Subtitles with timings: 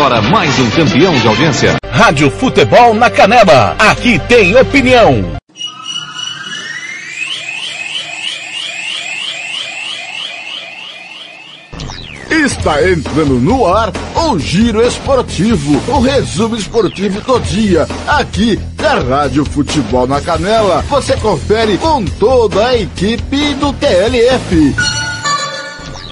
[0.00, 1.76] Agora mais um campeão de audiência.
[1.90, 3.76] Rádio Futebol na Canela.
[3.78, 5.22] Aqui tem opinião.
[12.30, 19.44] Está entrando no ar o Giro Esportivo, o resumo esportivo do dia, aqui na Rádio
[19.44, 20.82] Futebol na Canela.
[20.88, 24.99] Você confere com toda a equipe do TLF.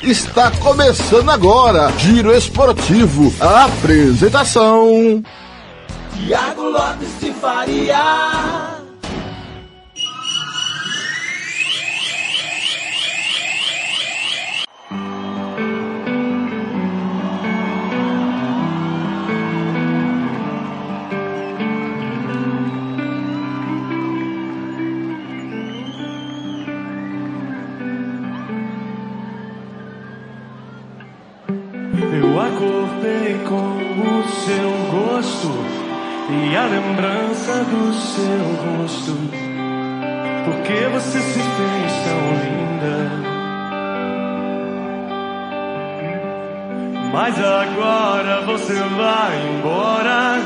[0.02, 5.22] Está começando agora, Giro Esportivo, a apresentação.
[6.14, 8.77] Tiago Lopes de Faria.
[36.50, 39.12] E a lembrança do seu rosto.
[40.44, 43.28] Porque você se fez tão linda.
[47.12, 50.40] Mas agora você vai embora.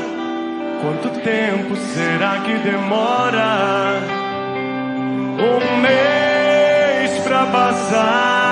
[0.81, 4.01] Quanto tempo será que demora?
[5.39, 8.42] Um mês pra passar.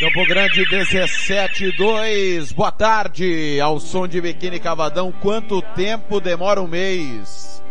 [0.00, 7.62] Campo Grande 17-2, boa tarde, ao som de biquíni cavadão, quanto tempo demora um mês?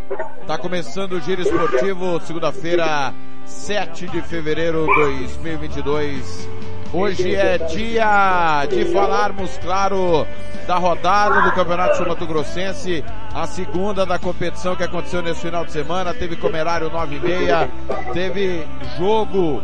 [0.46, 3.12] Tá começando o Giro Esportivo, segunda-feira,
[3.44, 6.48] 7 de fevereiro de 2022.
[6.92, 10.24] Hoje é dia de falarmos, claro,
[10.68, 15.64] da rodada do Campeonato Sul Mato Grossense, a segunda da competição que aconteceu nesse final
[15.64, 17.68] de semana, teve comerário 9 e meia,
[18.12, 18.64] teve
[18.96, 19.60] jogo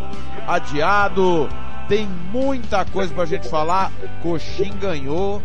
[0.48, 1.48] adiado,
[1.88, 3.92] tem muita coisa pra gente falar.
[4.22, 5.42] Coxim ganhou.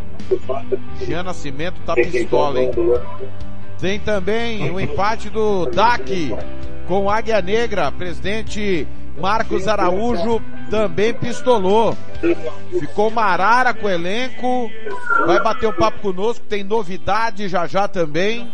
[1.06, 2.72] Jean Nascimento tá pistola, hein?
[3.80, 6.36] Tem também o empate do DAC
[6.88, 7.92] com Águia Negra.
[7.92, 8.88] Presidente
[9.20, 11.98] Marcos Araújo também pistolou.
[12.80, 14.70] Ficou marara com o elenco.
[15.26, 16.46] Vai bater um papo conosco.
[16.48, 18.52] Tem novidade já já também.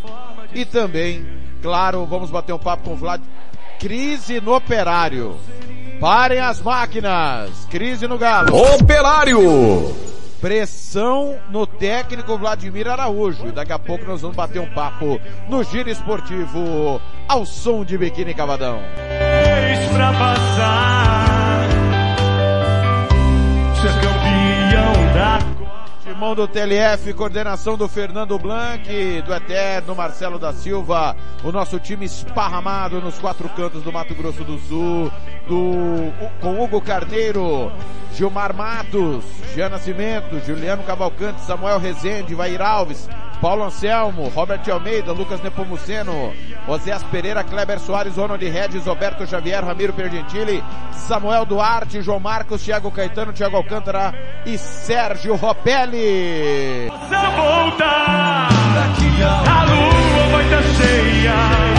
[0.54, 1.26] E também,
[1.62, 3.22] claro, vamos bater um papo com o Vlad.
[3.80, 5.36] Crise no operário.
[6.00, 7.68] Parem as máquinas.
[7.70, 8.56] Crise no Galo.
[8.76, 9.96] Operário.
[10.40, 13.48] Pressão no técnico Vladimir Araújo.
[13.48, 15.20] E daqui a pouco nós vamos bater um papo
[15.50, 18.80] no Giro Esportivo ao som de biquíni cavadão.
[19.94, 21.68] Pra passar.
[23.82, 25.57] Ser campeão da
[26.18, 32.08] Timão do TLF, coordenação do Fernando Blanc, do Eterno Marcelo da Silva, o nosso time
[32.08, 35.12] esparramado nos quatro cantos do Mato Grosso do Sul,
[35.48, 36.12] do,
[36.42, 37.72] com Hugo Carneiro,
[38.16, 43.08] Gilmar Matos, Jean Nascimento, Juliano Cavalcante, Samuel Rezende, Vair Alves,
[43.42, 46.34] Paulo Anselmo, Robert Almeida, Lucas Nepomuceno,
[46.68, 52.92] Oséas Pereira, Kleber Soares, Ronald Regis, Roberto Xavier, Ramiro Pergentili, Samuel Duarte, João Marcos, Thiago
[52.92, 54.14] Caetano, Thiago Alcântara
[54.46, 56.88] e Sérgio Ropelli.
[56.90, 58.48] Você voltar.
[58.78, 61.77] A lua vai estar cheia.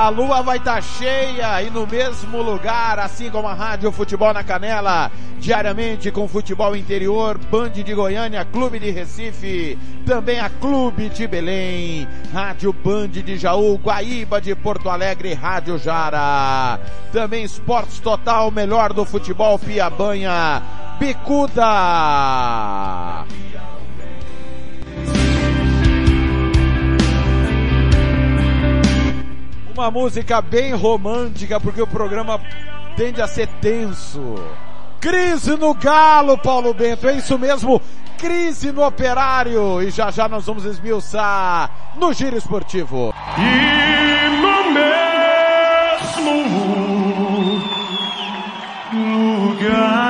[0.00, 4.42] A lua vai estar cheia e no mesmo lugar, assim como a Rádio Futebol na
[4.42, 11.26] Canela, diariamente com futebol interior, Band de Goiânia, Clube de Recife, também a Clube de
[11.26, 16.80] Belém, Rádio Band de Jaú, Guaíba de Porto Alegre, Rádio Jara.
[17.12, 20.62] Também Esportes Total, melhor do futebol, Piabanha,
[20.98, 21.60] Bicuda.
[29.74, 32.40] Uma música bem romântica, porque o programa
[32.96, 34.34] tende a ser tenso.
[35.00, 37.80] Crise no Galo, Paulo Bento, é isso mesmo,
[38.18, 39.80] crise no Operário.
[39.80, 43.14] E já já nós vamos esmiuçar no Giro Esportivo.
[43.38, 45.10] E no mesmo
[48.92, 50.09] lugar.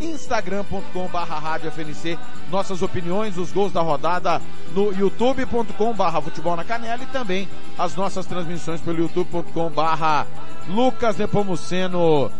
[0.00, 1.10] instagram.com
[2.50, 4.40] nossas opiniões, os gols da rodada
[4.74, 7.48] no youtube.com futebol na canela e também
[7.78, 9.72] as nossas transmissões pelo youtube.com
[10.68, 12.30] Lucas Nepomuceno.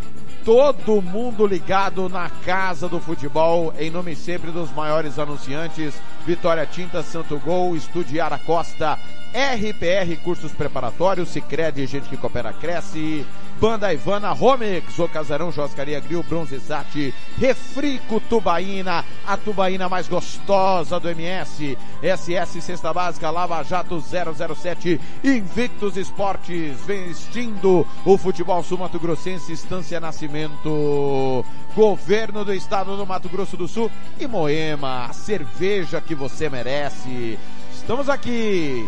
[0.45, 5.95] Todo mundo ligado na casa do futebol, em nome sempre dos maiores anunciantes,
[6.27, 8.99] Vitória Tinta, Santo Gol, Estúdio Yara Costa,
[9.35, 13.25] RPR Cursos Preparatórios, Cicred, gente que coopera cresce,
[13.65, 21.09] Banda Ivana, Romex, O Casarão, Joscaria Grill, Bronzesat, Refrico Tubaína, a tubaína mais gostosa do
[21.09, 29.99] MS, SS Cesta Básica, Lava Jato 007, Invictus Esportes, vestindo o futebol sul-mato grossense, Estância
[29.99, 31.43] Nascimento,
[31.75, 33.91] Governo do Estado do Mato Grosso do Sul
[34.21, 37.39] e Moema, a cerveja que você merece.
[37.73, 38.87] Estamos aqui.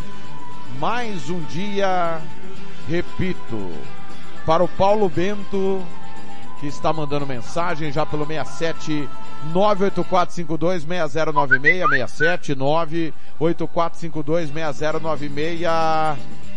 [0.78, 2.20] Mais um dia,
[2.86, 3.72] repito,
[4.46, 5.84] para o Paulo Bento,
[6.60, 9.08] que está mandando mensagem já pelo 67
[9.52, 15.60] 98452 6096 67 98452 6096.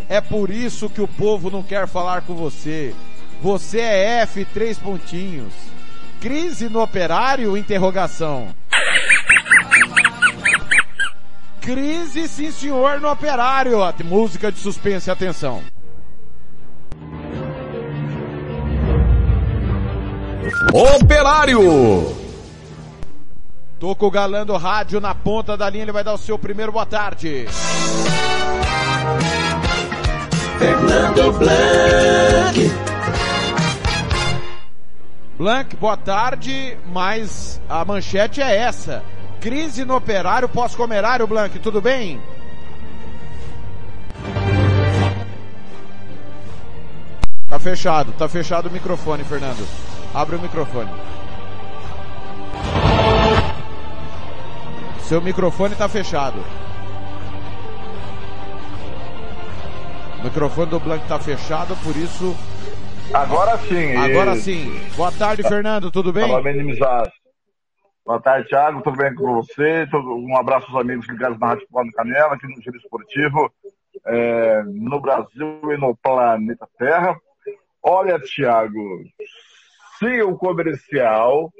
[0.07, 2.95] É por isso que o povo não quer falar com você.
[3.41, 5.53] Você é F três pontinhos.
[6.21, 7.57] Crise no operário?
[7.57, 8.53] Interrogação.
[11.61, 13.79] Crise, sim senhor, no operário.
[14.03, 15.63] Música de suspense, atenção.
[20.73, 22.15] Operário!
[23.79, 26.37] Tô com o galã do rádio na ponta da linha, ele vai dar o seu
[26.37, 27.45] primeiro boa tarde.
[30.57, 32.89] Fernando Blanc.
[35.37, 39.01] Blanc, boa tarde, mas a manchete é essa.
[39.39, 42.19] Crise no operário pós-comerário, Blanc, tudo bem?
[47.47, 49.65] Tá fechado, tá fechado o microfone, Fernando.
[50.13, 50.89] Abre o microfone.
[55.01, 56.39] Seu microfone tá fechado.
[60.19, 62.35] O microfone do Blanc tá fechado, por isso.
[63.13, 63.95] Agora sim.
[63.95, 64.79] Agora sim.
[64.95, 66.27] Boa tarde, Fernando, tudo bem?
[66.27, 67.09] Tava minimizado.
[68.05, 68.81] Boa tarde, Thiago.
[68.81, 69.87] Tudo bem com você?
[69.93, 73.51] Um abraço aos amigos ligados na Rádio Futebol Canela, aqui no Giro Esportivo,
[74.05, 77.15] é, no Brasil e no planeta Terra.
[77.81, 79.03] Olha, Thiago,
[79.99, 81.51] se o comercial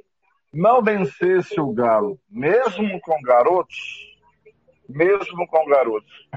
[0.51, 3.77] não vencesse o Galo, mesmo com garotos,
[4.87, 6.29] mesmo com garotos,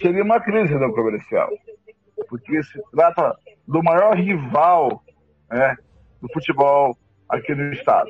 [0.00, 1.50] seria uma crise no comercial.
[2.28, 3.36] Porque se trata
[3.66, 5.02] do maior rival
[5.50, 5.76] né,
[6.20, 6.96] do futebol
[7.28, 8.08] aqui no estado.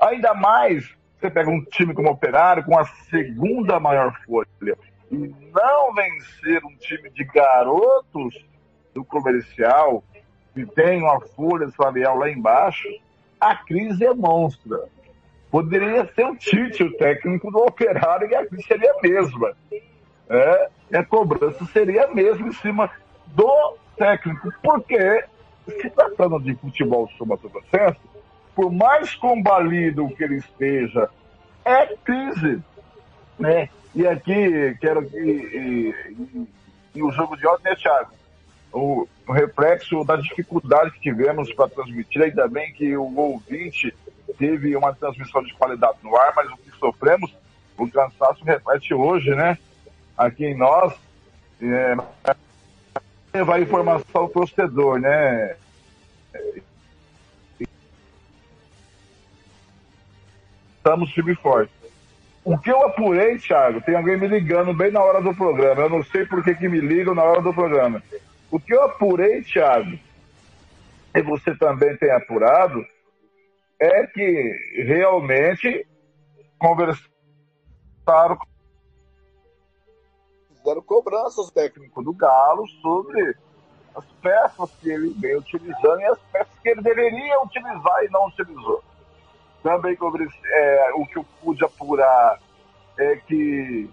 [0.00, 4.76] Ainda mais, você pega um time como Operário, com a segunda maior folha,
[5.10, 8.44] e não vencer um time de garotos
[8.94, 10.02] do comercial,
[10.66, 12.88] tem uma folha salarial lá embaixo,
[13.40, 14.84] a crise é monstra.
[15.50, 19.56] Poderia ser o Tite, o técnico do Operário, e a crise seria a mesma.
[20.28, 22.90] É, a cobrança seria a mesma em cima
[23.28, 25.24] do técnico, porque
[25.64, 28.00] se tratando de futebol sul-mato-grossense,
[28.54, 31.08] por mais combalido que ele esteja,
[31.64, 32.62] é crise.
[33.38, 33.68] Né?
[33.94, 35.16] E aqui, quero que.
[35.16, 36.48] E, e,
[36.96, 38.17] e o jogo de ontem, né, Thiago?
[38.72, 43.94] O, reflexo da dificuldade que tivemos para transmitir, ainda bem que o ouvinte
[44.38, 47.34] teve uma transmissão de qualidade no ar, mas o que sofremos,
[47.76, 49.58] o cansaço reflete hoje, né?
[50.16, 50.94] Aqui em nós,
[51.60, 51.96] é,
[53.34, 55.56] levar informação ao torcedor, né?
[60.76, 61.72] Estamos firme e forte.
[62.44, 65.82] O que eu apurei, Thiago, tem alguém me ligando bem na hora do programa.
[65.82, 68.02] Eu não sei por que, que me ligam na hora do programa.
[68.50, 69.98] O que eu apurei, Thiago,
[71.14, 72.84] e você também tem apurado,
[73.80, 75.86] é que realmente
[76.58, 78.38] conversaram
[80.68, 83.36] fizeram cobranças técnico do Galo sobre
[83.94, 88.26] as peças que ele vem utilizando e as peças que ele deveria utilizar e não
[88.26, 88.82] utilizou.
[89.62, 89.96] Também
[90.46, 92.40] é, o que eu pude apurar
[92.98, 93.90] é que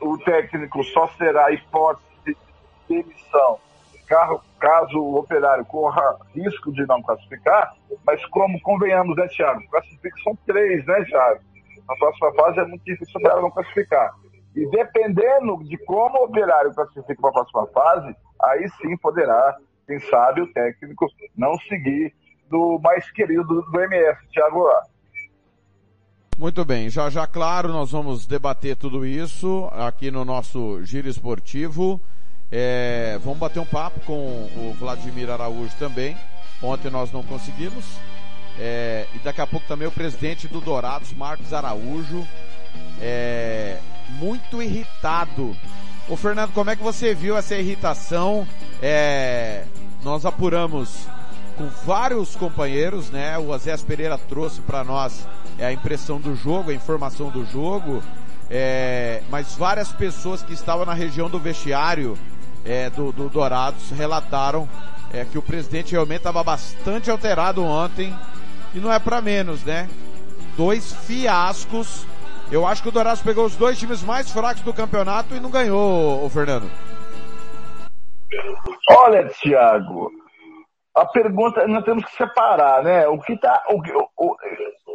[0.00, 2.11] o técnico só será hipótese
[2.88, 3.58] de demissão
[4.58, 7.74] caso o operário corra risco de não classificar,
[8.06, 9.62] mas como convenhamos, né, Thiago?
[9.70, 11.40] Classifica são três, né, Thiago?
[11.88, 14.14] Na próxima fase é muito difícil para ela não classificar.
[14.54, 19.98] E dependendo de como o operário classifica para a próxima fase, aí sim poderá, quem
[20.00, 22.14] sabe, o técnico não seguir
[22.50, 24.82] do mais querido do MS, Thiago Lá.
[26.38, 32.00] Muito bem, já já claro, nós vamos debater tudo isso aqui no nosso giro esportivo.
[32.54, 36.14] É, vamos bater um papo com o Vladimir Araújo também.
[36.62, 37.84] Ontem nós não conseguimos.
[38.58, 42.28] É, e daqui a pouco também o presidente do Dourados, Marcos Araújo,
[43.00, 43.78] é,
[44.10, 45.56] muito irritado.
[46.06, 48.46] Ô Fernando, como é que você viu essa irritação?
[48.82, 49.64] É,
[50.02, 51.08] nós apuramos
[51.56, 53.38] com vários companheiros, né?
[53.38, 55.26] O Azés Pereira trouxe para nós
[55.58, 58.02] é, a impressão do jogo, a informação do jogo,
[58.50, 62.18] é, mas várias pessoas que estavam na região do vestiário
[62.64, 64.68] é, do, do Dourados relataram
[65.12, 68.14] é, que o presidente realmente estava bastante alterado ontem
[68.74, 69.88] e não é para menos, né?
[70.56, 72.06] Dois fiascos.
[72.50, 75.50] Eu acho que o Dourados pegou os dois times mais fracos do campeonato e não
[75.50, 76.70] ganhou, o Fernando.
[78.90, 80.10] Olha, Thiago,
[80.94, 83.06] a pergunta nós temos que separar, né?
[83.08, 83.80] O que tá, o,
[84.16, 84.36] o,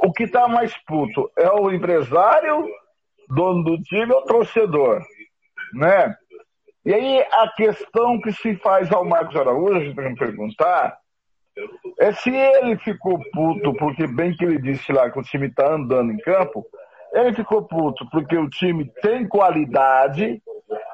[0.08, 2.68] o que tá mais puto é o empresário,
[3.30, 5.02] dono do time ou torcedor,
[5.74, 6.16] né?
[6.88, 10.98] E aí a questão que se faz ao Marcos Araújo, para me perguntar,
[12.00, 15.70] é se ele ficou puto, porque bem que ele disse lá que o time está
[15.74, 16.66] andando em campo,
[17.12, 20.42] ele ficou puto porque o time tem qualidade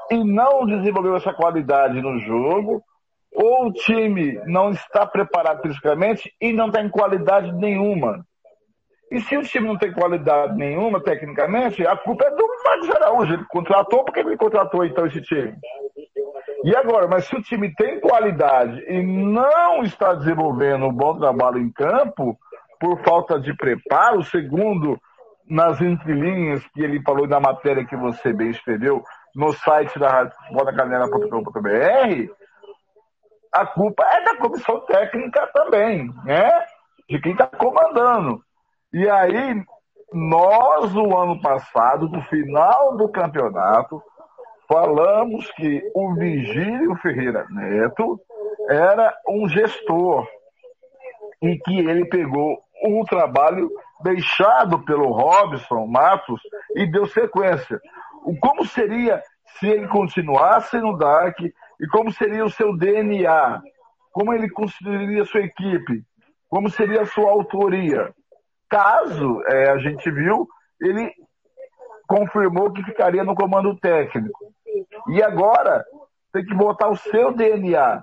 [0.10, 2.84] e não desenvolveu essa qualidade no jogo,
[3.32, 8.26] ou o time não está preparado fisicamente e não tem qualidade nenhuma.
[9.14, 13.34] E se o time não tem qualidade nenhuma, tecnicamente, a culpa é do Marcos Araújo.
[13.36, 15.54] Ele contratou, por que ele contratou então esse time?
[16.64, 21.60] E agora, mas se o time tem qualidade e não está desenvolvendo um bom trabalho
[21.60, 22.36] em campo,
[22.80, 25.00] por falta de preparo, segundo
[25.48, 29.04] nas entrelinhas que ele falou na matéria que você bem escreveu
[29.36, 32.34] no site da botacanela.com.br,
[33.54, 36.52] a culpa é da comissão técnica também, né?
[37.08, 38.42] De quem está comandando.
[38.94, 39.64] E aí,
[40.14, 44.00] nós, no ano passado, no final do campeonato,
[44.68, 48.20] falamos que o Vigílio Ferreira Neto
[48.70, 50.28] era um gestor
[51.42, 53.68] e que ele pegou um trabalho
[54.04, 56.40] deixado pelo Robson Matos
[56.76, 57.82] e deu sequência.
[58.40, 59.24] Como seria
[59.58, 63.60] se ele continuasse no DAC e como seria o seu DNA?
[64.12, 66.04] Como ele construiria sua equipe?
[66.48, 68.14] Como seria a sua autoria?
[68.74, 70.48] Caso é, a gente viu,
[70.82, 71.14] ele
[72.08, 74.52] confirmou que ficaria no comando técnico.
[75.10, 75.86] E agora
[76.34, 78.02] tem que botar o seu DNA.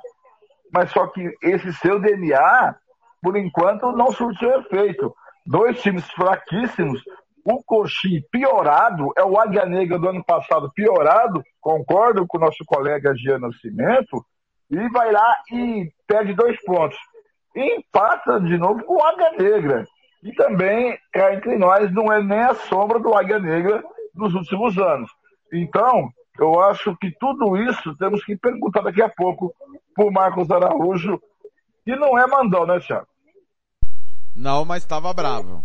[0.73, 2.77] Mas só que esse seu DNA,
[3.21, 5.13] por enquanto, não surtiu efeito.
[5.45, 7.03] Dois times fraquíssimos,
[7.45, 12.65] o Coxim piorado, é o Águia Negra do ano passado piorado, concordo com o nosso
[12.65, 14.25] colega Gian Nascimento,
[14.71, 16.99] e vai lá e perde dois pontos.
[17.57, 19.85] E empata de novo com o Águia Negra.
[20.23, 23.83] E também, cá entre nós, não é nem a sombra do Águia Negra
[24.15, 25.11] nos últimos anos.
[25.53, 29.55] Então, eu acho que tudo isso temos que perguntar daqui a pouco
[29.95, 31.21] para o Marcos Araújo,
[31.85, 33.07] que não é mandão, né, Thiago?
[34.35, 35.65] Não, mas estava bravo.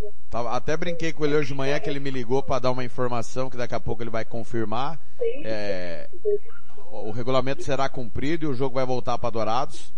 [0.51, 3.49] Até brinquei com ele hoje de manhã que ele me ligou para dar uma informação
[3.49, 4.99] que daqui a pouco ele vai confirmar.
[5.45, 6.09] É,
[6.91, 9.93] o regulamento será cumprido e o jogo vai voltar para Dourados.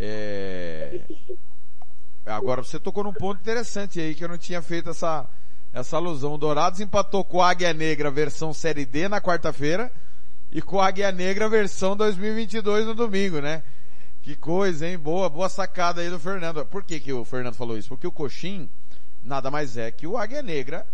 [0.00, 1.00] É,
[2.28, 5.28] agora você tocou num ponto interessante aí que eu não tinha feito essa
[5.72, 6.34] essa alusão.
[6.34, 9.92] O Dourados empatou com a Águia Negra versão Série D na quarta-feira
[10.50, 13.62] e com a Águia Negra versão 2022 no domingo, né?
[14.22, 14.98] Que coisa, hein?
[14.98, 16.64] Boa, boa sacada aí do Fernando.
[16.66, 17.88] Por que que o Fernando falou isso?
[17.88, 18.68] Porque o Coxim
[19.22, 20.86] nada mais é que o Águia Negra,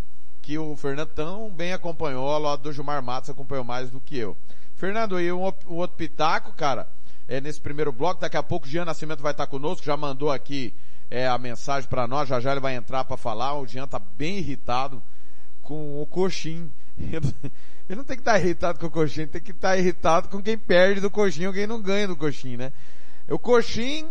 [0.43, 4.19] que o Fernando tão bem acompanhou, ao lado do Gilmar Matos acompanhou mais do que
[4.19, 4.37] eu.
[4.75, 6.89] Fernando, e um, um outro pitaco, cara,
[7.29, 10.31] é nesse primeiro bloco, daqui a pouco o Jean Nascimento vai estar conosco, já mandou
[10.31, 10.75] aqui
[11.11, 13.99] é, a mensagem para nós, já já ele vai entrar para falar, o Jean tá
[13.99, 15.03] bem irritado
[15.63, 16.71] com o Coxim.
[17.87, 20.29] Ele não tem que estar tá irritado com o Coxim, tem que estar tá irritado
[20.29, 22.73] com quem perde do Coxim quem não ganha do Coxim, né?
[23.29, 24.09] O Coxim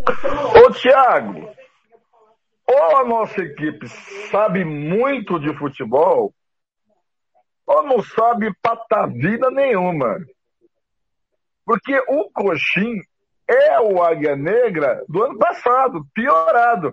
[0.00, 1.48] Ô Tiago,
[2.66, 3.88] ou a nossa equipe
[4.30, 6.34] sabe muito de futebol,
[7.66, 10.18] ou não sabe patavina nenhuma.
[11.64, 13.00] Porque o Coxim
[13.48, 16.92] é o Águia Negra do ano passado, piorado,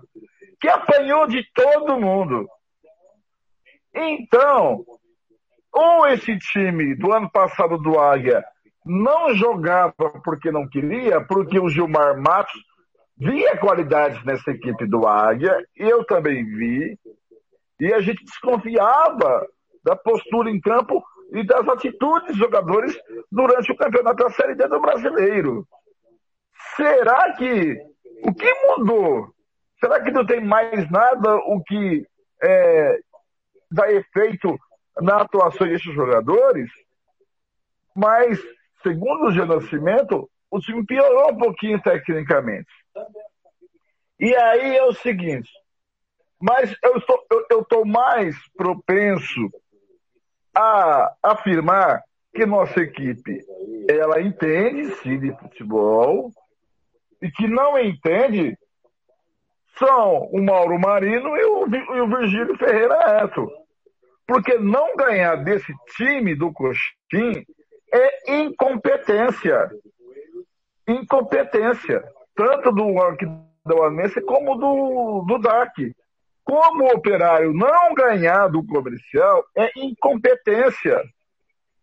[0.60, 2.48] que apanhou de todo mundo.
[3.94, 4.84] Então,
[5.72, 8.44] ou esse time do ano passado do Águia
[8.84, 12.60] não jogava porque não queria, porque o Gilmar Matos
[13.16, 16.98] via qualidades nessa equipe do Águia, eu também vi,
[17.80, 19.46] e a gente desconfiava
[19.84, 21.02] da postura em campo
[21.32, 22.96] e das atitudes dos jogadores
[23.30, 25.66] durante o campeonato da Série D do Brasileiro.
[26.76, 27.76] Será que
[28.22, 29.34] o que mudou
[29.84, 32.06] Será que não tem mais nada o que
[32.42, 32.98] é,
[33.70, 34.58] dá efeito
[35.02, 36.70] na atuação desses jogadores?
[37.94, 38.40] Mas,
[38.82, 42.70] segundo o Nascimento, o time piorou um pouquinho tecnicamente.
[44.18, 45.50] E aí é o seguinte,
[46.40, 49.50] mas eu estou, eu, eu estou mais propenso
[50.54, 52.02] a afirmar
[52.34, 53.44] que nossa equipe
[53.88, 56.30] ela entende sim de futebol
[57.20, 58.56] e que não entende
[59.78, 63.50] são o Mauro Marino e o, e o Virgílio Ferreira Neto.
[64.26, 67.44] Porque não ganhar desse time do Coxim
[67.92, 69.70] é incompetência.
[70.88, 72.04] Incompetência.
[72.34, 75.94] Tanto do Arquidaunense como do, do DAC.
[76.44, 81.02] Como o operário não ganhar do comercial é incompetência.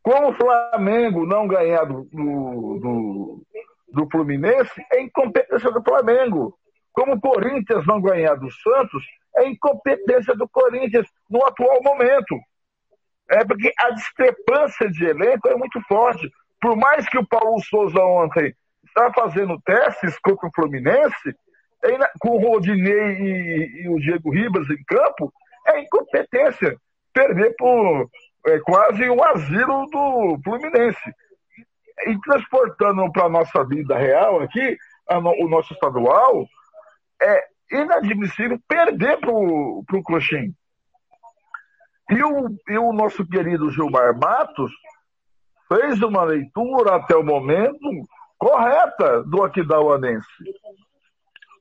[0.04, 3.44] Como o Flamengo não ganhar do, do, do,
[3.92, 6.58] do Fluminense é incompetência do Flamengo.
[6.94, 9.04] Como o Corinthians não ganhar do Santos
[9.38, 12.38] é incompetência do Corinthians no atual momento.
[13.30, 16.30] É porque a discrepância de elenco é muito forte.
[16.60, 18.54] Por mais que o Paulo Souza ontem
[18.92, 21.36] está fazendo testes contra o Fluminense,
[22.20, 25.34] com o Rodinei e, e o Diego Ribas em campo,
[25.68, 26.78] é incompetência.
[27.14, 28.10] Perder por
[28.48, 31.14] é, quase um asilo do Fluminense.
[32.08, 34.78] E transportando para a nossa vida real aqui,
[35.10, 36.46] o nosso estadual,
[37.22, 40.54] é inadmissível perder para o Coxim.
[42.10, 44.72] E o, e o nosso querido Gilmar Matos
[45.68, 47.78] fez uma leitura até o momento
[48.42, 50.28] correta do Aquidauanense.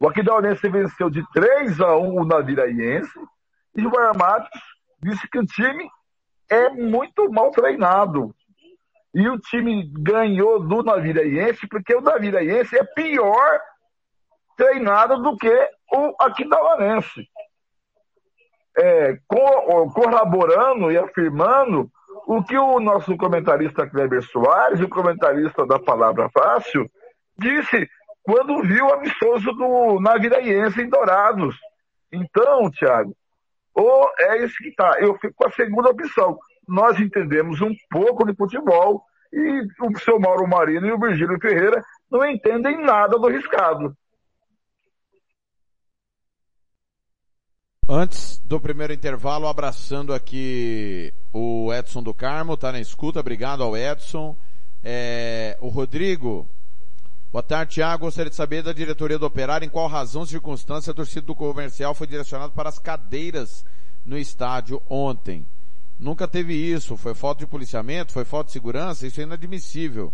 [0.00, 3.20] O Aquidauanense venceu de 3 a 1 o Naviraense
[3.76, 4.62] e o Matos
[5.02, 5.86] disse que o time
[6.48, 8.34] é muito mal treinado.
[9.12, 13.60] E o time ganhou do Naviraense porque o Naviraense é pior
[14.56, 17.28] treinado do que o Aquidauanense.
[18.78, 21.90] É, corroborando e afirmando
[22.26, 26.90] o que o nosso comentarista Kleber Soares, o comentarista da Palavra Fácil,
[27.38, 27.88] disse
[28.22, 31.56] quando viu o amistoso do Naviraense em Dourados.
[32.12, 33.14] Então, Thiago,
[33.74, 34.96] ou é isso que está.
[35.00, 36.38] Eu fico com a segunda opção.
[36.68, 41.82] Nós entendemos um pouco de futebol e o seu Mauro Marino e o Virgílio Ferreira
[42.10, 43.96] não entendem nada do riscado.
[47.92, 53.76] Antes do primeiro intervalo, abraçando aqui o Edson do Carmo, tá na escuta, obrigado ao
[53.76, 54.36] Edson.
[54.80, 56.46] É, o Rodrigo,
[57.32, 58.04] boa tarde, Thiago.
[58.04, 61.92] Gostaria de saber da diretoria do Operário em qual razão, circunstância, a torcida do comercial
[61.92, 63.64] foi direcionada para as cadeiras
[64.06, 65.44] no estádio ontem.
[65.98, 70.12] Nunca teve isso, foi falta de policiamento, foi falta de segurança, isso é inadmissível.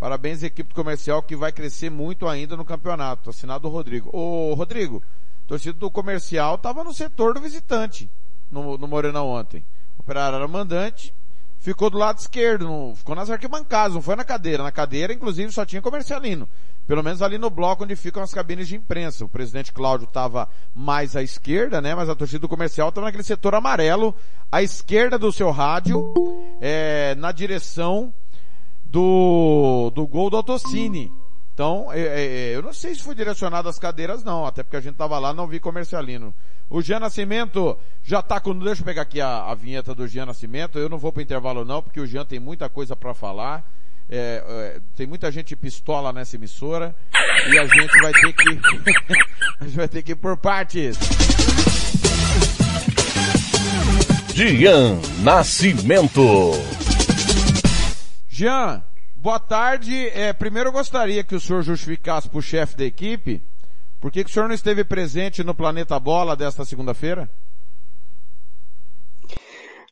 [0.00, 3.30] Parabéns à equipe comercial que vai crescer muito ainda no campeonato.
[3.30, 4.10] Assinado o Rodrigo.
[4.12, 5.00] Ô, Rodrigo,
[5.46, 8.08] torcida do comercial estava no setor do visitante
[8.50, 9.64] no, no Morenão ontem.
[9.98, 11.14] O operário era mandante,
[11.58, 14.62] ficou do lado esquerdo, no, ficou nas arquibancadas, não foi na cadeira.
[14.62, 16.48] Na cadeira, inclusive, só tinha comercialino.
[16.86, 19.24] Pelo menos ali no bloco onde ficam as cabines de imprensa.
[19.24, 21.94] O presidente Cláudio estava mais à esquerda, né?
[21.94, 24.14] Mas a torcida do comercial estava naquele setor amarelo,
[24.52, 26.12] à esquerda do seu rádio,
[26.60, 28.12] é, na direção
[28.84, 31.10] do, do gol do Autocine.
[31.54, 34.76] Então, é, é, é, eu não sei se foi direcionado às cadeiras não, até porque
[34.76, 36.34] a gente tava lá não vi comercialino.
[36.68, 40.26] O Jean Nascimento já tá com, deixa eu pegar aqui a, a vinheta do Jean
[40.26, 43.64] Nascimento, eu não vou para intervalo não, porque o Jean tem muita coisa para falar.
[44.10, 46.94] É, é, tem muita gente pistola nessa emissora
[47.48, 48.48] e a gente vai ter que
[49.60, 50.98] a gente vai ter que ir por partes.
[54.34, 56.50] Jean Nascimento.
[58.28, 58.82] Jean,
[59.24, 60.08] Boa tarde.
[60.08, 63.40] É, primeiro eu gostaria que o senhor justificasse para o chefe da equipe
[63.98, 67.26] por que, que o senhor não esteve presente no Planeta Bola desta segunda-feira?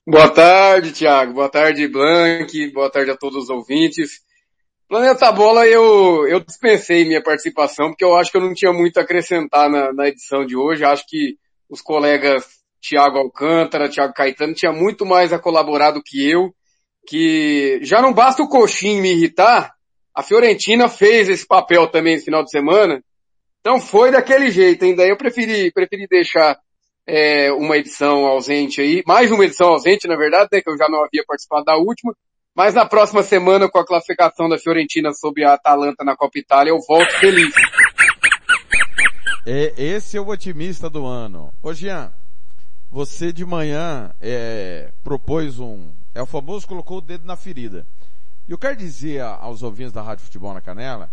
[0.07, 1.33] Boa tarde, Tiago.
[1.33, 2.73] Boa tarde, Blank.
[2.73, 4.21] Boa tarde a todos os ouvintes.
[4.87, 8.99] Planeta Bola eu, eu dispensei minha participação porque eu acho que eu não tinha muito
[8.99, 10.85] a acrescentar na, na edição de hoje.
[10.85, 11.39] Acho que
[11.71, 12.45] os colegas
[12.83, 16.55] Tiago Alcântara, Tiago Caetano tinha muito mais a colaborar do que eu
[17.07, 19.73] que já não basta o coxinho me irritar,
[20.15, 23.03] a Fiorentina fez esse papel também no final de semana.
[23.61, 26.59] Então foi daquele jeito, ainda eu preferi, preferi deixar
[27.07, 30.89] é, uma edição ausente aí, mais uma edição ausente, na verdade, né, que eu já
[30.89, 32.15] não havia participado da última,
[32.55, 36.71] mas na próxima semana, com a classificação da Fiorentina sobre a Atalanta na Copa Itália,
[36.71, 37.55] eu volto feliz.
[39.47, 41.53] É, esse é o otimista do ano.
[41.63, 42.13] Ô Jean,
[42.91, 47.87] você de manhã é, propôs um, é o famoso colocou o dedo na ferida.
[48.47, 51.11] E eu quero dizer aos ouvintes da Rádio Futebol na Canela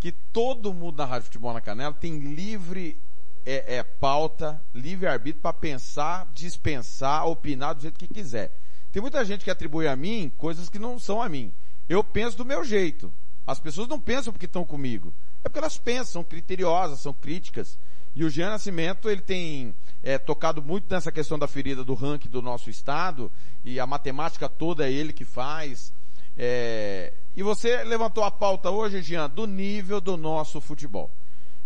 [0.00, 2.98] que todo mundo da Rádio Futebol na Canela tem livre
[3.46, 8.52] é, é pauta, livre-arbítrio para pensar, dispensar, opinar do jeito que quiser.
[8.92, 11.52] Tem muita gente que atribui a mim coisas que não são a mim.
[11.88, 13.12] Eu penso do meu jeito.
[13.46, 15.12] As pessoas não pensam porque estão comigo.
[15.42, 17.78] É porque elas pensam, são criteriosas, são críticas.
[18.14, 22.28] E o Jean Nascimento, ele tem é, tocado muito nessa questão da ferida do ranking
[22.28, 23.30] do nosso estado,
[23.64, 25.92] e a matemática toda é ele que faz.
[26.36, 31.10] É, e você levantou a pauta hoje, Jean, do nível do nosso futebol.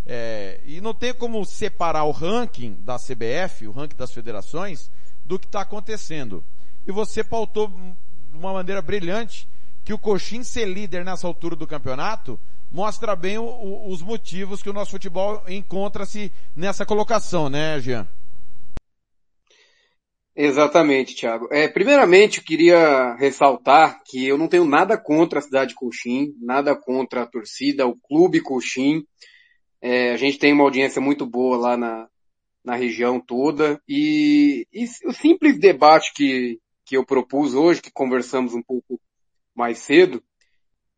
[0.05, 4.89] É, e não tem como separar o ranking da CBF, o ranking das federações,
[5.25, 6.43] do que está acontecendo.
[6.85, 9.47] E você pautou de uma maneira brilhante
[9.83, 12.39] que o Coxim ser líder nessa altura do campeonato
[12.71, 18.07] mostra bem o, o, os motivos que o nosso futebol encontra-se nessa colocação, né, Jean?
[20.39, 21.47] Exatamente, Thiago.
[21.51, 26.31] É, primeiramente, eu queria ressaltar que eu não tenho nada contra a cidade de Coxim,
[26.39, 29.03] nada contra a torcida, o clube Coxim.
[29.81, 32.07] É, a gente tem uma audiência muito boa lá na,
[32.63, 38.53] na região toda e, e o simples debate que, que eu propus hoje, que conversamos
[38.53, 39.01] um pouco
[39.55, 40.21] mais cedo,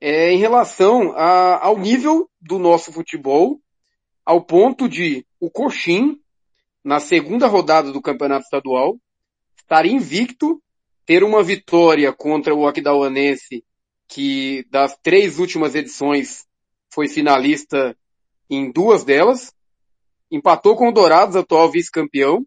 [0.01, 3.61] é em relação a, ao nível do nosso futebol,
[4.25, 6.19] ao ponto de o Coxim,
[6.83, 8.97] na segunda rodada do campeonato estadual,
[9.69, 10.59] estar invicto,
[11.05, 13.63] ter uma vitória contra o Aquidauanense,
[14.07, 16.47] que das três últimas edições
[16.91, 17.95] foi finalista
[18.49, 19.53] em duas delas,
[20.31, 22.43] empatou com o Dourados, atual vice-campeão,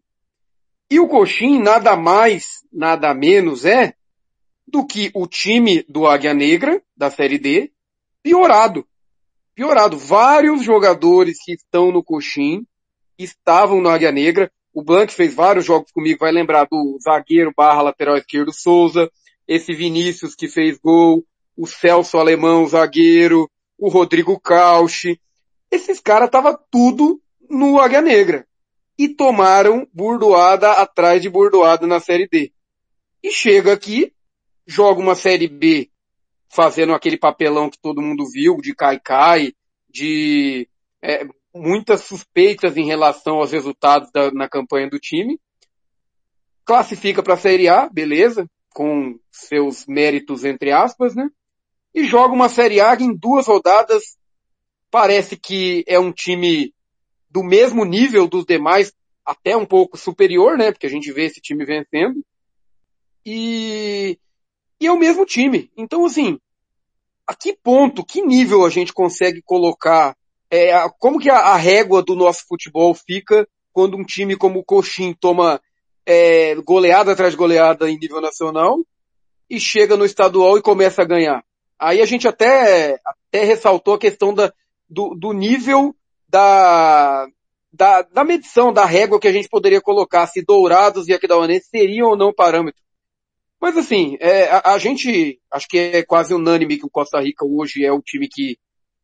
[0.91, 3.93] e o Coxim nada mais, nada menos é
[4.67, 7.71] do que o time do Águia Negra, da Série D,
[8.21, 8.85] piorado.
[9.55, 9.97] Piorado.
[9.97, 12.65] Vários jogadores que estão no Coxim
[13.17, 14.51] estavam no Águia Negra.
[14.73, 19.09] O Blanc fez vários jogos comigo, vai lembrar do zagueiro barra lateral esquerdo Souza,
[19.47, 21.23] esse Vinícius que fez gol,
[21.55, 25.19] o Celso Alemão, zagueiro, o Rodrigo Cauche.
[25.69, 28.47] Esses caras tava tudo no Águia Negra.
[28.97, 32.51] E tomaram burdoada atrás de burdoada na Série D.
[33.21, 34.13] E chega aqui,
[34.65, 35.89] joga uma Série B
[36.49, 39.53] fazendo aquele papelão que todo mundo viu, de cai-cai,
[39.89, 40.67] de
[41.01, 45.39] é, muitas suspeitas em relação aos resultados da, na campanha do time.
[46.65, 51.29] Classifica para a Série A, beleza, com seus méritos entre aspas, né?
[51.93, 54.17] E joga uma Série A em duas rodadas
[54.89, 56.73] parece que é um time
[57.29, 58.93] do mesmo nível dos demais,
[59.25, 60.71] até um pouco superior, né?
[60.71, 62.23] Porque a gente vê esse time vencendo.
[63.25, 64.19] E
[64.79, 65.71] e é o mesmo time.
[65.77, 66.37] Então, assim,
[67.25, 70.13] a que ponto, que nível a gente consegue colocar,
[70.53, 74.63] é, como que a, a, régua do nosso futebol fica quando um time como o
[74.63, 75.59] Coxim toma
[76.05, 78.77] é, goleada atrás de goleada em nível nacional
[79.49, 81.43] e chega no estadual e começa a ganhar?
[81.79, 84.53] Aí a gente até, até ressaltou a questão da,
[84.87, 85.95] do, do nível
[86.29, 87.25] da,
[87.71, 92.09] da, da medição, da régua que a gente poderia colocar, se Dourados e Aquidauanense seriam
[92.09, 92.79] ou não parâmetro.
[93.59, 97.43] Mas assim, é, a, a, gente, acho que é quase unânime que o Costa Rica
[97.43, 98.59] hoje é o time que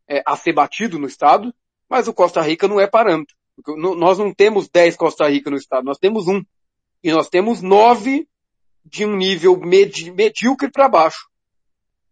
[0.10, 1.54] é a ser batido no estado,
[1.90, 3.36] mas o Costa Rica não é parâmetro.
[3.78, 6.44] Nós não temos 10 Costa Rica no estado, nós temos um.
[7.04, 8.28] E nós temos nove
[8.84, 11.30] de um nível medíocre para baixo.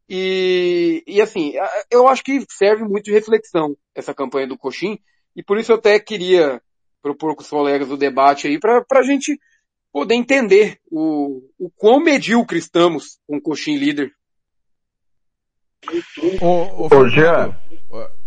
[0.09, 1.53] E, e assim,
[1.91, 4.99] eu acho que serve muito de reflexão essa campanha do Coxim,
[5.35, 6.61] e por isso eu até queria
[7.01, 9.37] propor com os colegas o debate aí para a gente
[9.91, 14.13] poder entender o, o quão medíocre estamos com o Coxim líder.
[16.41, 17.55] Ô, ô, Fernando,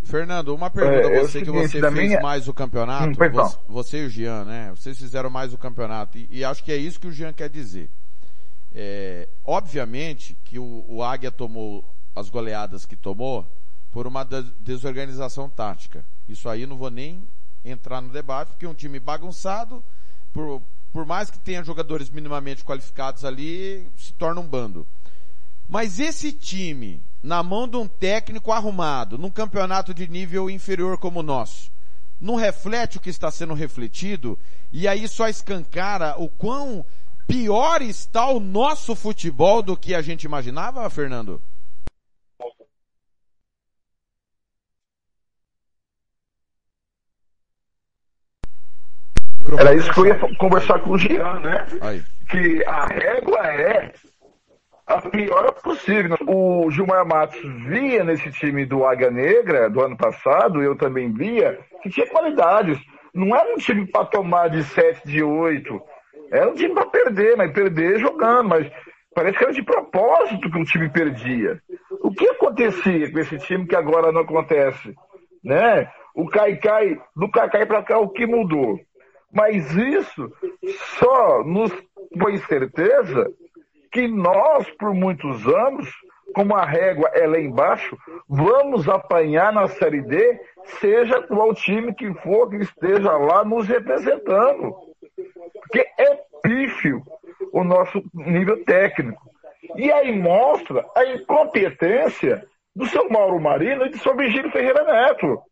[0.02, 2.20] Fernando, uma pergunta é, a você, que você fez minha...
[2.20, 3.08] mais o campeonato.
[3.08, 4.72] Hum, você, você, e o Jean, né?
[4.74, 6.16] Vocês fizeram mais o campeonato.
[6.18, 7.90] E, e, acho que é isso que o Jean quer dizer.
[8.74, 11.84] É, obviamente que o, o Águia tomou
[12.14, 13.46] as goleadas que tomou
[13.92, 14.24] por uma
[14.60, 16.04] desorganização tática.
[16.28, 17.22] Isso aí não vou nem
[17.64, 19.82] entrar no debate, porque é um time bagunçado,
[20.32, 24.86] por, por mais que tenha jogadores minimamente qualificados ali, se torna um bando.
[25.68, 31.20] Mas esse time, na mão de um técnico arrumado, num campeonato de nível inferior como
[31.20, 31.70] o nosso,
[32.20, 34.38] não reflete o que está sendo refletido,
[34.72, 36.84] e aí só escancara o quão
[37.26, 41.40] pior está o nosso futebol do que a gente imaginava, Fernando?
[49.58, 51.66] Era isso que eu ia conversar com o Jean, né?
[51.80, 52.04] Aí.
[52.28, 53.92] Que a régua é
[54.90, 56.16] a pior possível.
[56.26, 61.58] O Gilmar Matos via nesse time do Águia Negra do ano passado, eu também via,
[61.82, 62.78] que tinha qualidades.
[63.14, 65.80] Não era um time para tomar de 7, de 8.
[66.32, 68.48] Era um time para perder, mas perder jogando.
[68.48, 68.70] Mas
[69.14, 71.60] parece que era de propósito que o time perdia.
[72.02, 74.94] O que acontecia com esse time que agora não acontece?
[75.42, 75.88] Né?
[76.14, 78.78] o Caicai, do Caicai para cá, o que mudou?
[79.32, 80.30] Mas isso
[80.98, 81.72] só nos
[82.20, 83.30] foi certeza
[83.90, 85.88] que nós, por muitos anos,
[86.34, 87.96] como a régua é lá embaixo,
[88.28, 90.40] vamos apanhar na Série D,
[90.80, 94.76] seja qual time que for que esteja lá nos representando.
[95.60, 97.02] Porque é pífio
[97.52, 99.20] o nosso nível técnico.
[99.76, 105.42] E aí mostra a incompetência do seu Mauro Marino e do seu Virgílio Ferreira Neto.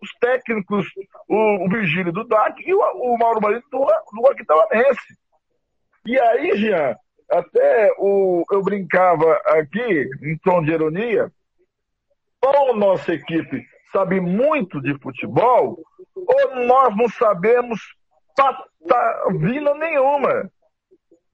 [0.00, 0.86] Os técnicos,
[1.28, 5.16] o, o Virgílio do DAC e o, o Mauro Marino do, do Aquitalanense.
[6.04, 6.96] E aí, Jean,
[7.32, 11.32] até o, eu brincava aqui, em tom de ironia,
[12.42, 15.78] ou nossa equipe sabe muito de futebol,
[16.14, 17.80] ou nós não sabemos
[18.36, 20.50] patavina nenhuma.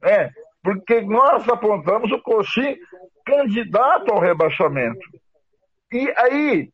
[0.02, 0.30] É,
[0.62, 2.76] porque nós apontamos o Coxim
[3.24, 5.06] candidato ao rebaixamento.
[5.92, 6.70] E aí,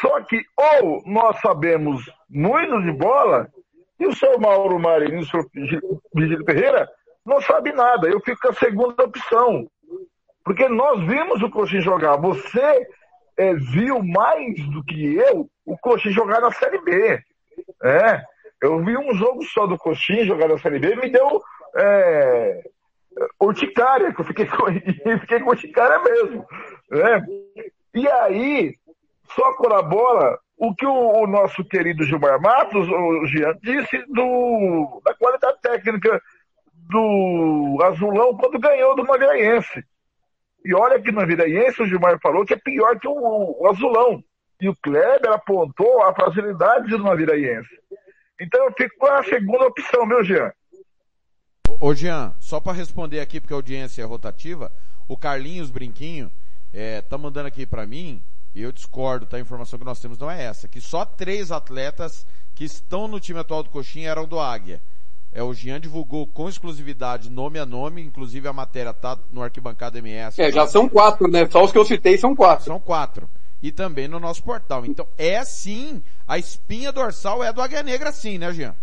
[0.00, 3.48] só que ou nós sabemos muito de bola,
[3.98, 5.40] e o seu Mauro Marinho e o seu
[6.14, 6.88] Vigílio Ferreira
[7.30, 8.08] não sabe nada.
[8.08, 9.70] Eu fico com a segunda opção.
[10.44, 12.16] Porque nós vimos o Coxim jogar.
[12.16, 12.86] Você
[13.36, 17.22] é, viu mais do que eu o Coxim jogar na Série B.
[17.82, 18.22] É,
[18.60, 21.40] eu vi um jogo só do Coxim jogar na Série B me deu
[21.76, 22.62] é,
[23.40, 24.66] urticária, que eu fiquei com,
[25.20, 26.46] fiquei com urticária mesmo.
[26.90, 27.26] Né?
[27.94, 28.74] E aí,
[29.34, 35.14] só colabora o que o, o, nosso querido Gilmar Matos, o Jean, disse do, da
[35.14, 36.20] qualidade técnica
[36.90, 39.84] do Azulão quando ganhou do Magalhãense.
[40.64, 44.22] E olha que no Magalhãense o Gilmar falou que é pior que o, o Azulão.
[44.60, 47.70] E o Kleber apontou a facilidade do Naviraense.
[48.38, 50.52] Então eu fico com a segunda opção, meu Jean.
[51.80, 54.70] Ô Jean, só para responder aqui, porque a audiência é rotativa,
[55.08, 56.30] o Carlinhos Brinquinho
[56.74, 58.22] é, tá mandando aqui para mim,
[58.54, 59.36] e eu discordo, tá?
[59.36, 63.20] A informação que nós temos não é essa, que só três atletas que estão no
[63.20, 64.80] time atual do Coxinha eram do Águia.
[65.32, 69.98] É, o Jean divulgou com exclusividade, nome a nome, inclusive a matéria tá no arquibancada
[69.98, 70.40] MS.
[70.42, 71.48] É, já são quatro, né?
[71.48, 72.64] Só os que eu citei são quatro.
[72.64, 73.28] São quatro.
[73.62, 74.84] E também no nosso portal.
[74.84, 78.74] Então, é sim, a espinha dorsal é do Águia Negra sim, né, Jean?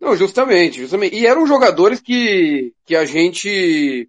[0.00, 1.14] Não, justamente, justamente.
[1.14, 4.08] E eram jogadores que, que a gente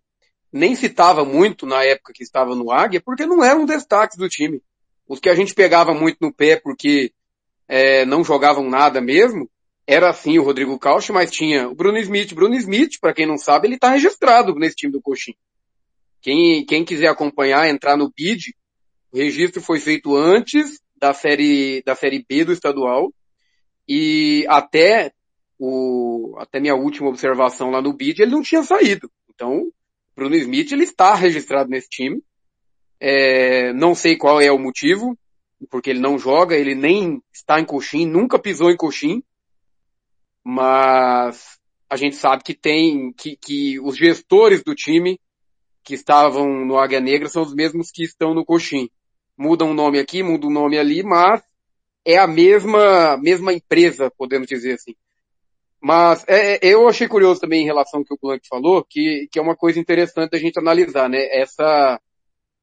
[0.51, 4.61] nem citava muito na época que estava no Águia, porque não eram destaques do time.
[5.07, 7.11] Os que a gente pegava muito no pé porque
[7.67, 9.49] é, não jogavam nada mesmo,
[9.85, 12.33] era assim o Rodrigo Cauch, mas tinha o Bruno Smith.
[12.33, 15.33] Bruno Smith, para quem não sabe, ele está registrado nesse time do Coxim.
[16.21, 18.55] Quem, quem quiser acompanhar, entrar no BID,
[19.11, 23.13] o registro foi feito antes da série, da série B do estadual
[23.87, 25.11] e até
[25.59, 29.09] o, até minha última observação lá no bid, ele não tinha saído.
[29.33, 29.69] Então,
[30.15, 32.21] Bruno Smith, ele está registrado nesse time.
[32.99, 35.17] É, não sei qual é o motivo,
[35.69, 39.23] porque ele não joga, ele nem está em coxim, nunca pisou em coxim.
[40.43, 41.57] Mas
[41.89, 45.19] a gente sabe que tem, que, que os gestores do time
[45.83, 48.89] que estavam no Águia Negra são os mesmos que estão no coxim.
[49.37, 51.41] Mudam um nome aqui, mudam um nome ali, mas
[52.05, 54.95] é a mesma, mesma empresa, podemos dizer assim.
[55.81, 59.27] Mas é, é, eu achei curioso também em relação ao que o Blanc falou, que,
[59.31, 61.19] que é uma coisa interessante a gente analisar, né?
[61.31, 61.99] Essa,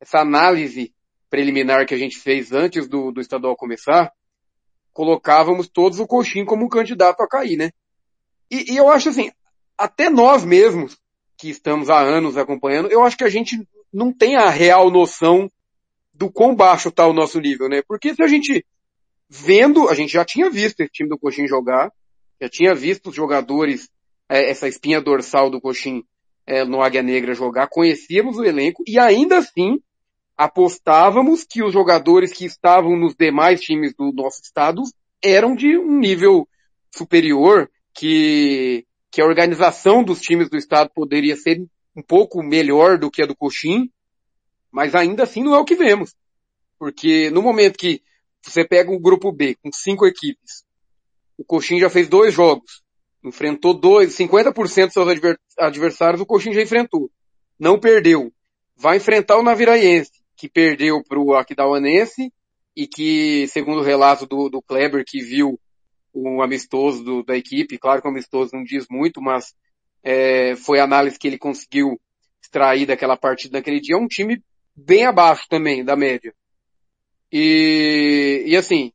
[0.00, 0.94] essa análise
[1.28, 4.10] preliminar que a gente fez antes do, do estadual começar,
[4.92, 7.70] colocávamos todos o Coxim como um candidato a cair, né?
[8.50, 9.30] E, e eu acho assim,
[9.78, 10.98] até nós mesmos,
[11.36, 15.50] que estamos há anos acompanhando, eu acho que a gente não tem a real noção
[16.12, 17.82] do quão baixo está o nosso nível, né?
[17.88, 18.64] Porque se a gente
[19.28, 21.90] vendo, a gente já tinha visto esse time do Coxim jogar,
[22.40, 23.88] já tinha visto os jogadores,
[24.28, 26.04] é, essa espinha dorsal do Coxim
[26.46, 29.80] é, no Águia Negra jogar, conhecíamos o elenco e ainda assim
[30.40, 34.80] apostávamos que os jogadores que estavam nos demais times do nosso estado
[35.22, 36.48] eram de um nível
[36.90, 41.62] superior, que, que a organização dos times do estado poderia ser
[41.94, 43.90] um pouco melhor do que a do Coxim,
[44.72, 46.14] mas ainda assim não é o que vemos.
[46.78, 48.00] Porque no momento que
[48.40, 50.64] você pega o grupo B com cinco equipes
[51.36, 52.82] o Coxim já fez dois jogos.
[53.22, 57.10] Enfrentou dois, 50% dos seus adversários o Coxim já enfrentou.
[57.58, 58.32] Não perdeu.
[58.74, 62.32] Vai enfrentar o Naviraense, que perdeu para o Aquidauanense
[62.74, 65.60] e que, segundo o relato do, do Kleber, que viu
[66.14, 69.54] o amistoso do, da equipe, claro que o amistoso não diz muito, mas
[70.02, 72.00] é, foi a análise que ele conseguiu
[72.42, 74.42] extrair daquela partida naquele dia, é um time
[74.74, 76.32] bem abaixo também da média.
[77.30, 78.94] E, e assim,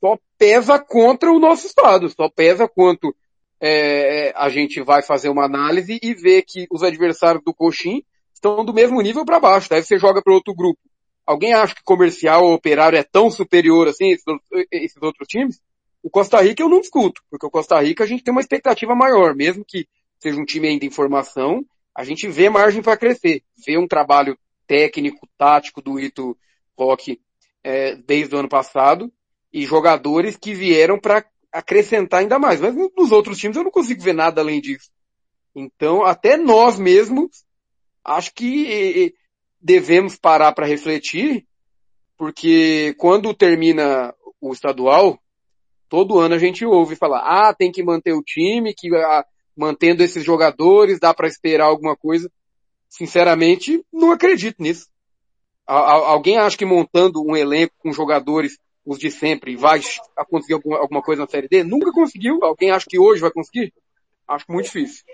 [0.00, 3.12] só pesa contra o nosso estado, só pesa quanto
[3.60, 8.04] é, a gente vai fazer uma análise e ver que os adversários do Coxim
[8.38, 9.68] estão do mesmo nível para baixo.
[9.68, 10.80] Daí você joga para outro grupo.
[11.26, 14.24] alguém acha que comercial ou operário é tão superior assim, esses,
[14.72, 15.60] esses outros times?
[16.02, 18.94] O Costa Rica eu não discuto, porque o Costa Rica a gente tem uma expectativa
[18.94, 19.86] maior, mesmo que
[20.18, 24.38] seja um time ainda em formação, a gente vê margem para crescer, vê um trabalho
[24.66, 26.36] técnico, tático do Ito
[26.78, 27.20] Rock
[27.64, 29.12] é, desde o ano passado
[29.52, 32.60] e jogadores que vieram para acrescentar ainda mais.
[32.60, 34.90] Mas nos outros times eu não consigo ver nada além disso.
[35.54, 37.44] Então, até nós mesmos,
[38.08, 39.14] acho que
[39.60, 41.46] devemos parar para refletir,
[42.16, 45.18] porque quando termina o estadual,
[45.88, 49.24] todo ano a gente ouve falar, ah, tem que manter o time, que ah,
[49.56, 52.30] mantendo esses jogadores dá para esperar alguma coisa.
[52.88, 54.86] Sinceramente, não acredito nisso.
[55.66, 59.80] Alguém acha que montando um elenco com jogadores os de sempre vai
[60.30, 61.62] conseguir alguma coisa na Série D?
[61.62, 62.38] Nunca conseguiu.
[62.42, 63.74] Alguém acha que hoje vai conseguir?
[64.26, 65.04] Acho muito difícil.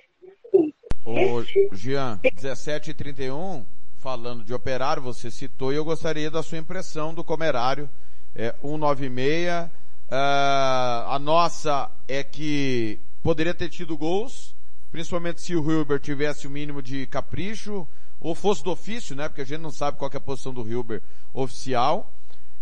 [1.04, 3.66] Ô, Jean, 17 e 31,
[3.98, 7.90] falando de operário, você citou e eu gostaria da sua impressão do comerário.
[8.34, 9.70] É, 196, uh,
[10.10, 14.54] a nossa é que poderia ter tido gols,
[14.90, 17.86] principalmente se o Hilbert tivesse o mínimo de capricho,
[18.18, 19.28] ou fosse do ofício, né?
[19.28, 21.02] Porque a gente não sabe qual é a posição do Hilbert
[21.34, 22.10] oficial.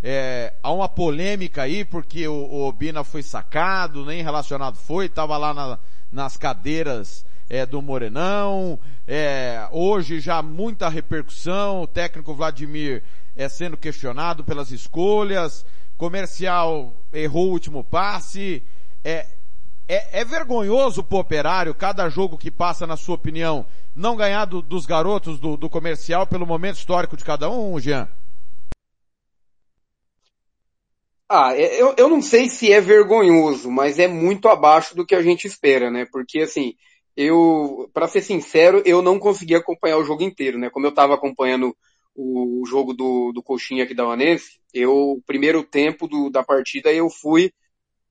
[0.03, 5.37] É, há uma polêmica aí, porque o, o Obina foi sacado, nem relacionado foi, estava
[5.37, 5.79] lá na,
[6.11, 8.79] nas cadeiras é, do Morenão.
[9.07, 13.03] É, hoje já muita repercussão, o técnico Vladimir
[13.35, 15.63] é sendo questionado pelas escolhas,
[15.95, 18.63] comercial errou o último passe.
[19.03, 19.27] É,
[19.87, 24.59] é, é vergonhoso pro operário, cada jogo que passa, na sua opinião, não ganhar do,
[24.59, 28.09] dos garotos do, do comercial pelo momento histórico de cada um, Jean?
[31.29, 35.13] Ah, é, eu, eu não sei se é vergonhoso, mas é muito abaixo do que
[35.13, 36.07] a gente espera, né?
[36.11, 36.73] Porque assim,
[37.15, 40.69] eu, para ser sincero, eu não consegui acompanhar o jogo inteiro, né?
[40.69, 41.75] Como eu tava acompanhando
[42.15, 46.91] o jogo do, do Coxinha aqui da Vanense, eu, o primeiro tempo do, da partida,
[46.91, 47.51] eu fui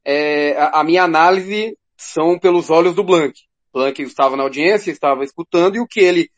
[0.05, 3.41] é, a, a, minha análise são pelos olhos do Blank.
[3.73, 6.31] Blank estava na audiência, estava escutando, e o que ele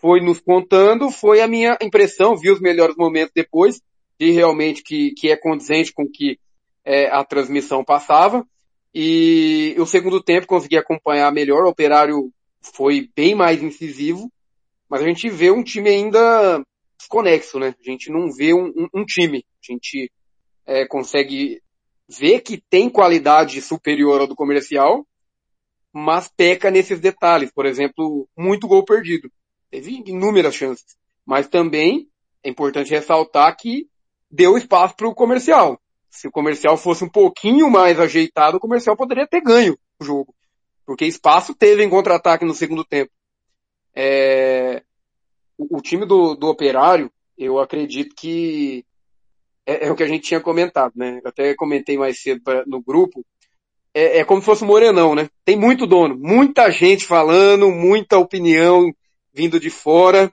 [0.00, 3.80] foi nos contando foi a minha impressão, vi os melhores momentos depois,
[4.18, 6.38] e realmente que, que é condizente com que
[6.84, 8.46] é, a transmissão passava.
[8.94, 14.30] E o segundo tempo consegui acompanhar melhor, o operário foi bem mais incisivo,
[14.88, 16.62] mas a gente vê um time ainda
[16.98, 17.74] desconexo, né?
[17.78, 19.44] A gente não vê um, um, um time.
[19.62, 20.10] A gente
[20.66, 21.60] é, consegue
[22.08, 25.06] vê que tem qualidade superior ao do comercial,
[25.92, 27.50] mas peca nesses detalhes.
[27.50, 29.30] Por exemplo, muito gol perdido.
[29.70, 30.96] Teve inúmeras chances.
[31.24, 32.08] Mas também
[32.44, 33.88] é importante ressaltar que
[34.30, 35.80] deu espaço para o comercial.
[36.12, 40.34] Se o comercial fosse um pouquinho mais ajeitado, o comercial poderia ter ganho o jogo.
[40.84, 43.10] Porque espaço teve em contra-ataque no segundo tempo.
[43.94, 44.82] É...
[45.56, 48.84] O, o, time do, do operário, eu acredito que
[49.64, 51.18] é, é, o que a gente tinha comentado, né?
[51.24, 53.24] Eu até comentei mais cedo pra, no grupo.
[53.94, 55.30] É, é como se fosse um morenão, né?
[55.46, 58.94] Tem muito dono, muita gente falando, muita opinião
[59.32, 60.30] vindo de fora.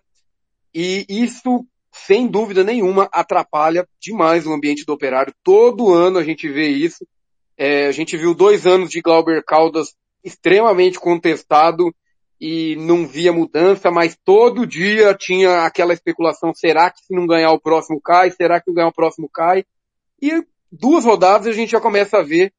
[0.76, 1.66] E isso,
[2.06, 5.34] sem dúvida nenhuma, atrapalha demais o ambiente do operário.
[5.44, 7.06] Todo ano a gente vê isso.
[7.58, 11.94] É, a gente viu dois anos de Glauber Caldas extremamente contestado
[12.40, 17.52] e não via mudança, mas todo dia tinha aquela especulação, será que se não ganhar
[17.52, 18.32] o próximo cai?
[18.32, 19.66] Será que não ganhar o próximo cai?
[20.22, 22.54] E duas rodadas a gente já começa a ver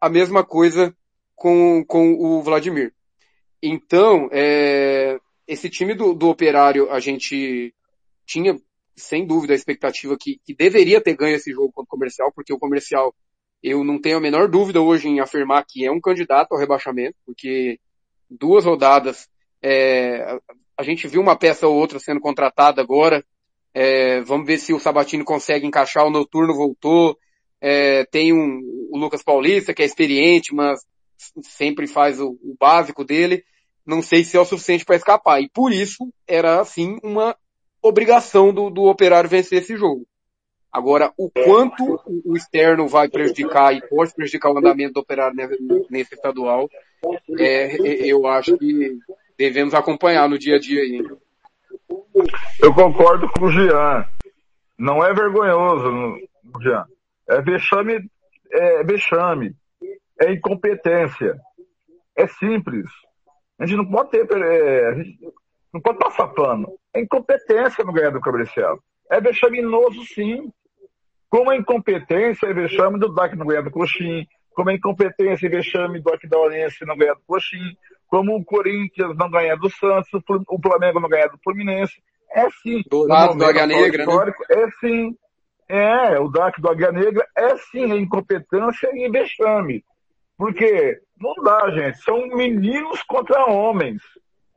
[0.00, 0.94] a mesma coisa
[1.34, 2.92] com, com o Vladimir.
[3.62, 7.74] Então, é, esse time do, do Operário, a gente
[8.26, 8.58] tinha,
[8.96, 12.52] sem dúvida, a expectativa que, que deveria ter ganho esse jogo contra o Comercial, porque
[12.52, 13.14] o Comercial,
[13.62, 17.16] eu não tenho a menor dúvida hoje em afirmar que é um candidato ao rebaixamento,
[17.24, 17.78] porque
[18.30, 19.28] duas rodadas.
[19.62, 20.38] É,
[20.76, 23.24] a gente viu uma peça ou outra sendo contratada agora.
[23.74, 26.06] É, vamos ver se o Sabatini consegue encaixar.
[26.06, 27.18] O Noturno voltou.
[27.60, 30.80] É, tem um, o Lucas Paulista, que é experiente, mas
[31.42, 33.44] sempre faz o, o básico dele.
[33.84, 35.40] Não sei se é o suficiente para escapar.
[35.40, 37.36] E por isso era, assim, uma
[37.86, 40.06] obrigação do, do operário vencer esse jogo.
[40.72, 45.34] Agora, o quanto o externo vai prejudicar e pode prejudicar o andamento do operário
[45.88, 46.68] nesse estadual,
[47.38, 48.98] é, eu acho que
[49.38, 50.82] devemos acompanhar no dia a dia.
[52.60, 54.06] Eu concordo com o Jean.
[54.78, 56.18] Não é vergonhoso,
[56.60, 56.84] Jean.
[57.28, 58.10] É vexame,
[58.50, 59.54] é vexame.
[60.20, 61.38] É incompetência.
[62.14, 62.86] É simples.
[63.58, 65.04] A gente não pode ter, é,
[65.72, 66.72] não pode passar pano.
[66.96, 68.78] É incompetência no ganhar do comercial.
[69.10, 70.50] É vexaminoso, sim.
[71.28, 75.50] Como a incompetência e vexame do DAC não ganhar do Coxim, como a incompetência e
[75.50, 77.76] vexame do Aquidaurense não ganhar do Coxim,
[78.06, 80.08] como o Corinthians não ganhar do Santos,
[80.48, 81.92] o Flamengo não ganhar do Fluminense.
[82.32, 82.82] É sim.
[82.90, 84.10] Do lado do Águia Negra, né?
[84.10, 85.16] histórico, É sim.
[85.68, 89.84] É, o DAC do Águia Negra é sim é incompetência e vexame.
[90.38, 91.98] Porque não dá, gente.
[92.02, 94.00] São meninos contra homens.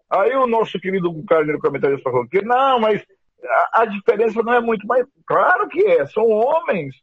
[0.10, 3.04] Aí o nosso querido Carneiro comentarista falou que não, mas
[3.44, 4.86] a, a diferença não é muito.
[4.88, 6.06] Mas claro que é.
[6.08, 6.96] São homens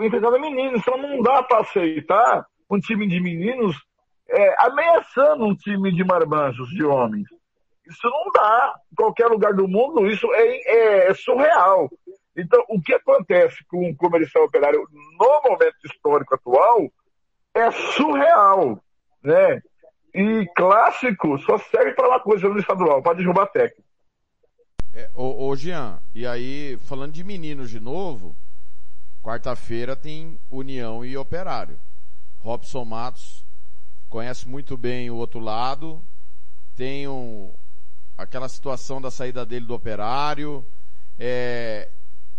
[0.00, 0.80] enfrentando meninos.
[0.80, 3.76] Então não dá para aceitar um time de meninos
[4.28, 7.28] é, ameaçando um time de marmanjos, de homens.
[7.86, 8.74] Isso não dá.
[8.92, 11.90] Em qualquer lugar do mundo, isso é, é, é surreal.
[12.36, 14.86] Então, o que acontece com o comercial operário
[15.18, 16.88] no momento histórico atual
[17.54, 18.80] é surreal,
[19.22, 19.60] né?
[20.14, 23.82] E clássico só serve para uma coisa no estadual, para derrubar técnico.
[24.92, 28.34] É, ô, Jean, e aí, falando de meninos de novo,
[29.22, 31.78] quarta-feira tem União e Operário.
[32.42, 33.44] Robson Matos
[34.08, 36.02] conhece muito bem o outro lado,
[36.76, 37.50] tem um,
[38.18, 40.64] aquela situação da saída dele do Operário.
[41.18, 41.88] É,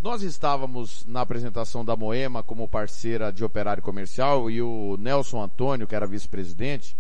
[0.02, 5.88] nós estávamos na apresentação da Moema como parceira de operário comercial e o Nelson Antônio,
[5.88, 6.98] que era vice-presidente,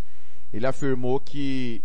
[0.54, 1.82] ele afirmou que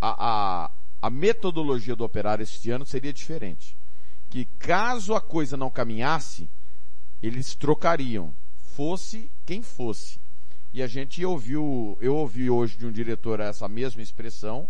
[0.00, 3.76] a, a, a metodologia do operário este ano seria diferente.
[4.28, 6.48] Que caso a coisa não caminhasse,
[7.22, 8.34] eles trocariam,
[8.74, 10.18] fosse quem fosse.
[10.72, 14.66] E a gente ouviu, eu ouvi hoje de um diretor essa mesma expressão,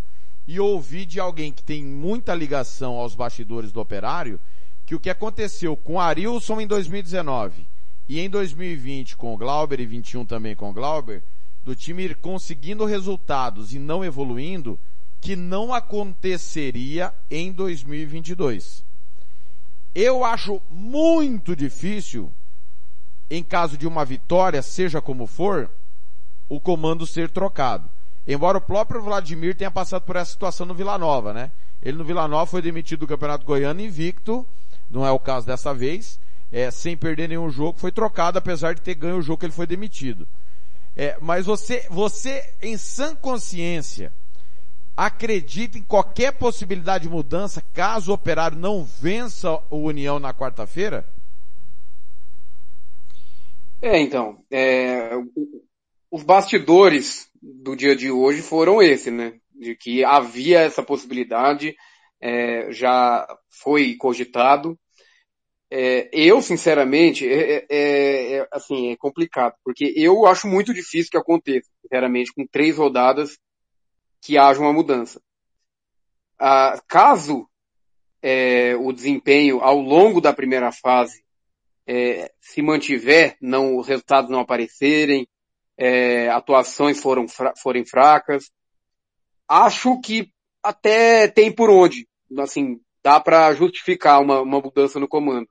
[0.47, 4.41] e ouvi de alguém que tem muita ligação aos bastidores do operário,
[4.85, 7.65] que o que aconteceu com Arilson em 2019
[8.09, 11.23] e em 2020 com o Glauber e 21 também com o Glauber,
[11.65, 14.79] do time ir conseguindo resultados e não evoluindo,
[15.21, 18.85] que não aconteceria em 2022.
[19.95, 22.33] Eu acho muito difícil,
[23.31, 25.71] em caso de uma vitória, seja como for,
[26.49, 27.89] o comando ser trocado.
[28.27, 31.51] Embora o próprio Vladimir tenha passado por essa situação no Vila Nova, né?
[31.83, 34.47] Ele no Vila Nova foi demitido do Campeonato Goiano invicto,
[34.91, 36.19] não é o caso dessa vez,
[36.51, 39.53] é, sem perder nenhum jogo, foi trocado apesar de ter ganho o jogo que ele
[39.53, 40.29] foi demitido.
[40.97, 44.13] É, mas você, você em sã consciência,
[44.97, 51.07] acredita em qualquer possibilidade de mudança caso o operário não vença o União na quarta-feira?
[53.81, 55.11] É, então, é,
[56.11, 59.35] os bastidores do dia de hoje foram esse, né?
[59.53, 61.75] De que havia essa possibilidade,
[62.21, 64.79] é, já foi cogitado.
[65.75, 71.17] É, eu, sinceramente, é, é, é, assim, é complicado, porque eu acho muito difícil que
[71.17, 73.39] aconteça, sinceramente, com três rodadas
[74.21, 75.19] que haja uma mudança.
[76.39, 77.49] Ah, caso
[78.21, 81.25] é, o desempenho ao longo da primeira fase
[81.87, 85.27] é, se mantiver, não, os resultados não aparecerem,
[85.79, 87.25] é, atuações foram
[87.57, 88.51] forem fracas,
[89.49, 90.31] acho que
[90.63, 92.07] até tem por onde,
[92.39, 95.49] assim, dá para justificar uma, uma mudança no comando.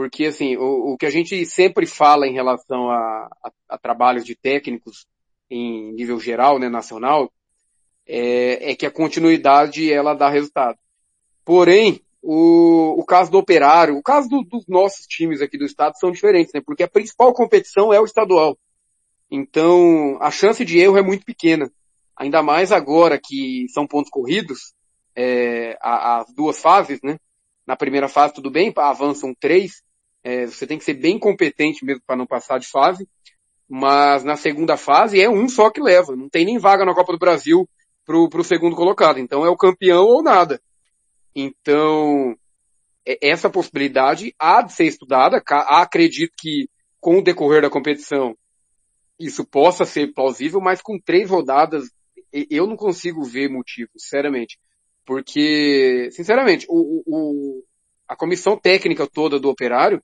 [0.00, 4.24] Porque, assim, o, o que a gente sempre fala em relação a, a, a trabalhos
[4.24, 5.06] de técnicos
[5.50, 7.30] em nível geral, né, nacional,
[8.08, 10.78] é, é, que a continuidade ela dá resultado.
[11.44, 15.98] Porém, o, o caso do operário, o caso do, dos nossos times aqui do estado
[15.98, 16.62] são diferentes, né?
[16.64, 18.56] Porque a principal competição é o estadual.
[19.30, 21.70] Então, a chance de erro é muito pequena.
[22.16, 24.72] Ainda mais agora que são pontos corridos,
[25.14, 27.18] é, as duas fases, né?
[27.66, 29.82] Na primeira fase tudo bem, avançam três,
[30.22, 33.08] é, você tem que ser bem competente mesmo para não passar de fase.
[33.68, 36.16] Mas na segunda fase é um só que leva.
[36.16, 37.68] Não tem nem vaga na Copa do Brasil
[38.04, 39.18] pro, pro segundo colocado.
[39.18, 40.60] Então é o campeão ou nada.
[41.34, 42.36] Então,
[43.22, 45.40] essa possibilidade há de ser estudada.
[45.46, 46.68] Acredito que
[47.00, 48.36] com o decorrer da competição
[49.18, 51.84] isso possa ser plausível, mas com três rodadas
[52.32, 54.58] eu não consigo ver motivo, sinceramente.
[55.04, 57.64] Porque, sinceramente, o, o,
[58.08, 60.02] a comissão técnica toda do operário,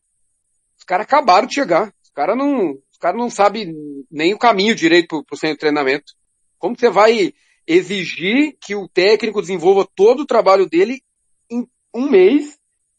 [0.86, 1.92] caras acabaram de chegar.
[2.02, 3.72] Os caras não, cara não sabem
[4.10, 6.12] nem o caminho direito pro, pro centro de treinamento.
[6.58, 7.32] Como você vai
[7.64, 11.00] exigir que o técnico desenvolva todo o trabalho dele
[11.48, 12.58] em um mês,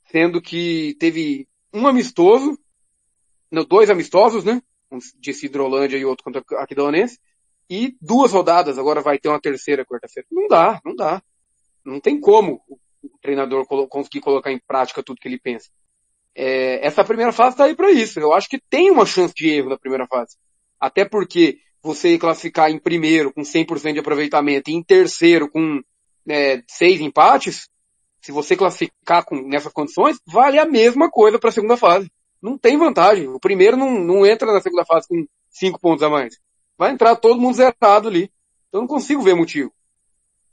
[0.09, 2.57] sendo que teve um amistoso,
[3.51, 4.61] não, dois amistosos, né?
[4.89, 7.19] Um de Cidrolândia e outro contra Aquidauanense,
[7.69, 10.25] e duas rodadas, agora vai ter uma terceira quarta-feira.
[10.31, 11.21] Não dá, não dá.
[11.83, 15.69] Não tem como o treinador conseguir colocar em prática tudo que ele pensa.
[16.39, 18.19] É, essa primeira fase está aí para isso.
[18.19, 20.37] Eu acho que tem uma chance de erro na primeira fase.
[20.79, 25.81] Até porque você classificar em primeiro com 100% de aproveitamento e em terceiro com
[26.29, 27.67] é, seis empates,
[28.21, 32.11] se você classificar com, nessas condições, vale a mesma coisa para a segunda fase.
[32.39, 33.27] Não tem vantagem.
[33.27, 36.37] O primeiro não, não entra na segunda fase com cinco pontos a mais.
[36.77, 38.31] Vai entrar todo mundo zerado ali.
[38.67, 39.73] Então não consigo ver motivo.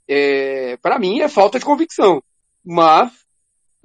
[0.07, 2.23] É, para mim é falta de convicção.
[2.65, 3.11] Mas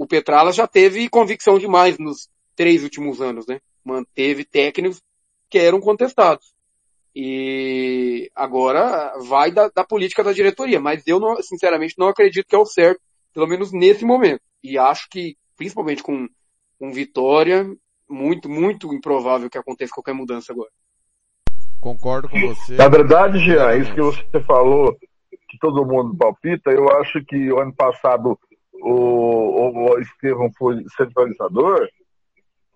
[0.00, 2.26] o Petrala já teve convicção demais nos
[2.56, 3.60] três últimos anos, né?
[3.84, 5.02] Manteve técnicos
[5.50, 6.54] que eram contestados.
[7.14, 12.54] E agora vai da, da política da diretoria, mas eu não, sinceramente não acredito que
[12.54, 12.98] é o certo,
[13.34, 14.40] pelo menos nesse momento.
[14.62, 16.26] E acho que, principalmente com,
[16.78, 17.70] com Vitória,
[18.08, 20.70] muito, muito improvável que aconteça qualquer mudança agora.
[21.78, 22.74] Concordo com você.
[22.74, 24.96] Na verdade, Jean, isso que você falou,
[25.46, 28.38] que todo mundo palpita, eu acho que o ano passado
[28.80, 31.88] o, o Estevão foi centralizador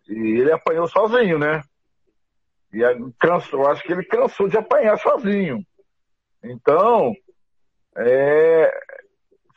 [0.09, 1.63] e ele apanhou sozinho, né?
[2.73, 2.81] E
[3.19, 5.65] cansou, eu acho que ele cansou de apanhar sozinho.
[6.43, 7.15] Então,
[7.97, 8.71] é,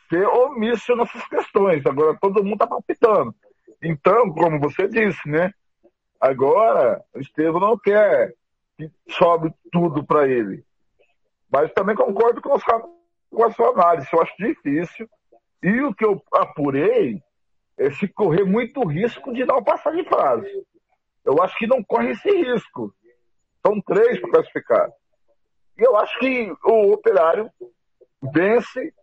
[0.09, 1.85] ser omisso nessas questões.
[1.85, 3.35] Agora todo mundo está palpitando.
[3.81, 5.51] Então, como você disse, né?
[6.19, 8.33] Agora, o Estevam não quer
[8.77, 10.63] que sobe tudo para ele.
[11.51, 12.57] Mas também concordo com,
[13.29, 14.07] com a sua análise.
[14.11, 15.09] Eu acho difícil.
[15.63, 17.21] E o que eu apurei
[17.77, 20.49] é se correr muito risco de não passar de fase.
[21.23, 22.93] Eu acho que não corre esse risco.
[23.65, 24.89] São três para classificar.
[25.77, 27.51] E eu acho que o operário
[28.33, 28.93] vence,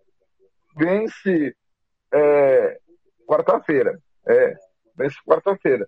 [0.76, 1.55] vence
[2.12, 2.78] é,
[3.26, 4.00] quarta-feira.
[4.26, 4.55] É,
[4.96, 5.86] vence quarta-feira.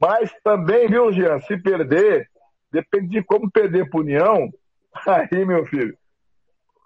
[0.00, 2.28] Mas também, viu, Jean, se perder,
[2.72, 4.50] depende de como perder para União,
[5.06, 5.96] aí, meu filho,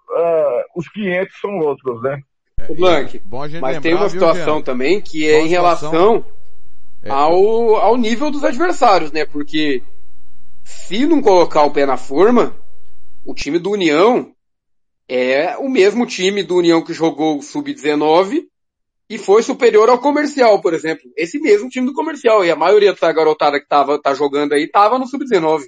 [0.09, 2.21] uh, os 500 são outros, né?
[2.69, 6.25] O Blank, mas lembrar, tem uma situação viu, também que é em relação
[7.03, 9.25] é, ao, ao nível dos adversários, né?
[9.25, 9.81] Porque
[10.63, 12.55] se não colocar o pé na forma,
[13.25, 14.31] o time do União
[15.07, 18.45] é o mesmo time do União que jogou o Sub-19
[19.09, 21.09] e foi superior ao comercial, por exemplo.
[21.15, 22.43] Esse mesmo time do comercial.
[22.43, 25.63] E a maioria da garotada que tava, tá jogando aí tava no Sub-19.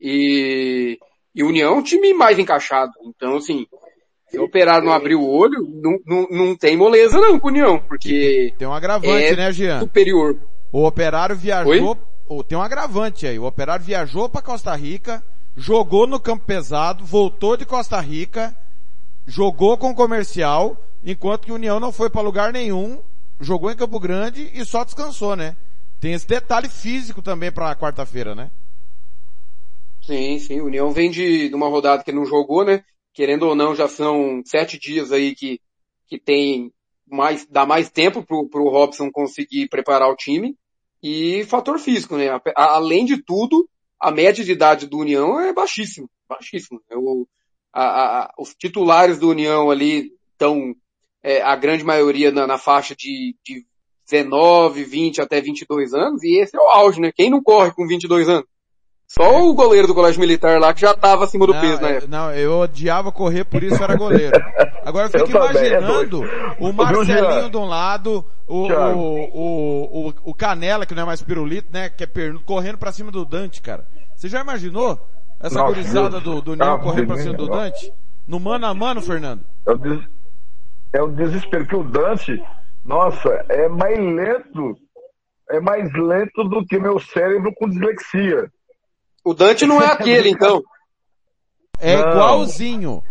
[0.00, 0.98] E,
[1.34, 2.92] e União é um time mais encaixado.
[3.04, 3.66] Então, assim,
[4.30, 7.50] se o Operário não abrir o olho, não, não, não tem moleza não com o
[7.50, 8.54] União, porque...
[8.56, 9.80] Tem um agravante, é né, Jean?
[9.80, 10.38] superior.
[10.72, 11.96] O Operário viajou...
[12.46, 13.40] Tem um agravante aí.
[13.40, 15.20] O Operário viajou para Costa Rica,
[15.56, 18.56] jogou no campo pesado, voltou de Costa Rica,
[19.26, 23.00] jogou com o comercial, enquanto que o União não foi para lugar nenhum,
[23.40, 25.56] jogou em Campo Grande e só descansou, né?
[25.98, 28.50] Tem esse detalhe físico também para quarta-feira, né?
[30.02, 30.60] Sim, sim.
[30.60, 32.82] O União vem de, de uma rodada que não jogou, né?
[33.12, 35.60] Querendo ou não, já são sete dias aí que,
[36.08, 36.72] que tem
[37.06, 40.56] mais, dá mais tempo pro, pro Robson conseguir preparar o time.
[41.02, 42.26] E fator físico, né?
[42.54, 46.80] além de tudo, a média de idade do União é baixíssima, baixíssima.
[46.90, 47.26] Eu,
[47.72, 47.84] a,
[48.22, 50.74] a, os titulares do União ali estão,
[51.22, 53.66] é, a grande maioria na, na faixa de, de
[54.10, 57.12] 19, 20 até 22 anos, e esse é o auge, né?
[57.14, 58.46] Quem não corre com 22 anos?
[59.12, 61.88] Só o goleiro do colégio militar lá que já tava acima do não, peso na
[61.88, 62.06] época.
[62.06, 64.40] Não, eu odiava correr, por isso era goleiro.
[64.86, 70.14] Agora eu fico eu imaginando é o Marcelinho de um lado, o, o, o, o,
[70.26, 73.24] o Canela, que não é mais pirulito, né, que é pernudo, correndo pra cima do
[73.24, 73.84] Dante, cara.
[74.14, 75.04] Você já imaginou
[75.40, 77.92] essa gurizada do, do Nil correndo pra cima do Dante?
[78.28, 79.44] No mano a mano, Fernando?
[79.66, 80.00] É o, des...
[80.92, 82.40] é o desespero que o Dante,
[82.84, 84.76] nossa, é mais lento,
[85.50, 88.48] é mais lento do que meu cérebro com dislexia.
[89.24, 90.62] O Dante não é aquele, então.
[91.80, 92.10] É não.
[92.10, 93.02] igualzinho.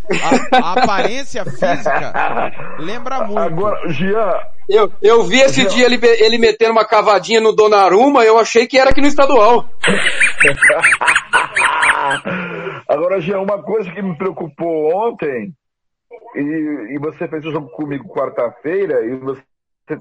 [0.51, 3.39] A, a, aparência física lembra muito.
[3.39, 4.33] Agora, Jean.
[4.69, 5.69] Eu, eu vi esse Jean.
[5.69, 9.67] dia ele, ele metendo uma cavadinha no Donnarumma, eu achei que era aqui no estadual.
[12.87, 15.51] Agora, Jean, uma coisa que me preocupou ontem,
[16.35, 19.41] e, e você fez o jogo comigo quarta-feira, e você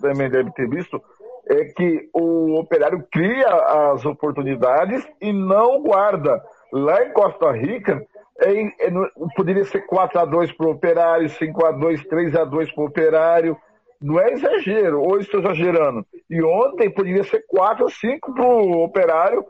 [0.00, 1.00] também deve ter visto,
[1.49, 6.42] é que o operário cria as oportunidades e não guarda.
[6.70, 8.07] Lá em Costa Rica,
[8.38, 8.90] é, é,
[9.34, 12.82] poderia ser 4 a 2 para o operário, 5 a 2 3 a 2 para
[12.82, 13.57] o operário.
[14.01, 16.07] Não é exagero, ou estou exagerando.
[16.30, 19.44] E ontem poderia ser 4 a 5 para o operário,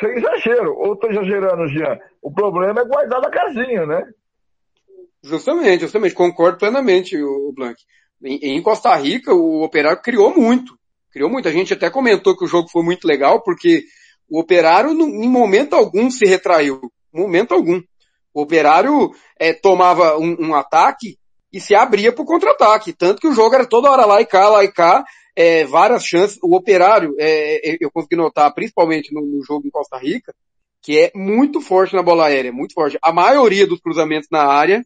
[0.00, 0.74] sem exagero.
[0.74, 1.98] Ou estou exagerando, Jean?
[2.22, 4.08] O problema é guardar na casinha, né?
[5.22, 6.14] Justamente, justamente.
[6.14, 7.80] Concordo plenamente, o Blank.
[8.24, 10.76] Em, em Costa Rica, o operário criou muito
[11.16, 13.84] criou muita gente até comentou que o jogo foi muito legal porque
[14.28, 16.78] o Operário em momento algum se retraiu,
[17.10, 17.80] momento algum.
[18.34, 19.10] O Operário
[19.40, 21.16] é, tomava um, um, ataque
[21.50, 24.26] e se abria para o contra-ataque, tanto que o jogo era toda hora lá e
[24.26, 26.38] cá, lá e cá, é, várias chances.
[26.42, 30.34] O Operário, é, é eu consegui notar, principalmente no, no jogo em Costa Rica,
[30.82, 32.98] que é muito forte na bola aérea, muito forte.
[33.00, 34.84] A maioria dos cruzamentos na área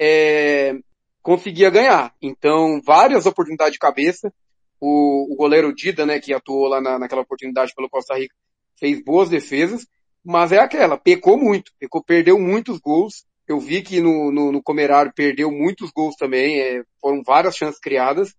[0.00, 0.72] é,
[1.20, 2.14] conseguia ganhar.
[2.22, 4.32] Então, várias oportunidades de cabeça.
[4.80, 8.34] O, o goleiro Dida, né, que atuou lá na, naquela oportunidade pelo Costa Rica,
[8.78, 9.86] fez boas defesas,
[10.24, 13.24] mas é aquela, pecou muito, pecou, perdeu muitos gols.
[13.46, 17.80] Eu vi que no, no, no Comerário perdeu muitos gols também, é, foram várias chances
[17.80, 18.34] criadas.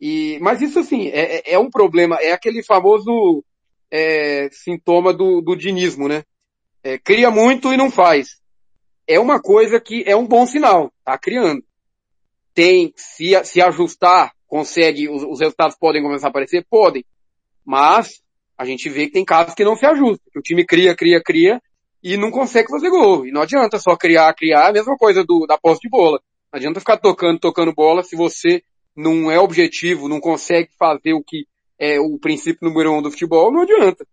[0.00, 3.44] E, mas isso assim, é, é, é um problema, é aquele famoso
[3.90, 6.24] é, sintoma do, do dinismo, né?
[6.82, 8.40] É, cria muito e não faz.
[9.06, 11.64] É uma coisa que é um bom sinal, tá criando.
[12.52, 16.64] Tem, se, se ajustar, consegue, os, os resultados podem começar a aparecer?
[16.70, 17.04] Podem.
[17.66, 18.22] Mas,
[18.56, 21.20] a gente vê que tem casos que não se ajustam, que o time cria, cria,
[21.20, 21.60] cria,
[22.00, 23.26] e não consegue fazer gol.
[23.26, 26.20] E não adianta só criar, criar, a mesma coisa do, da posse de bola.
[26.52, 28.62] Não adianta ficar tocando, tocando bola se você
[28.96, 33.50] não é objetivo, não consegue fazer o que é o princípio número um do futebol,
[33.50, 34.06] não adianta.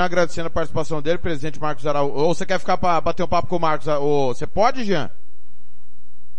[0.00, 2.14] Agradecendo a participação dele, presidente Marcos Araújo.
[2.14, 3.86] Ou você quer ficar para bater um papo com o Marcos?
[3.86, 5.10] Ou você pode, Jean?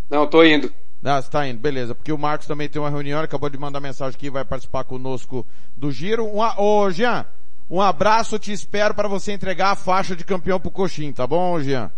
[0.09, 0.73] Não, tô indo.
[1.03, 1.95] Ah, você tá indo, beleza.
[1.95, 4.83] Porque o Marcos também tem uma reunião, ele acabou de mandar mensagem aqui, vai participar
[4.83, 5.45] conosco
[5.75, 6.25] do giro.
[6.25, 7.25] Um, ô, Jean,
[7.69, 11.59] um abraço, te espero para você entregar a faixa de campeão pro Coxim, tá bom,
[11.59, 11.91] Jean?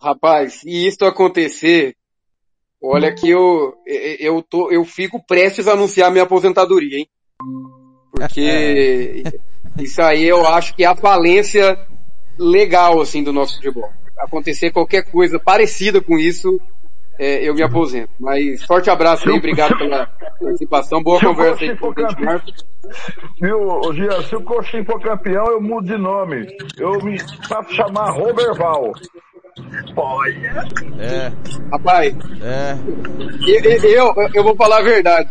[0.00, 1.94] Rapaz, se isso acontecer,
[2.82, 7.08] olha que eu, eu tô, eu fico prestes a anunciar minha aposentadoria, hein?
[8.12, 9.24] Porque
[9.80, 11.76] isso aí eu acho que é a falência
[12.38, 13.90] legal, assim, do nosso futebol
[14.22, 16.60] acontecer qualquer coisa parecida com isso,
[17.18, 18.10] é, eu me aposento.
[18.18, 20.06] Mas forte abraço aí, obrigado pela
[20.40, 22.64] participação, boa conversa aí com o Marcos.
[23.40, 26.46] Viu, Gia, se o Coxim for campeão, eu mudo de nome.
[26.78, 28.92] Eu me faço chamar Roberval.
[29.96, 30.66] Olha.
[30.98, 31.32] É.
[31.70, 32.14] Rapaz.
[32.42, 32.76] É.
[33.46, 35.28] Eu, eu, eu, vou falar a verdade.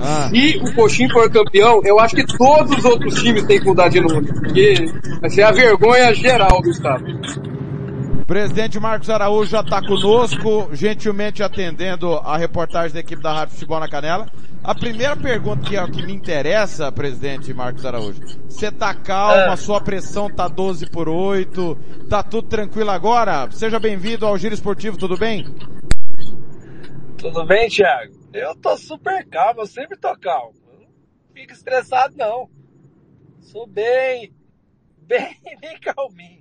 [0.00, 0.28] Ah.
[0.30, 3.88] Se o Coxim for campeão, eu acho que todos os outros times têm que mudar
[3.88, 4.26] de nome.
[4.26, 4.86] Porque
[5.20, 7.04] vai ser a vergonha geral do estado.
[8.28, 13.80] Presidente Marcos Araújo já está conosco, gentilmente atendendo a reportagem da equipe da Rádio Futebol
[13.80, 14.30] na Canela.
[14.62, 18.20] A primeira pergunta que é o que me interessa, presidente Marcos Araújo.
[18.46, 19.48] Você tá calmo, é.
[19.48, 21.74] a sua pressão tá 12 por 8,
[22.10, 23.50] tá tudo tranquilo agora?
[23.50, 25.46] Seja bem-vindo ao Giro Esportivo, tudo bem?
[27.16, 28.12] Tudo bem, Thiago?
[28.34, 30.52] Eu tô super calmo, eu sempre tô calmo.
[30.70, 30.88] Eu não
[31.32, 32.50] fico estressado não.
[33.40, 34.34] Sou bem,
[35.00, 36.37] bem, bem calminho.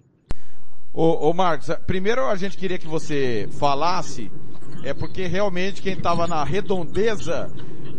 [0.94, 4.32] Ô, ô Marcos, primeiro a gente queria que você falasse,
[4.84, 7.52] é porque realmente quem estava na redondeza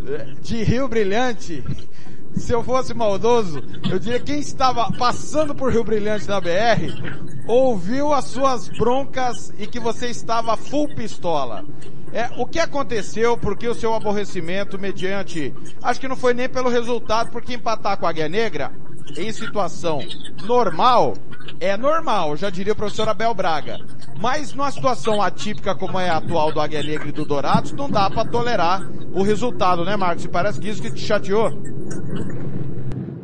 [0.06, 1.62] é, de Rio Brilhante,
[2.34, 8.12] se eu fosse maldoso, eu diria quem estava passando por Rio Brilhante na BR, ouviu
[8.12, 11.64] as suas broncas e que você estava full pistola.
[12.12, 16.70] É, o que aconteceu, porque o seu aborrecimento mediante, acho que não foi nem pelo
[16.70, 18.72] resultado, porque empatar com a Águia Negra,
[19.16, 20.00] em situação
[20.44, 21.14] normal,
[21.60, 23.78] é normal, já diria o professor Abel Braga.
[24.20, 27.88] Mas numa situação atípica como é a atual do Águia Negra e do Dourados, não
[27.88, 28.82] dá para tolerar
[29.12, 30.24] o resultado, né, Marcos?
[30.24, 31.50] E parece que isso que te chateou.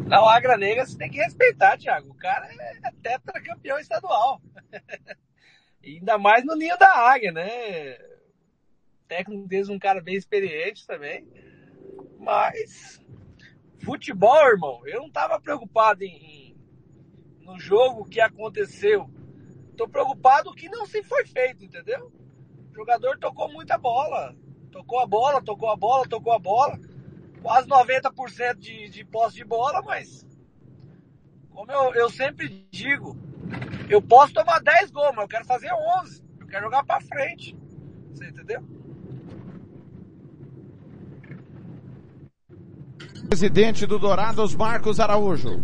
[0.07, 2.11] Não, a Águia Negra você tem que respeitar, Thiago.
[2.11, 4.41] O cara é tetracampeão estadual.
[5.87, 7.95] ainda mais no ninho da águia, né?
[7.95, 11.26] O técnico deles um cara bem experiente também.
[12.18, 13.01] Mas
[13.85, 16.57] futebol, irmão, eu não tava preocupado em
[17.41, 19.09] no jogo que aconteceu.
[19.76, 22.11] Tô preocupado que não se foi feito, entendeu?
[22.70, 24.35] O jogador tocou muita bola.
[24.70, 26.78] Tocou a bola, tocou a bola, tocou a bola.
[27.43, 30.26] Quase 90% de, de posse de bola, mas
[31.51, 33.16] como eu, eu sempre digo,
[33.89, 35.70] eu posso tomar 10 gols, mas eu quero fazer
[36.03, 36.24] 11.
[36.41, 37.57] Eu quero jogar para frente.
[38.11, 38.62] Você entendeu?
[43.35, 45.61] Presidente do Dourados, Marcos Araújo.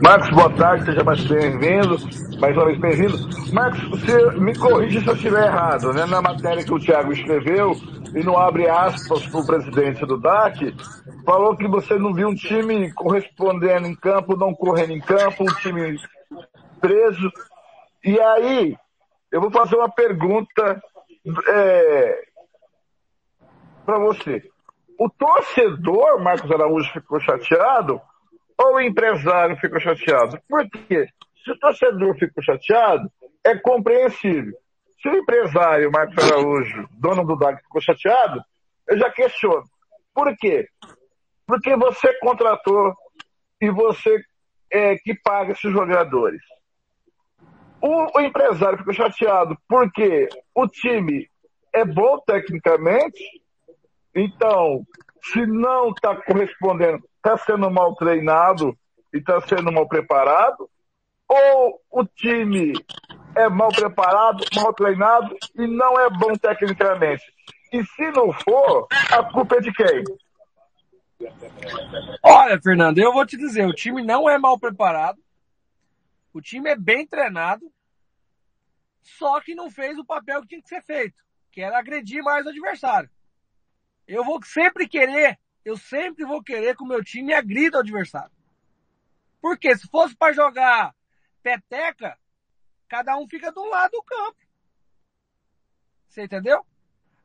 [0.00, 1.96] Marcos, boa tarde, seja mais bem-vindo,
[2.38, 3.18] mais uma vez bem-vindo.
[3.52, 6.06] Marcos, você me corrige se eu estiver errado, né?
[6.06, 7.72] Na matéria que o Thiago escreveu,
[8.14, 10.72] e não abre aspas para o presidente do DAC,
[11.26, 15.54] falou que você não viu um time correspondendo em campo, não correndo em campo, um
[15.56, 15.98] time
[16.80, 17.28] preso.
[18.04, 18.76] E aí,
[19.32, 20.80] eu vou fazer uma pergunta
[21.48, 22.22] é,
[23.84, 24.51] para você.
[25.02, 28.00] O torcedor, Marcos Araújo, ficou chateado
[28.56, 30.38] ou o empresário ficou chateado.
[30.48, 31.08] Por quê?
[31.42, 33.10] Se o torcedor ficou chateado,
[33.42, 34.56] é compreensível.
[35.00, 38.44] Se o empresário, Marcos Araújo, dono do DAG, ficou chateado,
[38.88, 39.64] eu já questiono.
[40.14, 40.68] Por quê?
[41.48, 42.94] Porque você contratou
[43.60, 44.22] e você
[44.70, 46.40] é, que paga esses jogadores.
[47.80, 51.28] O, o empresário ficou chateado porque o time
[51.72, 53.41] é bom tecnicamente,
[54.14, 54.84] então,
[55.22, 58.76] se não está correspondendo está sendo mal treinado
[59.14, 60.68] e está sendo mal preparado?
[61.28, 62.72] Ou o time
[63.36, 67.22] é mal preparado, mal treinado e não é bom tecnicamente?
[67.72, 70.04] E se não for, a culpa é de quem?
[72.22, 75.22] Olha, Fernando, eu vou te dizer, o time não é mal preparado,
[76.34, 77.72] o time é bem treinado,
[79.00, 81.14] só que não fez o papel que tinha que ser feito,
[81.50, 83.08] que era agredir mais o adversário.
[84.12, 88.30] Eu vou sempre querer, eu sempre vou querer que o meu time agrida o adversário.
[89.40, 90.94] Porque se fosse para jogar
[91.42, 92.18] peteca,
[92.88, 94.38] cada um fica de um lado do campo.
[96.06, 96.64] Você entendeu?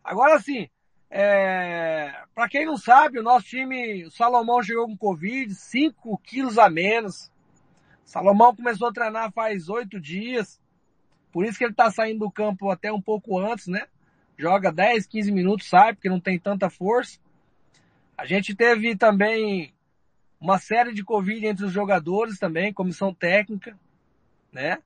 [0.02, 0.70] Agora sim,
[1.10, 6.58] é, para quem não sabe, o nosso time, o Salomão chegou com Covid, 5 quilos
[6.58, 7.30] a menos.
[8.06, 10.58] Salomão começou a treinar faz oito dias.
[11.34, 13.90] Por isso que ele tá saindo do campo até um pouco antes, né?
[14.38, 17.20] Joga 10, 15 minutos, sai, porque não tem tanta força.
[18.18, 19.74] A gente teve também
[20.40, 23.78] uma série de Covid entre os jogadores também, comissão técnica,
[24.52, 24.78] né?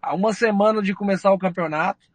[0.00, 2.06] Há uma semana de começar o campeonato.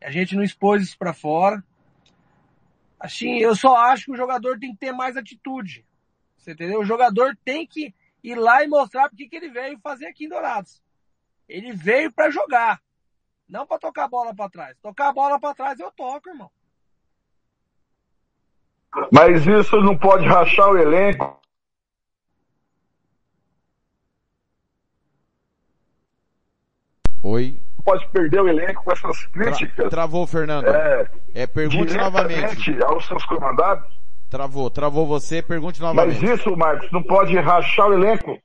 [0.00, 1.62] A gente não expôs isso para fora.
[2.98, 5.84] Assim, eu só acho que o jogador tem que ter mais atitude.
[6.36, 6.80] Você entendeu?
[6.80, 10.28] O jogador tem que ir lá e mostrar porque que ele veio fazer aqui em
[10.28, 10.82] Dourados.
[11.48, 12.80] Ele veio para jogar,
[13.50, 14.76] não para tocar a bola para trás.
[14.80, 16.50] Tocar a bola para trás eu toco, irmão.
[19.12, 21.38] Mas isso não pode rachar o elenco.
[27.22, 27.58] Oi.
[27.84, 29.74] Pode perder o elenco com essas críticas.
[29.74, 30.66] Tra travou, Fernando.
[30.66, 32.82] É, é pergunte novamente.
[32.82, 33.84] aos seus comandados.
[34.30, 36.20] Travou, travou você, pergunte novamente.
[36.20, 38.38] Mas isso, Marcos, não pode rachar o elenco.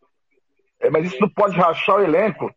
[0.79, 2.51] É, mas isso não pode rachar o elenco,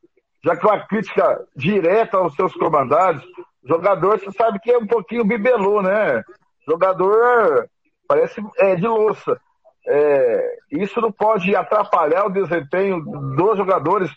[0.45, 3.24] já que uma crítica direta aos seus comandados.
[3.64, 6.22] Jogador, você sabe que é um pouquinho bibelô, né?
[6.66, 7.68] Jogador
[8.07, 9.41] parece é, de louça.
[9.86, 13.01] É, isso não pode atrapalhar o desempenho
[13.36, 14.11] dos jogadores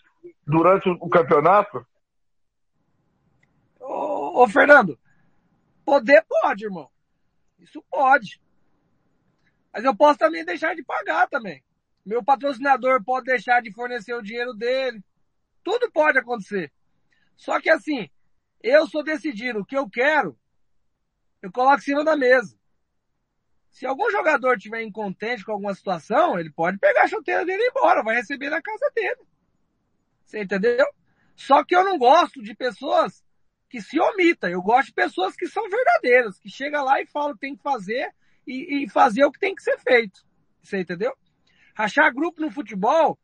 [0.46, 1.86] durante o campeonato?
[3.80, 4.98] Ô, ô, Fernando,
[5.84, 6.88] poder pode, irmão.
[7.58, 8.40] Isso pode.
[9.72, 11.62] Mas eu posso também deixar de pagar também.
[12.04, 15.02] Meu patrocinador pode deixar de fornecer o dinheiro dele.
[15.62, 16.72] Tudo pode acontecer.
[17.36, 18.08] Só que assim,
[18.62, 19.60] eu sou decidido.
[19.60, 20.38] O que eu quero,
[21.40, 22.56] eu coloco em cima da mesa.
[23.70, 27.66] Se algum jogador tiver incontente com alguma situação, ele pode pegar a chuteira dele e
[27.66, 29.22] ir embora, vai receber na casa dele.
[30.24, 30.86] Você entendeu?
[31.34, 33.24] Só que eu não gosto de pessoas
[33.68, 34.50] que se omitam.
[34.50, 37.56] Eu gosto de pessoas que são verdadeiras, que chega lá e falam o que tem
[37.56, 38.14] que fazer
[38.46, 40.22] e, e fazer o que tem que ser feito.
[40.62, 41.16] Você entendeu?
[41.74, 43.18] Rachar grupo no futebol,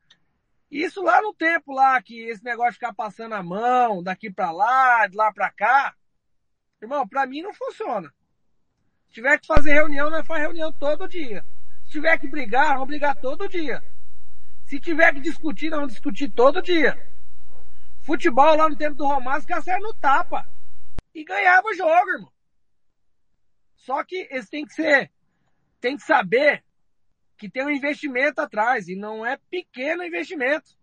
[0.71, 5.07] isso lá no tempo lá, que esse negócio ficar passando a mão, daqui para lá,
[5.07, 5.95] de lá para cá,
[6.81, 8.13] irmão, para mim não funciona.
[9.07, 11.45] Se tiver que fazer reunião, nós faz reunião todo dia.
[11.85, 13.83] Se tiver que brigar, vamos brigar todo dia.
[14.67, 16.95] Se tiver que discutir, nós vamos discutir todo dia.
[18.03, 20.47] Futebol lá no tempo do Romário, os caras no tapa.
[21.15, 22.33] E ganhava o jogo, irmão.
[23.75, 25.11] Só que eles têm que ser,
[25.81, 26.63] tem que saber
[27.39, 30.77] que tem um investimento atrás e não é pequeno investimento.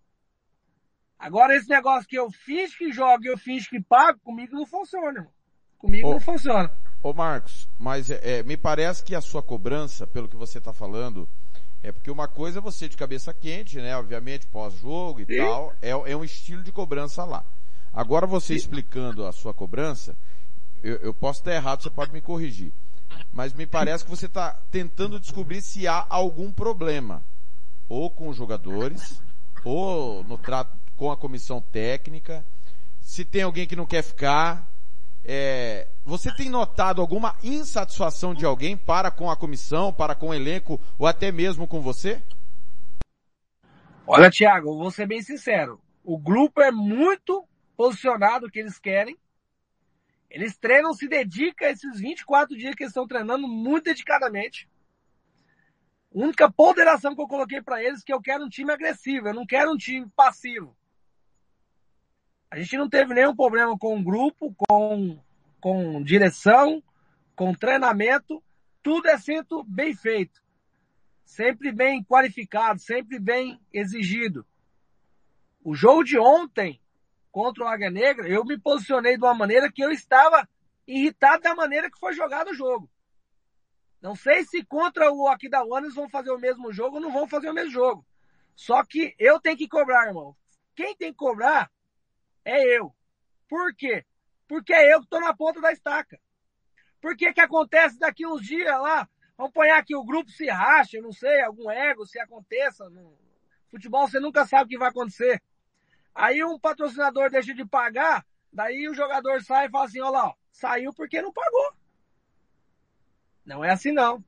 [1.19, 4.65] Agora esse negócio que eu fiz que jogo e eu fiz que pago, comigo não
[4.65, 5.33] funciona, irmão.
[5.77, 6.71] Comigo Ô, não funciona.
[7.03, 11.27] Ô Marcos, mas é, me parece que a sua cobrança, pelo que você está falando,
[11.83, 13.95] é porque uma coisa é você de cabeça quente, né?
[13.95, 17.45] Obviamente, pós-jogo e tal, é, é um estilo de cobrança lá.
[17.93, 20.17] Agora você explicando a sua cobrança,
[20.83, 22.71] eu, eu posso estar errado, você pode me corrigir.
[23.33, 27.21] Mas me parece que você está tentando descobrir se há algum problema.
[27.87, 29.21] Ou com os jogadores,
[29.63, 32.45] ou no trato com a comissão técnica,
[33.01, 34.65] se tem alguém que não quer ficar.
[35.23, 40.33] É, você tem notado alguma insatisfação de alguém para com a comissão, para com o
[40.33, 42.21] elenco, ou até mesmo com você?
[44.07, 45.81] Olha, Thiago, vou ser bem sincero.
[46.03, 47.43] O grupo é muito
[47.75, 49.17] posicionado que eles querem.
[50.35, 54.67] Eles treinam, se dedicam esses 24 dias que eles estão treinando muito dedicadamente.
[56.13, 59.29] A única ponderação que eu coloquei para eles é que eu quero um time agressivo,
[59.29, 60.75] eu não quero um time passivo.
[62.51, 65.17] A gente não teve nenhum problema com o grupo, com,
[65.61, 66.83] com direção,
[67.33, 68.43] com treinamento.
[68.83, 70.43] Tudo é sempre bem feito.
[71.23, 74.45] Sempre bem qualificado, sempre bem exigido.
[75.63, 76.81] O jogo de ontem
[77.35, 80.47] contra o Águia Negra, eu me posicionei de uma maneira que eu estava
[80.87, 82.89] irritado da maneira que foi jogado o jogo.
[84.01, 87.49] Não sei se contra o Aquidauanos vão fazer o mesmo jogo ou não vão fazer
[87.49, 88.05] o mesmo jogo.
[88.55, 90.33] Só que eu tenho que cobrar, irmão.
[90.73, 91.69] Quem tem que cobrar
[92.45, 92.95] é eu.
[93.49, 94.05] Por quê?
[94.47, 96.17] Porque é eu que estou na ponta da estaca.
[97.01, 99.09] Por que que acontece daqui uns dias lá?
[99.37, 102.89] Vamos pôr aqui, o grupo se racha, não sei, algum ego, se aconteça.
[103.69, 105.43] Futebol você nunca sabe o que vai acontecer.
[106.15, 110.27] Aí um patrocinador deixa de pagar, daí o jogador sai e fala assim, olha lá,
[110.29, 111.73] ó, saiu porque não pagou.
[113.45, 114.23] Não é assim não.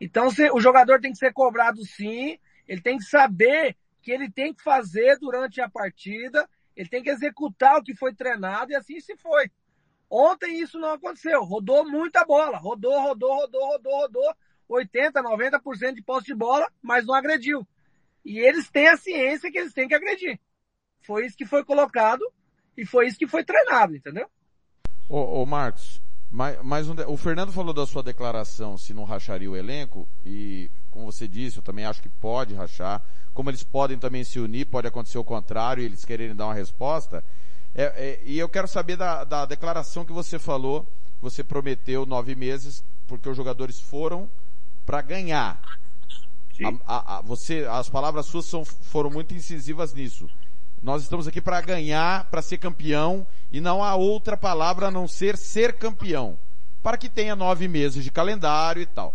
[0.00, 4.52] Então o jogador tem que ser cobrado sim, ele tem que saber que ele tem
[4.52, 8.98] que fazer durante a partida Ele tem que executar o que foi treinado e assim
[8.98, 9.50] se foi.
[10.10, 11.42] Ontem isso não aconteceu.
[11.42, 12.58] Rodou muita bola.
[12.58, 14.36] Rodou, rodou, rodou, rodou, rodou.
[14.68, 17.66] 80, 90% de posse de bola, mas não agrediu.
[18.24, 20.40] E eles têm a ciência que eles têm que agredir.
[21.02, 22.24] Foi isso que foi colocado
[22.76, 24.28] e foi isso que foi treinado, entendeu?
[25.08, 26.00] Ô, ô Marcos,
[26.30, 30.70] mais, mais um, o Fernando falou da sua declaração se não racharia o elenco e,
[30.90, 33.02] como você disse, eu também acho que pode rachar.
[33.34, 36.54] Como eles podem também se unir, pode acontecer o contrário e eles quererem dar uma
[36.54, 37.22] resposta.
[37.74, 40.86] É, é, e eu quero saber da, da declaração que você falou,
[41.20, 44.30] você prometeu nove meses, porque os jogadores foram
[44.84, 45.60] para ganhar.
[46.64, 50.28] A, a, a, você, as palavras suas são, foram muito incisivas nisso.
[50.82, 55.06] Nós estamos aqui para ganhar, para ser campeão, e não há outra palavra a não
[55.06, 56.36] ser ser campeão.
[56.82, 59.14] Para que tenha nove meses de calendário e tal.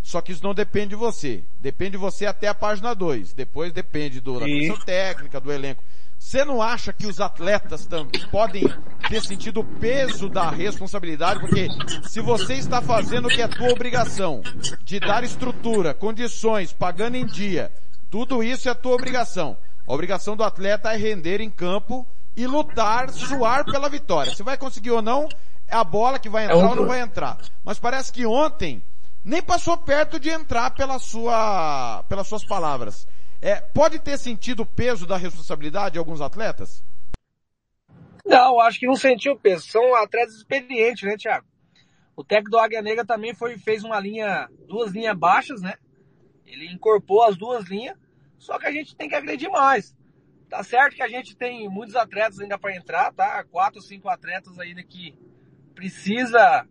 [0.00, 1.42] Só que isso não depende de você.
[1.60, 3.32] Depende de você até a página 2.
[3.32, 5.82] Depois depende do, da comissão técnica, do elenco.
[6.18, 8.62] Você não acha que os atletas também podem
[9.08, 11.40] ter sentido o peso da responsabilidade?
[11.40, 11.66] Porque
[12.08, 14.40] se você está fazendo o que é tua obrigação,
[14.84, 17.72] de dar estrutura, condições, pagando em dia,
[18.08, 19.56] tudo isso é tua obrigação.
[19.86, 22.06] A obrigação do atleta é render em campo
[22.36, 24.34] e lutar, suar pela vitória.
[24.34, 25.28] Se vai conseguir ou não,
[25.68, 26.68] é a bola que vai entrar é um...
[26.68, 27.38] ou não vai entrar.
[27.64, 28.82] Mas parece que ontem
[29.24, 33.06] nem passou perto de entrar pela sua, pelas suas palavras.
[33.40, 36.82] É, pode ter sentido o peso da responsabilidade de alguns atletas?
[38.24, 39.66] Não, acho que não sentiu o peso.
[39.66, 41.46] São atletas experientes, né, Thiago?
[42.14, 45.74] O técnico do Águia Negra também foi, fez uma linha, duas linhas baixas, né?
[46.46, 47.96] Ele incorporou as duas linhas,
[48.42, 49.96] só que a gente tem que agredir mais.
[50.48, 53.44] Tá certo que a gente tem muitos atletas ainda para entrar, tá?
[53.44, 55.16] Quatro, cinco atletas ainda que
[55.76, 56.68] precisa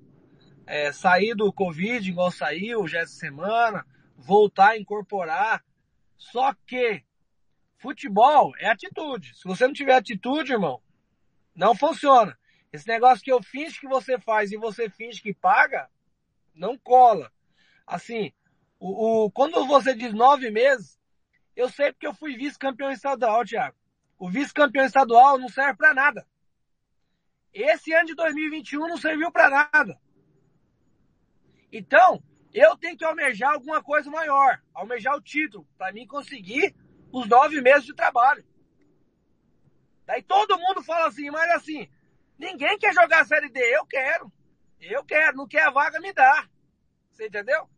[0.67, 3.85] é, sair do Covid, igual saiu já essa semana,
[4.17, 5.63] voltar a incorporar.
[6.17, 7.05] Só que
[7.77, 9.33] futebol é atitude.
[9.33, 10.81] Se você não tiver atitude, irmão,
[11.55, 12.37] não funciona.
[12.73, 15.89] Esse negócio que eu finge que você faz e você finge que paga,
[16.53, 17.31] não cola.
[17.87, 18.33] Assim,
[18.77, 20.99] o, o quando você diz nove meses,
[21.55, 23.75] eu sei porque eu fui vice-campeão estadual, Thiago.
[24.17, 26.27] O vice-campeão estadual não serve para nada.
[27.53, 29.99] Esse ano de 2021 não serviu para nada.
[31.71, 32.23] Então,
[32.53, 36.75] eu tenho que almejar alguma coisa maior, almejar o título, para mim conseguir
[37.11, 38.45] os nove meses de trabalho.
[40.05, 41.89] Daí todo mundo fala assim, mas assim,
[42.37, 44.31] ninguém quer jogar a Série D, eu quero.
[44.79, 46.49] Eu quero, não quer a vaga, me dá.
[47.11, 47.69] Você entendeu?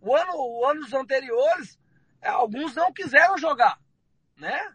[0.00, 1.78] O ano, os anos anteriores,
[2.22, 3.78] alguns não quiseram jogar,
[4.36, 4.74] né?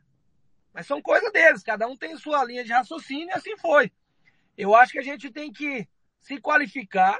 [0.74, 3.92] Mas são coisa deles, cada um tem sua linha de raciocínio e assim foi.
[4.58, 5.88] Eu acho que a gente tem que
[6.20, 7.20] se qualificar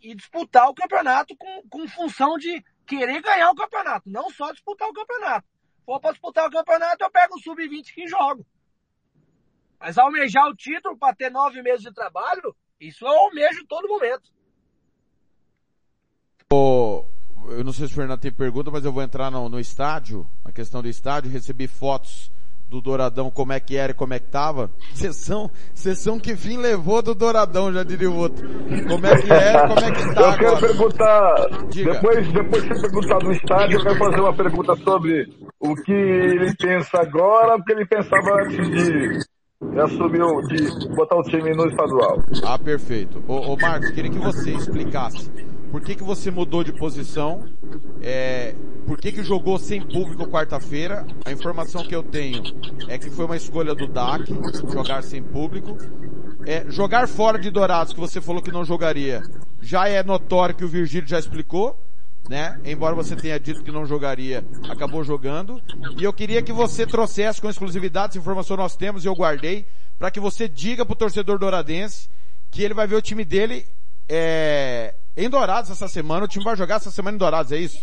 [0.00, 4.88] e disputar o campeonato com, com função de querer ganhar o campeonato, não só disputar
[4.88, 5.48] o campeonato.
[5.84, 8.46] For para disputar o campeonato, eu pego o sub-20 que jogo.
[9.78, 14.32] Mas almejar o título para ter nove meses de trabalho, isso eu almejo todo momento.
[17.50, 20.26] Eu não sei se o Fernando tem pergunta, mas eu vou entrar no, no estádio,
[20.44, 22.30] na questão do estádio, recebi fotos
[22.68, 24.70] do Douradão, como é que era e como é que tava.
[24.94, 28.46] Sessão, sessão que fim levou do Douradão, já diria o outro.
[28.88, 30.66] Como é que era e como é que tá Eu quero agora.
[30.66, 31.92] perguntar, Diga.
[31.92, 35.28] depois, depois de perguntar no estádio, eu quero fazer uma pergunta sobre
[35.60, 39.18] o que ele pensa agora, o que ele pensava antes de,
[40.22, 42.18] o- de botar o time no estadual.
[42.44, 43.22] Ah, perfeito.
[43.28, 45.30] Ô, ô Marcos, queria que você explicasse
[45.74, 47.48] por que, que você mudou de posição,
[48.00, 48.54] é,
[48.86, 51.04] por que, que jogou sem público quarta-feira.
[51.24, 52.44] A informação que eu tenho
[52.86, 54.32] é que foi uma escolha do DAC,
[54.72, 55.76] jogar sem público.
[56.46, 59.20] É, jogar fora de Dourados, que você falou que não jogaria,
[59.60, 61.76] já é notório que o Virgílio já explicou,
[62.28, 62.56] né?
[62.64, 65.60] Embora você tenha dito que não jogaria, acabou jogando.
[65.98, 69.14] E eu queria que você trouxesse com exclusividade essa informação que nós temos e eu
[69.16, 69.66] guardei,
[69.98, 72.08] para que você diga pro torcedor douradense
[72.48, 73.66] que ele vai ver o time dele
[74.08, 76.24] é, em Dourados essa semana.
[76.24, 77.80] O time vai jogar essa semana em Dourados, é isso?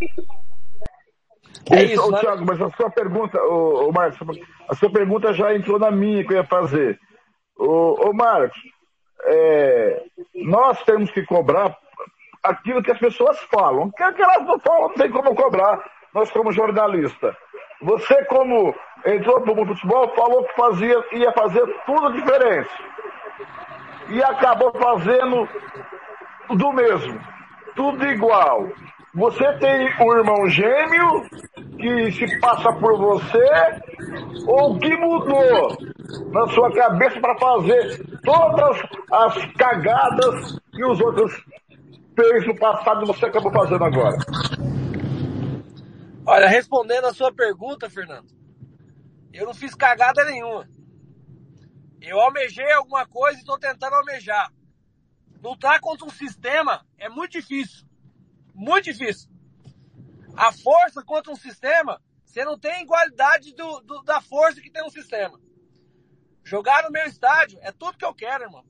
[1.69, 2.19] É Isso, isso, ô, né?
[2.19, 6.25] Thiago, mas a sua pergunta, ô, ô Marcos, a sua pergunta já entrou na minha
[6.25, 6.99] que eu ia fazer.
[7.57, 8.59] Ô, ô Marcos,
[9.25, 10.03] é,
[10.35, 11.77] nós temos que cobrar
[12.43, 13.83] aquilo que as pessoas falam.
[13.83, 17.35] O que elas não falam, não tem como cobrar, nós como jornalista.
[17.83, 18.75] Você, como
[19.05, 22.69] entrou pro futebol, falou que fazia, ia fazer tudo diferente.
[24.09, 25.47] E acabou fazendo
[26.49, 27.19] do mesmo.
[27.75, 28.69] Tudo igual.
[29.13, 31.29] Você tem um irmão gêmeo
[31.77, 33.45] que se passa por você,
[34.47, 35.77] ou que mudou
[36.31, 38.77] na sua cabeça para fazer todas
[39.11, 41.33] as cagadas que os outros
[42.15, 44.17] fez no passado e você acabou fazendo agora.
[46.25, 48.27] Olha, respondendo a sua pergunta, Fernando,
[49.33, 50.67] eu não fiz cagada nenhuma.
[51.99, 54.51] Eu almejei alguma coisa e estou tentando almejar.
[55.41, 57.87] Lutar contra um sistema é muito difícil.
[58.53, 59.29] Muito difícil.
[60.37, 64.83] A força contra um sistema, você não tem igualdade do, do, da força que tem
[64.85, 65.39] um sistema.
[66.43, 68.63] Jogar no meu estádio é tudo que eu quero, irmão.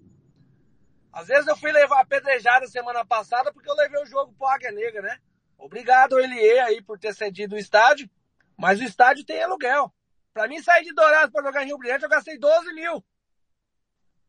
[1.12, 4.72] Às vezes eu fui levar apedrejada semana passada porque eu levei o jogo pro Águia
[4.72, 5.20] Negra, né?
[5.58, 8.10] Obrigado, Elie, aí, por ter cedido o estádio.
[8.58, 9.94] Mas o estádio tem aluguel.
[10.34, 13.04] Pra mim sair de Dourados pra jogar em Rio Brilhante, eu gastei 12 mil.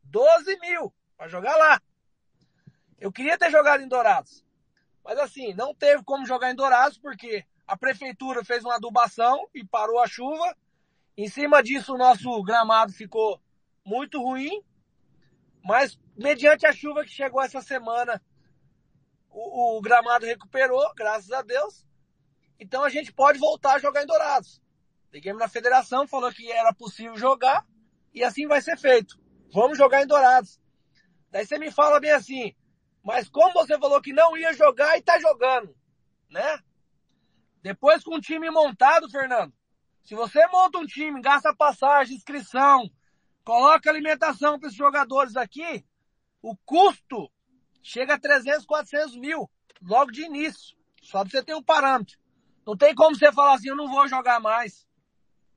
[0.03, 1.80] 12 mil pra jogar lá.
[3.03, 4.44] Eu queria ter jogado em Dourados.
[5.05, 9.66] Mas assim, não teve como jogar em Dourados porque a prefeitura fez uma adubação e
[9.66, 10.57] parou a chuva.
[11.16, 13.42] Em cima disso, o nosso gramado ficou
[13.84, 14.62] muito ruim.
[15.64, 18.22] Mas, mediante a chuva que chegou essa semana,
[19.28, 21.84] o, o gramado recuperou, graças a Deus.
[22.57, 24.62] Então a gente pode voltar a jogar em Dourados.
[25.12, 27.66] Liguemos na federação, falou que era possível jogar
[28.14, 29.18] e assim vai ser feito.
[29.53, 30.61] Vamos jogar em Dourados.
[31.32, 32.55] Daí você me fala bem assim,
[33.03, 35.74] mas como você falou que não ia jogar e tá jogando,
[36.30, 36.59] né?
[37.62, 39.53] Depois com o time montado, Fernando,
[40.05, 42.90] se você monta um time, gasta passagem, inscrição,
[43.44, 45.84] coloca alimentação para os jogadores aqui,
[46.40, 47.30] o custo
[47.82, 49.48] chega a 300, 400 mil
[49.80, 50.76] logo de início.
[51.03, 52.18] Só pra você ter um parâmetro.
[52.66, 54.86] Não tem como você falar assim, eu não vou jogar mais.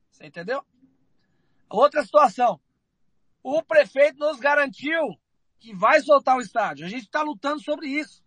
[0.09, 0.65] Você entendeu?
[1.69, 2.59] Outra situação.
[3.43, 5.19] O prefeito nos garantiu
[5.59, 6.85] que vai soltar o estádio.
[6.85, 8.23] A gente está lutando sobre isso.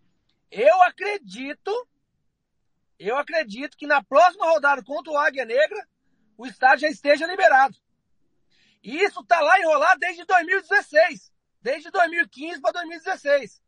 [0.51, 1.89] Eu acredito,
[2.99, 5.87] eu acredito que na próxima rodada contra o Águia Negra,
[6.37, 7.76] o estádio já esteja liberado.
[8.83, 11.33] E isso está lá enrolado desde 2016.
[11.61, 13.61] Desde 2015 para 2016.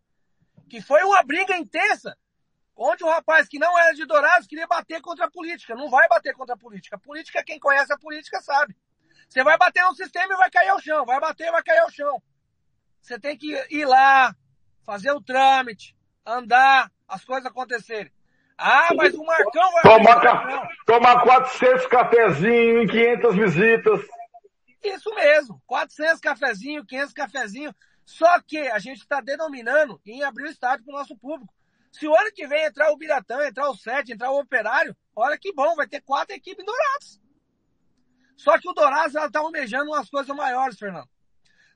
[0.68, 2.16] Que foi uma briga intensa
[2.76, 5.74] onde o rapaz que não era de Dourados queria bater contra a política.
[5.74, 6.96] Não vai bater contra a política.
[6.96, 8.74] A política, quem conhece a política sabe.
[9.28, 11.04] Você vai bater no sistema e vai cair ao chão.
[11.04, 12.22] Vai bater e vai cair ao chão.
[13.00, 14.34] Você tem que ir lá,
[14.84, 18.12] fazer o trâmite, andar, as coisas acontecerem.
[18.56, 19.82] Ah, mas o Marcão vai...
[19.82, 20.68] Tomar, ca...
[20.86, 24.00] Tomar 400 cafezinhos em 500 visitas.
[24.82, 25.62] Isso mesmo.
[25.66, 27.74] 400 cafezinhos, 500 cafezinhos.
[28.04, 31.52] Só que a gente está denominando em abrir o estádio para o nosso público.
[31.92, 35.38] Se o ano que vem entrar o Biratã, entrar o Sete, entrar o Operário, olha
[35.38, 37.20] que bom, vai ter quatro equipes douradas.
[38.36, 41.08] Só que o Dourados ela tá almejando umas coisas maiores, Fernando.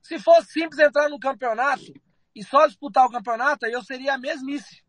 [0.04, 1.94] Se fosse simples entrar no campeonato
[2.34, 4.84] e só disputar o campeonato, aí eu seria a mesmice.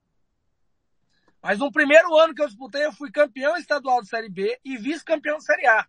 [1.41, 4.77] Mas no primeiro ano que eu disputei, eu fui campeão estadual de Série B e
[4.77, 5.87] vice-campeão de Série A.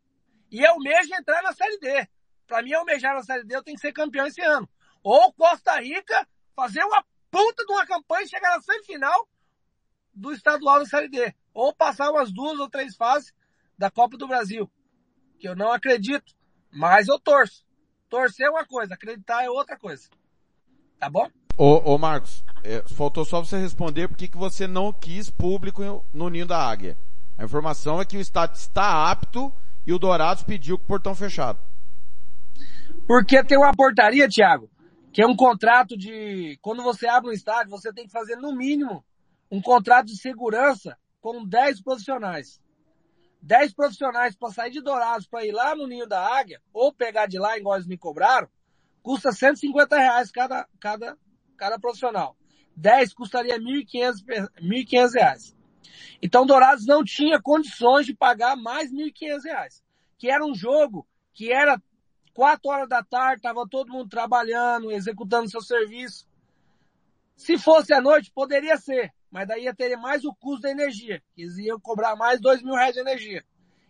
[0.48, 2.08] E eu mesmo entrar na Série D.
[2.46, 4.68] Para mim, almejar na Série D, eu tenho que ser campeão esse ano.
[5.02, 9.28] Ou Costa Rica, fazer uma puta de uma campanha e chegar na semifinal
[10.14, 11.34] do estadual da Série D.
[11.52, 13.34] Ou passar umas duas ou três fases
[13.76, 14.70] da Copa do Brasil.
[15.40, 16.32] Que eu não acredito.
[16.70, 17.65] Mas eu torço.
[18.16, 20.08] Torcer é uma coisa, acreditar é outra coisa.
[20.98, 21.28] Tá bom?
[21.58, 25.82] Ô, ô Marcos, é, faltou só você responder por que você não quis público
[26.14, 26.96] no Ninho da Águia.
[27.36, 29.52] A informação é que o estádio está apto
[29.86, 31.58] e o Dourados pediu com o portão fechado.
[33.06, 34.70] Porque tem uma portaria, Thiago,
[35.12, 38.56] que é um contrato de, quando você abre um estádio, você tem que fazer no
[38.56, 39.04] mínimo
[39.50, 42.62] um contrato de segurança com 10 profissionais.
[43.47, 47.26] 10 profissionais para sair de Dourados para ir lá no Ninho da Águia, ou pegar
[47.26, 48.49] de lá, igual eles me cobraram,
[49.03, 51.16] custa 150 reais cada, cada,
[51.57, 52.36] cada profissional.
[52.76, 55.57] 10 custaria 1.500 reais.
[56.20, 59.82] Então Dourados não tinha condições de pagar mais 1.500 reais.
[60.18, 61.80] Que era um jogo que era
[62.34, 66.26] quatro horas da tarde, estava todo mundo trabalhando, executando seu serviço.
[67.36, 71.22] Se fosse à noite, poderia ser, mas daí ia ter mais o custo da energia.
[71.37, 73.45] Eles iam cobrar mais dois mil reais de energia.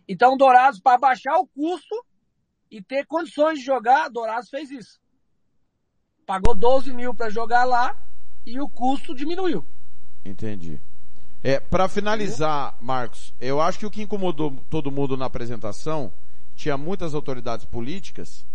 [0.05, 1.95] Então, Dourados, para baixar o custo
[2.69, 4.99] e ter condições de jogar, Dourados fez isso.
[6.25, 7.97] Pagou 12 mil para jogar lá
[8.45, 9.65] e o custo diminuiu.
[10.25, 10.81] Entendi.
[11.41, 16.11] É, para finalizar, Marcos, eu acho que o que incomodou todo mundo na apresentação
[16.57, 18.45] tinha muitas autoridades políticas.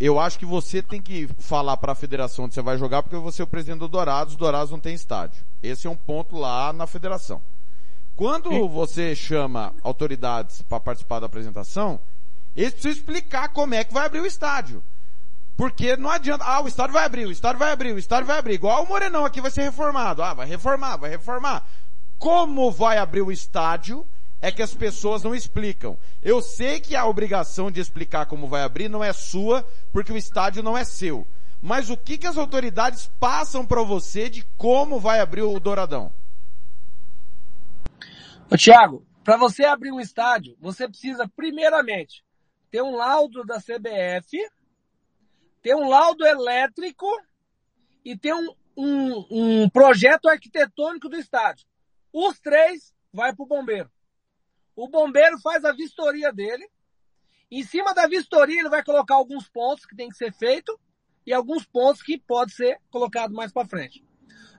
[0.00, 3.16] Eu acho que você tem que falar para a federação onde você vai jogar, porque
[3.16, 5.42] você é o presidente do Dourados, o Dourados não tem estádio.
[5.60, 7.42] Esse é um ponto lá na federação.
[8.14, 8.68] Quando Sim.
[8.68, 11.98] você chama autoridades para participar da apresentação,
[12.56, 14.82] eles precisam explicar como é que vai abrir o estádio.
[15.56, 18.38] Porque não adianta, ah, o estádio vai abrir, o estádio vai abrir, o estádio vai
[18.38, 18.54] abrir.
[18.54, 20.22] Igual o Morenão aqui vai ser reformado.
[20.22, 21.66] Ah, vai reformar, vai reformar.
[22.18, 24.06] Como vai abrir o estádio
[24.40, 25.98] é que as pessoas não explicam.
[26.22, 30.16] Eu sei que a obrigação de explicar como vai abrir não é sua, porque o
[30.16, 31.26] estádio não é seu.
[31.60, 36.12] Mas o que, que as autoridades passam para você de como vai abrir o Douradão?
[38.50, 42.24] Ô, Tiago, para você abrir um estádio, você precisa, primeiramente,
[42.70, 44.38] tem um laudo da CBF,
[45.60, 47.06] tem um laudo elétrico
[48.04, 51.66] e tem um, um, um projeto arquitetônico do estádio.
[52.12, 53.90] Os três vai para o bombeiro.
[54.80, 56.64] O bombeiro faz a vistoria dele.
[57.50, 60.78] Em cima da vistoria ele vai colocar alguns pontos que tem que ser feito
[61.26, 64.06] e alguns pontos que pode ser colocado mais para frente.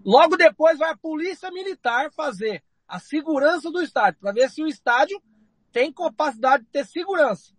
[0.03, 4.67] Logo depois vai a polícia militar fazer a segurança do estádio para ver se o
[4.67, 5.23] estádio
[5.71, 7.53] tem capacidade de ter segurança.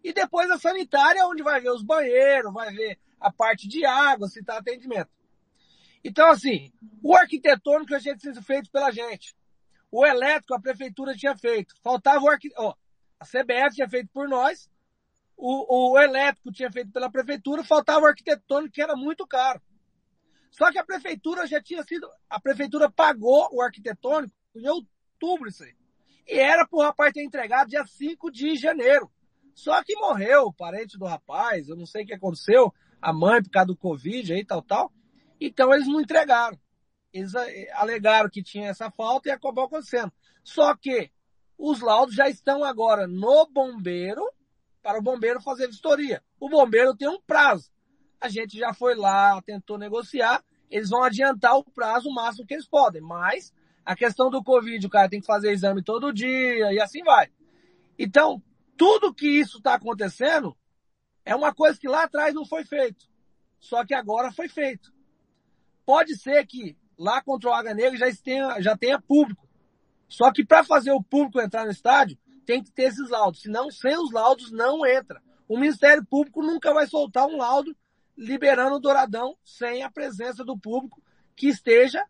[0.00, 4.28] E depois a sanitária, onde vai ver os banheiros, vai ver a parte de água,
[4.28, 5.10] se está atendimento.
[6.04, 9.34] Então, assim, o arquitetônico já tinha sido feito pela gente.
[9.96, 11.72] O elétrico a prefeitura tinha feito.
[11.80, 12.76] Faltava o arquitetônico.
[13.20, 14.68] A CBF tinha feito por nós.
[15.36, 17.62] O, o elétrico tinha feito pela prefeitura.
[17.62, 19.62] Faltava o arquitetônico, que era muito caro.
[20.50, 22.08] Só que a prefeitura já tinha sido.
[22.28, 25.76] A prefeitura pagou o arquitetônico em outubro, isso aí.
[26.26, 29.08] E era pro rapaz ter entregado dia 5 de janeiro.
[29.54, 33.40] Só que morreu o parente do rapaz, eu não sei o que aconteceu, a mãe
[33.40, 34.92] por causa do Covid aí, tal, tal.
[35.40, 36.58] Então eles não entregaram.
[37.14, 40.12] Eles eh, alegaram que tinha essa falta e acabou acontecendo.
[40.42, 41.12] Só que
[41.56, 44.28] os laudos já estão agora no bombeiro
[44.82, 46.20] para o bombeiro fazer vistoria.
[46.40, 47.70] O bombeiro tem um prazo.
[48.20, 52.54] A gente já foi lá, tentou negociar, eles vão adiantar o prazo o máximo que
[52.54, 53.00] eles podem.
[53.00, 53.54] Mas
[53.84, 57.30] a questão do Covid, o cara tem que fazer exame todo dia e assim vai.
[57.96, 58.42] Então,
[58.76, 60.56] tudo que isso está acontecendo
[61.24, 63.06] é uma coisa que lá atrás não foi feito.
[63.60, 64.92] Só que agora foi feito.
[65.86, 69.46] Pode ser que lá contra o Águia Negra já tenha, já tenha público.
[70.08, 73.42] Só que para fazer o público entrar no estádio, tem que ter esses laudos.
[73.42, 75.20] Senão, sem os laudos, não entra.
[75.48, 77.74] O Ministério Público nunca vai soltar um laudo
[78.16, 81.02] liberando o Douradão sem a presença do público
[81.36, 82.04] que esteja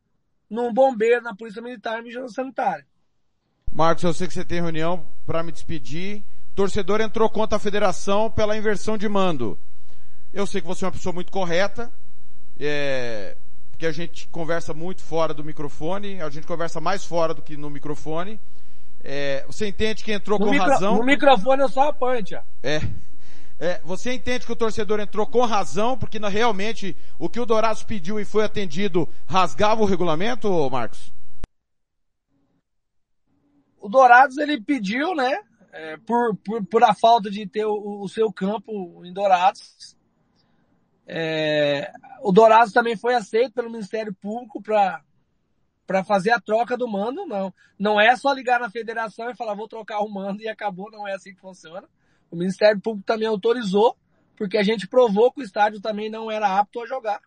[0.48, 2.86] num bombeiro, na Polícia Militar, na Vigilância Sanitária.
[3.72, 6.22] Marcos, eu sei que você tem reunião para me despedir.
[6.54, 9.58] Torcedor entrou contra a federação pela inversão de mando.
[10.32, 11.92] Eu sei que você é uma pessoa muito correta,
[12.58, 13.36] é,
[13.86, 17.70] a gente conversa muito fora do microfone, a gente conversa mais fora do que no
[17.70, 18.40] microfone.
[19.02, 20.96] É, você entende que entrou no com micro, razão?
[20.96, 22.42] No microfone eu só apanho, tia.
[22.62, 22.80] É.
[23.60, 27.46] É, você entende que o torcedor entrou com razão, porque na, realmente o que o
[27.46, 31.12] Dourados pediu e foi atendido rasgava o regulamento, Marcos?
[33.80, 35.38] O Dourados ele pediu, né,
[35.72, 39.96] é, por, por, por, a falta de ter o, o seu campo em Dourados.
[41.06, 41.92] É,
[42.22, 45.02] o Dourados também foi aceito pelo Ministério Público para
[45.86, 47.52] para fazer a troca do mando, não.
[47.78, 51.06] Não é só ligar na federação e falar vou trocar o mando e acabou, não
[51.06, 51.86] é assim que funciona.
[52.30, 53.94] O Ministério Público também autorizou,
[54.34, 57.20] porque a gente provou que o estádio também não era apto a jogar.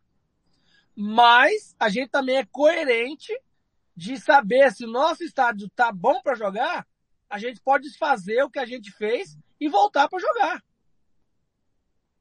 [0.95, 3.31] Mas a gente também é coerente
[3.95, 6.87] de saber se o nosso estádio tá bom para jogar,
[7.29, 10.63] a gente pode desfazer o que a gente fez e voltar para jogar.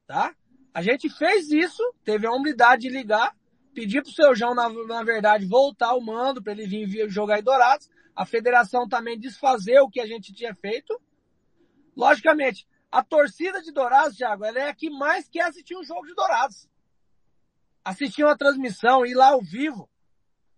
[0.05, 0.35] Tá?
[0.77, 3.35] A gente fez isso, teve a humildade de ligar,
[3.73, 7.43] pedir pro seu João, na, na verdade, voltar o mando para ele vir jogar em
[7.43, 7.89] Dourados.
[8.15, 11.01] A federação também desfazer o que a gente tinha feito.
[11.95, 16.05] Logicamente, a torcida de Dourados, Thiago, ela é a que mais quer assistir um jogo
[16.05, 16.69] de Dourados.
[17.83, 19.89] Assistir uma transmissão, ir lá ao vivo.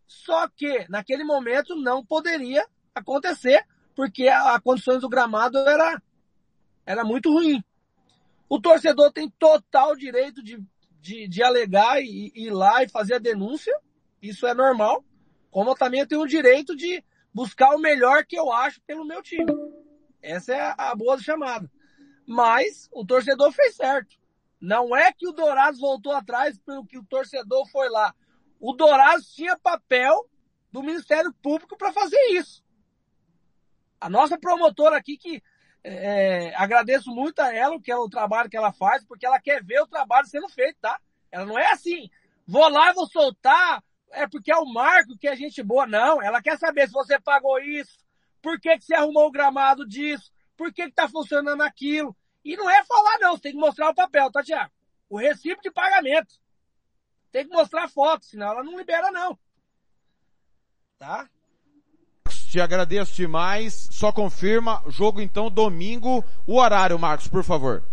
[0.06, 3.66] Só que, naquele momento, não poderia acontecer
[3.96, 6.04] porque a, a condições do gramado era,
[6.86, 7.64] era muito ruim.
[8.50, 10.60] O torcedor tem total direito de,
[11.00, 13.80] de, de alegar e, ir lá e fazer a denúncia.
[14.19, 15.06] Isso é normal.
[15.52, 19.22] Como eu também tenho o direito de buscar o melhor que eu acho pelo meu
[19.22, 19.45] time.
[20.19, 21.72] Essa é a, a boa chamada.
[22.26, 24.18] Mas o torcedor fez certo.
[24.60, 28.14] Não é que o Dourados voltou atrás pelo que o torcedor foi lá.
[28.60, 30.28] O Dourados tinha papel
[30.72, 32.64] do Ministério Público para fazer isso.
[34.02, 35.41] A nossa promotora aqui, que
[35.84, 39.64] é, agradeço muito a ela, que é o trabalho que ela faz, porque ela quer
[39.64, 40.99] ver o trabalho sendo feito, tá?
[41.31, 42.10] Ela não é assim,
[42.45, 45.88] vou lá, vou soltar, é porque é o Marco que é gente boa.
[45.88, 47.99] Não, ela quer saber se você pagou isso,
[48.41, 52.15] por que, que você arrumou o gramado disso, por que, que tá funcionando aquilo.
[52.43, 54.72] E não é falar não, você tem que mostrar o papel, tá, Tiago?
[55.10, 56.35] O recibo de pagamento.
[57.31, 59.38] Tem que mostrar foto, senão ela não libera não.
[60.97, 61.30] Tá?
[62.50, 63.88] Te agradeço demais.
[63.92, 67.84] Só confirma, jogo então domingo, o horário, Marcos, por favor.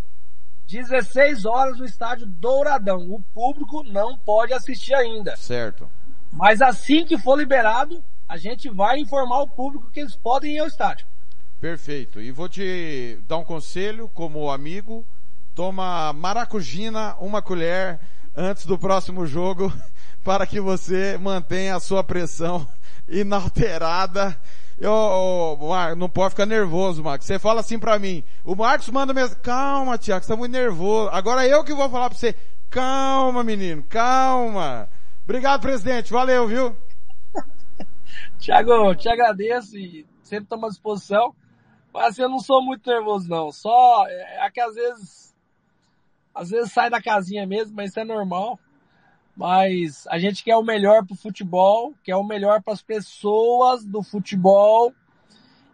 [0.67, 3.07] 16 horas no estádio Douradão.
[3.11, 5.37] O público não pode assistir ainda.
[5.37, 5.87] Certo.
[6.33, 10.61] Mas assim que for liberado, a gente vai informar o público que eles podem ir
[10.61, 11.07] ao estádio.
[11.61, 12.19] Perfeito.
[12.19, 15.05] E vou te dar um conselho como amigo.
[15.55, 18.01] Toma maracujina, uma colher,
[18.35, 19.71] antes do próximo jogo,
[20.25, 22.67] para que você mantenha a sua pressão
[23.09, 24.39] inalterada.
[24.79, 27.27] Eu, ô, Mar- não pode ficar nervoso, Marcos.
[27.27, 28.23] Você fala assim pra mim.
[28.45, 29.37] O Marcos manda mesmo.
[29.37, 31.09] Calma, Tiago, você tá muito nervoso.
[31.11, 32.35] Agora eu que vou falar pra você.
[32.69, 34.89] Calma, menino, calma.
[35.25, 36.13] Obrigado, presidente.
[36.13, 36.77] Valeu, viu?
[38.39, 41.35] Tiago, te agradeço e sempre estamos à disposição.
[41.93, 43.51] Mas assim, eu não sou muito nervoso, não.
[43.51, 45.35] Só é, é que às vezes,
[46.35, 48.59] às vezes sai da casinha mesmo, mas isso é normal.
[49.37, 54.03] Mas a gente quer o melhor pro futebol, quer o melhor para as pessoas do
[54.03, 54.95] futebol.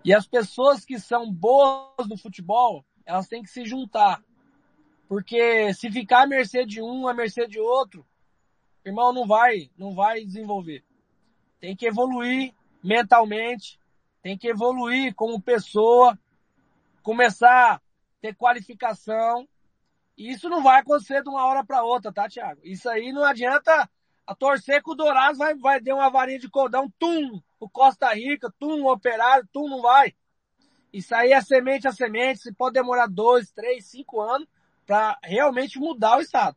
[0.05, 4.21] E as pessoas que são boas no futebol, elas têm que se juntar.
[5.09, 8.05] Porque se ficar à mercê de um, à mercê de outro,
[8.85, 10.83] irmão, não vai, não vai desenvolver.
[11.61, 12.53] Tem que evoluir
[12.83, 13.79] mentalmente,
[14.23, 16.19] tem que evoluir como pessoa,
[17.03, 17.81] começar a
[18.21, 19.47] ter qualificação.
[20.17, 22.61] Isso não vai acontecer de uma hora para outra, tá, Thiago?
[22.63, 23.89] Isso aí não adianta
[24.27, 28.13] a torcer que o Dourados vai, vai ter uma varinha de cordão, tum, o Costa
[28.15, 30.15] Rica, tum, o Operário, tum, não vai.
[30.93, 34.47] Isso aí é semente a semente, se pode demorar dois, três, cinco anos
[34.87, 36.57] para realmente mudar o estado.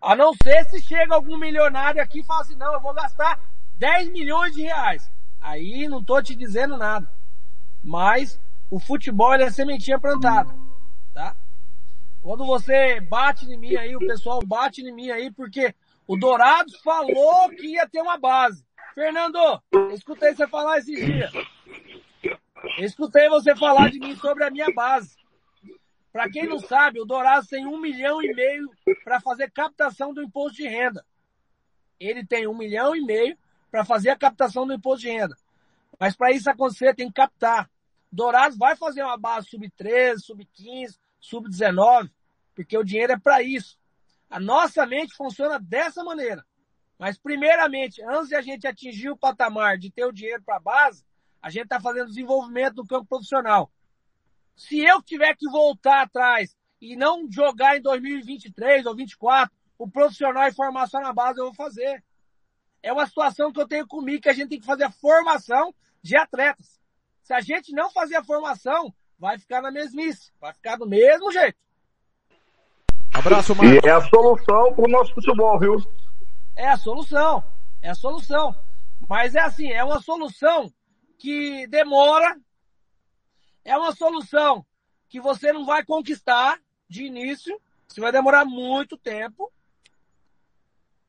[0.00, 3.40] A não ser se chega algum milionário aqui e fala assim, não, eu vou gastar
[3.78, 5.10] 10 milhões de reais.
[5.40, 7.10] Aí não tô te dizendo nada.
[7.82, 8.38] Mas
[8.70, 10.54] o futebol é sementinha plantada?
[12.24, 15.74] Quando você bate em mim aí, o pessoal bate em mim aí, porque
[16.08, 18.64] o Dourados falou que ia ter uma base.
[18.94, 21.30] Fernando, escutei você falar esses dias.
[22.78, 25.14] Escutei você falar de mim sobre a minha base.
[26.10, 28.70] Para quem não sabe, o Dourados tem um milhão e meio
[29.04, 31.04] para fazer captação do imposto de renda.
[32.00, 33.36] Ele tem um milhão e meio
[33.70, 35.36] para fazer a captação do imposto de renda.
[36.00, 37.70] Mas para isso acontecer, tem que captar.
[38.10, 42.10] Dourados vai fazer uma base sub-13, sub-15, sub-19,
[42.54, 43.78] porque o dinheiro é para isso.
[44.28, 46.44] A nossa mente funciona dessa maneira.
[46.98, 50.60] Mas, primeiramente, antes de a gente atingir o patamar de ter o dinheiro para a
[50.60, 51.04] base,
[51.40, 53.70] a gente está fazendo desenvolvimento no campo profissional.
[54.56, 60.46] Se eu tiver que voltar atrás e não jogar em 2023 ou 2024, o profissional
[60.46, 62.04] e formação na base eu vou fazer.
[62.82, 65.74] É uma situação que eu tenho comigo que a gente tem que fazer a formação
[66.02, 66.80] de atletas.
[67.22, 68.94] Se a gente não fazer a formação,
[69.24, 71.56] vai ficar na mesmice, vai ficar do mesmo jeito.
[73.10, 75.76] Abraço, E é a solução pro nosso futebol, viu?
[76.54, 77.42] É a solução,
[77.80, 78.54] é a solução.
[79.08, 80.70] Mas é assim, é uma solução
[81.16, 82.38] que demora,
[83.64, 84.62] é uma solução
[85.08, 89.50] que você não vai conquistar de início, você vai demorar muito tempo,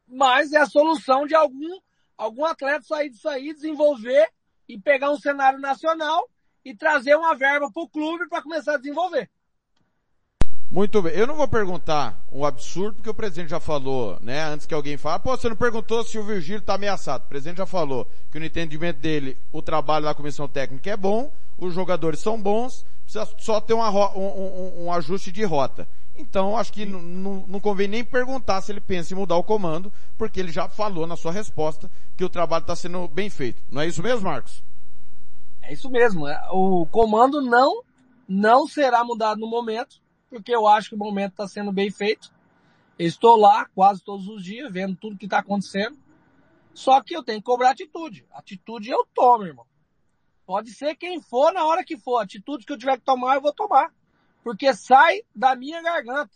[0.08, 1.82] mas é a solução de algum,
[2.18, 4.32] algum atleta sair disso aí, desenvolver
[4.70, 6.30] e pegar um cenário nacional
[6.66, 9.30] e trazer uma verba para o clube para começar a desenvolver.
[10.72, 11.14] Muito bem.
[11.14, 14.44] Eu não vou perguntar um absurdo, porque o presidente já falou, né?
[14.44, 17.24] Antes que alguém fale, pô, você não perguntou se o Virgílio está ameaçado.
[17.24, 21.32] O presidente já falou que no entendimento dele, o trabalho da comissão técnica é bom,
[21.58, 25.88] os jogadores são bons, precisa só ter uma um, um- um ajuste de rota.
[26.18, 30.40] Então, acho que não convém nem perguntar se ele pensa em mudar o comando, porque
[30.40, 33.62] ele já falou na sua resposta que o trabalho está sendo bem feito.
[33.70, 34.64] Não é isso mesmo, Marcos?
[35.66, 36.28] É isso mesmo.
[36.28, 36.40] é.
[36.52, 37.84] O comando não,
[38.28, 42.32] não será mudado no momento, porque eu acho que o momento está sendo bem feito.
[42.98, 45.98] Eu estou lá quase todos os dias, vendo tudo que está acontecendo.
[46.74, 48.26] Só que eu tenho que cobrar atitude.
[48.32, 49.66] Atitude eu tomo, irmão.
[50.46, 52.20] Pode ser quem for na hora que for.
[52.20, 53.92] Atitude que eu tiver que tomar, eu vou tomar.
[54.44, 56.32] Porque sai da minha garganta.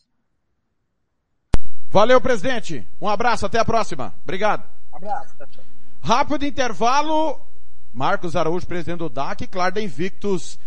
[1.92, 2.88] Valeu, presidente.
[3.02, 4.14] Um abraço, até a próxima.
[4.24, 4.68] Obrigado.
[4.92, 5.36] Abraço.
[5.38, 5.64] Tchau, tchau.
[6.02, 7.49] Rápido intervalo.
[7.94, 10.60] Marcos Araújo, presidente do DAC, claro da Invictus,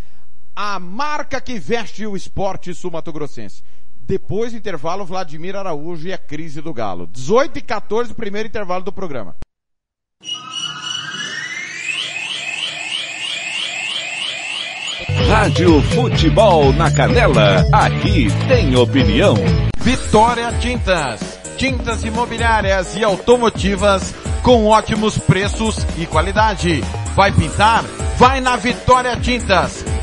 [0.54, 3.62] a marca que veste o esporte sul-mato-grossense.
[4.06, 7.06] Depois do intervalo, Vladimir Araújo e a crise do Galo.
[7.06, 9.36] 18 e 14, primeiro intervalo do programa.
[15.28, 19.34] Rádio Futebol na Canela, aqui tem opinião.
[19.78, 21.41] Vitória Tintas.
[21.56, 26.82] Tintas imobiliárias e automotivas com ótimos preços e qualidade.
[27.14, 27.84] Vai pintar?
[28.16, 29.91] Vai na Vitória Tintas.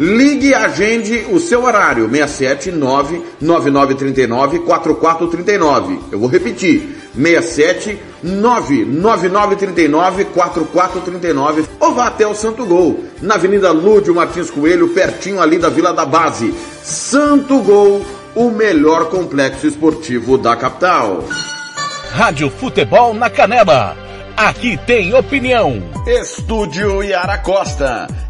[0.00, 6.00] Ligue e agende o seu horário, 679 9939 4439.
[6.10, 14.14] Eu vou repetir, 67 99939 4439 ou vá até o Santo Gol, na Avenida Lúdio
[14.14, 16.54] Martins Coelho, pertinho ali da Vila da Base.
[16.82, 18.00] Santo Gol,
[18.34, 21.24] o melhor complexo esportivo da capital.
[22.10, 23.94] Rádio Futebol na Canela.
[24.34, 25.82] Aqui tem opinião.
[26.06, 28.06] Estúdio Yara Costa.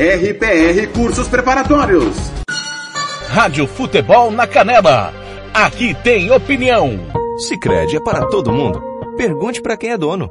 [0.00, 2.14] RPR Cursos Preparatórios.
[3.26, 5.12] Rádio Futebol na Canela.
[5.52, 7.00] Aqui tem opinião.
[7.48, 8.80] Sicredi é para todo mundo.
[9.16, 10.30] Pergunte para quem é dono.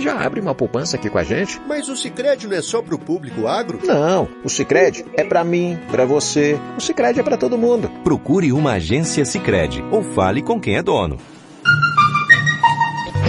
[0.00, 1.60] já abre uma poupança aqui com a gente.
[1.66, 3.80] Mas o Sicredi não é só pro público agro?
[3.84, 6.58] Não, o Sicredi é para mim, para você.
[6.76, 7.90] O Sicredi é para todo mundo.
[8.02, 11.18] Procure uma agência Sicredi ou fale com quem é dono.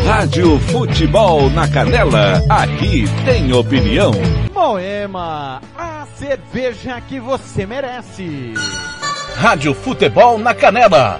[0.05, 2.41] Rádio Futebol na Canela.
[2.49, 4.11] Aqui tem opinião.
[4.53, 8.53] Moema, a cerveja que você merece.
[9.35, 11.19] Rádio Futebol na Canela.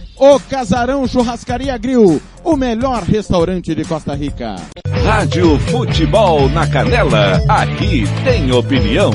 [0.23, 4.55] O Casarão Churrascaria Grill, o melhor restaurante de Costa Rica.
[5.03, 9.09] Rádio Futebol na Canela, aqui tem opinião.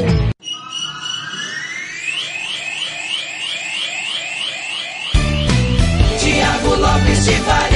[6.19, 7.76] Tiago Lopes de Faria.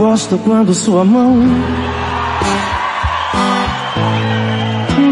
[0.00, 1.44] Gosto quando sua mão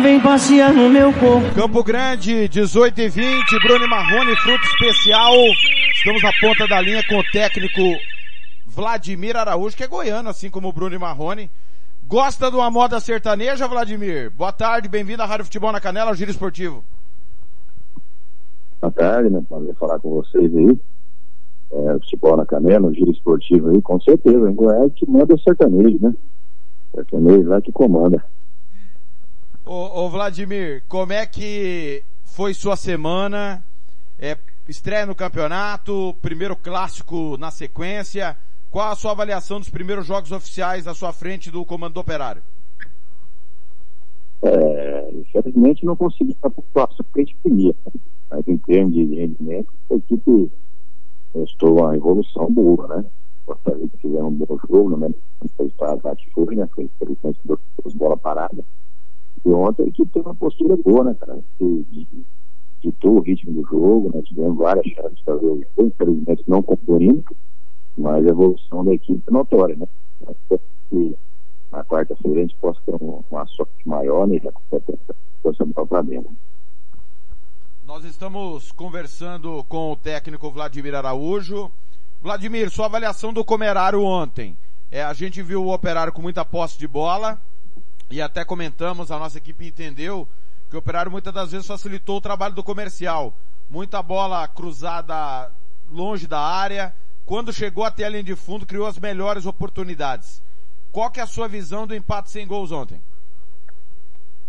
[0.03, 1.55] vem passear no meu corpo.
[1.55, 5.35] Campo Grande, 18 e 20, Bruno Marrone, fruto especial.
[5.93, 7.83] Estamos na ponta da linha com o técnico
[8.67, 11.51] Vladimir Araújo, que é goiano, assim como o Bruno Marrone.
[12.07, 14.31] Gosta de uma moda sertaneja, Vladimir?
[14.31, 16.83] Boa tarde, bem-vindo à Rádio Futebol na Canela, ao Giro Esportivo.
[18.81, 19.43] Boa tarde, né?
[19.47, 20.81] Prazer falar com vocês aí.
[21.71, 24.51] É, futebol na Canela, o Giro Esportivo aí, com certeza.
[24.51, 26.15] Em Goiás que manda o sertanejo, né?
[26.95, 28.25] Sertanejo lá que comanda.
[29.65, 33.63] Ô, ô, Vladimir, como é que foi sua semana?
[34.19, 34.37] É,
[34.67, 38.35] estreia no campeonato, primeiro clássico na sequência.
[38.71, 42.43] Qual a sua avaliação dos primeiros jogos oficiais à sua frente do Comando do Operário?
[44.43, 47.75] É, infelizmente não consegui a pontuação que a gente queria.
[47.85, 48.01] Né?
[48.31, 50.51] Mas em termos de rendimento, a equipe
[51.35, 53.05] mostrou uma evolução boa, né?
[53.47, 55.11] Costa Rica fizeram um bom jogo, né?
[55.57, 56.69] Foi para que foi, né?
[56.75, 58.65] Foi infelizmente duas bolas paradas.
[59.45, 61.39] E ontem a equipe teve uma postura boa, né, cara?
[61.59, 62.07] De,
[62.83, 64.23] ditou o ritmo do jogo, né?
[64.23, 67.25] Tivemos várias chances para ver o jogo, infelizmente não concluindo,
[67.97, 69.87] mas a evolução da equipe é notória, né?
[70.91, 71.17] que
[71.71, 72.95] na quarta-feira a gente possa ter
[73.31, 75.15] uma sorte maior né, e a competência
[75.89, 76.31] para dentro.
[77.89, 81.73] Nós estamos conversando com o técnico Vladimir Araújo.
[82.21, 84.55] Vladimir, sua avaliação do Comerário ontem.
[84.91, 87.41] É, a gente viu o Operário com muita posse de bola
[88.11, 90.29] e até comentamos, a nossa equipe entendeu
[90.69, 93.33] que o Operário muitas das vezes facilitou o trabalho do comercial.
[93.71, 95.51] Muita bola cruzada
[95.91, 96.95] longe da área.
[97.25, 100.43] Quando chegou até a linha de fundo, criou as melhores oportunidades.
[100.93, 103.01] Qual que é a sua visão do empate sem gols ontem?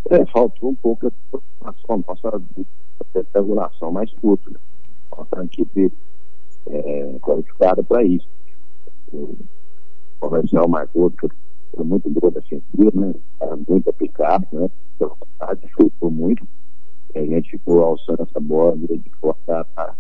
[0.10, 1.08] É, faltou um pouco
[1.64, 1.72] a
[3.14, 4.50] nossa regulação mais curta.
[4.50, 4.60] Né?
[5.16, 5.92] Nossa equipe
[6.68, 8.28] é, qualificada para isso.
[9.12, 9.36] O
[10.20, 13.14] comercial marcou foi muito boa defensiva, né?
[13.40, 14.70] Era muito aplicado, né?
[14.98, 16.48] Pela vontade, chutou muito.
[17.16, 19.36] E a gente ficou alçando essa bola de fora
[19.78, 19.96] a,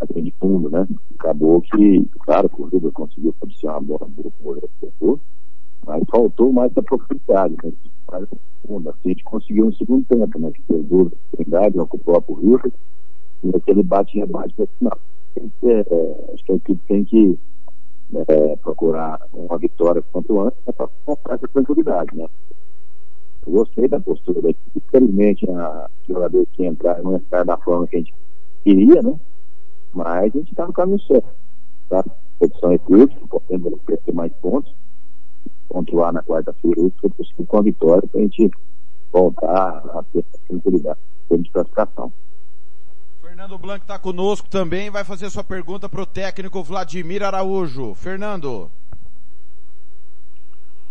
[0.00, 0.86] a linha de fundo, né?
[1.18, 4.32] Acabou que, claro, o Rubio conseguiu cabecear uma bola boa
[4.98, 5.20] com o
[5.86, 7.72] mas faltou mais da profundidade, né?
[8.10, 8.28] Mais
[8.66, 8.90] fundo.
[8.90, 10.50] Assim, a gente conseguiu no segundo tempo, né?
[10.52, 12.72] Que fez duro, verdade, com o próprio Rio,
[13.44, 14.98] e aquele bate e rebate para final.
[15.64, 17.38] É, acho que a equipe tem que
[18.28, 22.28] é, procurar uma vitória quanto antes né, para mostrar essa tranquilidade, né?
[23.46, 24.70] Eu gostei da postura da equipe.
[24.76, 28.14] Infelizmente, a jogador que entrar não entrar da forma que a gente
[28.62, 29.18] queria, né?
[29.92, 31.28] Mas a gente está no caminho certo.
[31.88, 32.00] Tá?
[32.00, 32.04] A
[32.38, 34.72] competição é curta, podemos ter mais pontos.
[35.72, 38.50] Pontuar na quarta-feira, isso foi possível com a vitória para a gente
[39.10, 40.98] voltar a ter tranquilidade
[41.30, 42.12] de classificação.
[43.22, 47.94] Fernando Blanco está conosco também, vai fazer sua pergunta para o técnico Vladimir Araújo.
[47.94, 48.70] Fernando.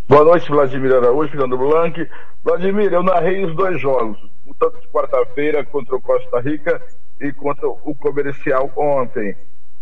[0.10, 2.10] Boa noite, Vladimir Araújo, Fernando Blanc.
[2.44, 4.18] Vladimir, eu narrei os dois jogos,
[4.60, 6.82] tanto de quarta-feira contra o Costa Rica
[7.20, 9.36] e contra o Comercial ontem.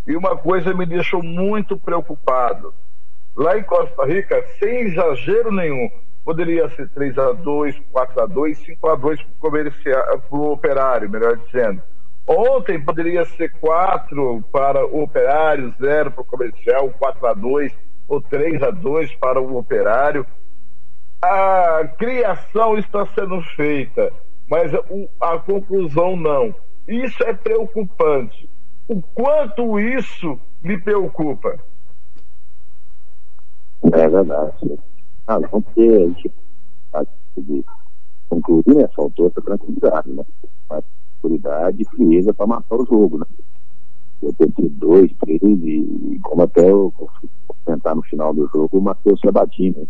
[0.05, 2.73] E uma coisa me deixou muito preocupado.
[3.39, 5.89] Lá em Costa Rica, sem exagero nenhum,
[6.25, 11.37] poderia ser 3 a 2 4 a 2 5 a 2 para o operário, melhor
[11.37, 11.81] dizendo.
[12.27, 17.73] Ontem poderia ser 4 para o operário, 0 para o comercial, 4 a 2
[18.09, 20.27] ou 3 a 2 para o operário.
[21.21, 24.11] A criação está sendo feita,
[24.49, 24.69] mas
[25.21, 26.53] a conclusão não.
[26.85, 28.49] Isso é preocupante.
[28.85, 31.57] O quanto isso me preocupa?
[33.93, 34.79] É verdade.
[35.27, 36.31] Ah, não, porque a gente
[37.37, 37.63] de
[38.29, 38.87] concluir, né?
[38.95, 40.23] Faltou essa tranquilidade, né?
[40.69, 40.83] Mas
[41.21, 43.25] tranquilidade frieza para matar o jogo, né?
[44.21, 46.93] Eu pensei dois, três, e como até eu
[47.65, 49.87] tentar no final do jogo, o Matheus Sabatini, né?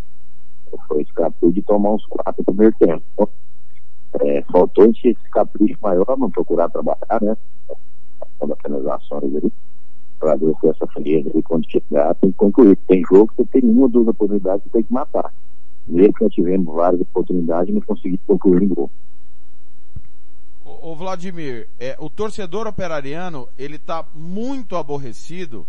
[0.88, 3.04] Foi escapou de tomar uns quatro no primeiro tempo.
[3.14, 3.30] Então,
[4.22, 7.36] é, faltou a gente esse capricho maior, não procurar trabalhar, né?
[8.38, 9.52] Quando apenas ações ali,
[10.20, 12.78] para se essa frieza aí, quando chegar, tem que concluir.
[12.88, 15.34] Tem jogo que você tem uma ou duas oportunidades que tem que matar.
[15.88, 18.92] Mesmo que nós tivemos várias oportunidades, não conseguimos concluir em gol.
[20.82, 25.66] O Vladimir, é, o torcedor operariano ele está muito aborrecido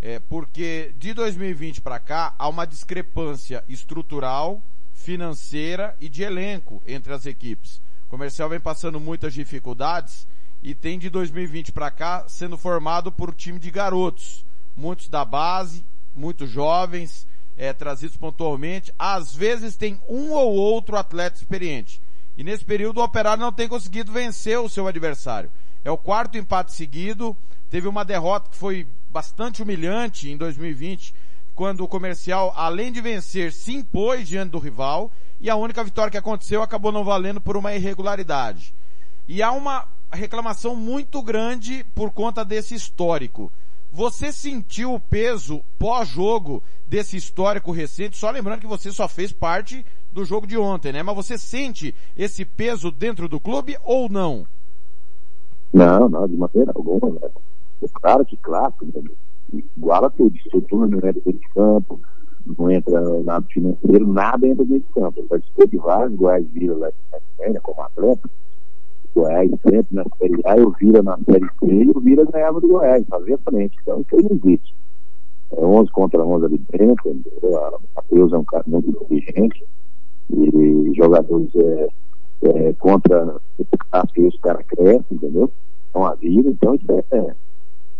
[0.00, 4.60] é, porque de 2020 para cá há uma discrepância estrutural,
[4.92, 7.80] financeira e de elenco entre as equipes.
[8.06, 10.26] O comercial vem passando muitas dificuldades
[10.64, 15.84] e tem de 2020 para cá sendo formado por time de garotos, muitos da base,
[16.16, 18.90] muitos jovens, é, trazidos pontualmente.
[18.98, 22.00] Às vezes tem um ou outro atleta experiente.
[22.38, 25.50] E nesse período o Operário não tem conseguido vencer o seu adversário.
[25.84, 27.36] É o quarto empate seguido.
[27.68, 31.14] Teve uma derrota que foi bastante humilhante em 2020,
[31.54, 35.12] quando o comercial, além de vencer, se impôs diante do rival.
[35.42, 38.74] E a única vitória que aconteceu acabou não valendo por uma irregularidade.
[39.28, 43.50] E há uma reclamação muito grande por conta desse histórico.
[43.92, 48.16] Você sentiu o peso pós-jogo desse histórico recente?
[48.16, 51.02] Só lembrando que você só fez parte do jogo de ontem, né?
[51.02, 54.46] Mas você sente esse peso dentro do clube ou não?
[55.72, 57.28] Não, não, de maneira alguma, né?
[57.94, 59.02] Claro que clássico, né?
[59.76, 62.00] iguala tudo, estrutura não entra dentro de campo,
[62.58, 65.20] não entra nada financeiro, nada entra dentro de campo.
[65.20, 66.90] Eu participei de vários, Goiás vira lá
[67.38, 68.30] né, como atleta,
[69.14, 72.68] Goiás sempre na Série A, eu vira na Série C e o Vira ganhava do
[72.68, 73.76] Goiás, fazia frente.
[73.82, 74.74] Então isso aí não existe.
[75.52, 79.64] É 11 contra 11 ali dentro, o Matheus é um cara muito inteligente
[80.30, 81.88] e jogadores é,
[82.42, 83.36] é, contra
[84.12, 85.50] que os caras crescem, entendeu?
[85.90, 87.34] Então a vida, então isso é,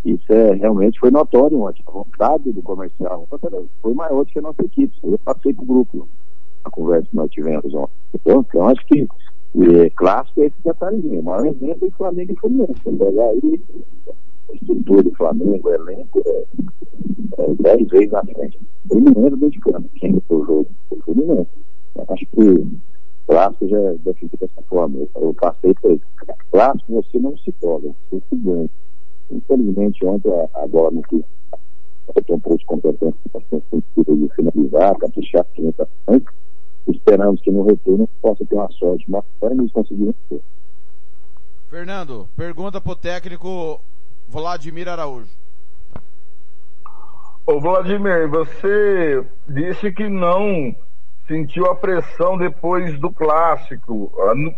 [0.04, 1.82] isso é realmente foi notório ontem.
[1.86, 3.26] A vontade do comercial
[3.80, 4.92] foi maior do que a nossa equipe.
[5.02, 6.08] Eu passei para o grupo
[6.64, 7.92] a conversa que nós tivemos ontem.
[8.14, 9.06] Então, então acho que
[9.56, 11.20] é, clássico é esse detalhezinho.
[11.20, 12.80] O maior exemplo é Flamengo e Fluminense.
[12.82, 13.60] Pegar aí
[14.50, 16.44] a estrutura do Flamengo, o elenco, é,
[17.38, 18.60] é dez vezes na frente.
[18.88, 19.88] Fluminense dentro de campo.
[19.94, 20.66] Quem foi o jogo?
[20.88, 21.50] Foi o Fluminense.
[22.08, 22.66] Acho que
[23.26, 24.98] clássico já é definido dessa forma.
[25.14, 26.00] Eu passei ele.
[26.50, 28.68] Clássico você não se toca, você se ganha.
[29.30, 31.22] Infelizmente, ontem a, a bola não quis
[32.30, 33.14] um pouco de competência
[33.70, 36.28] sentido de finalizar, caprichar as
[36.86, 40.40] Esperamos que no retorno possa ter uma sorte mas eles conseguiram ter.
[41.70, 43.80] Fernando, pergunta para o técnico
[44.28, 45.30] Vladimir Araújo.
[47.46, 50.74] Ô Vladimir, você disse que não
[51.26, 54.12] sentiu a pressão depois do clássico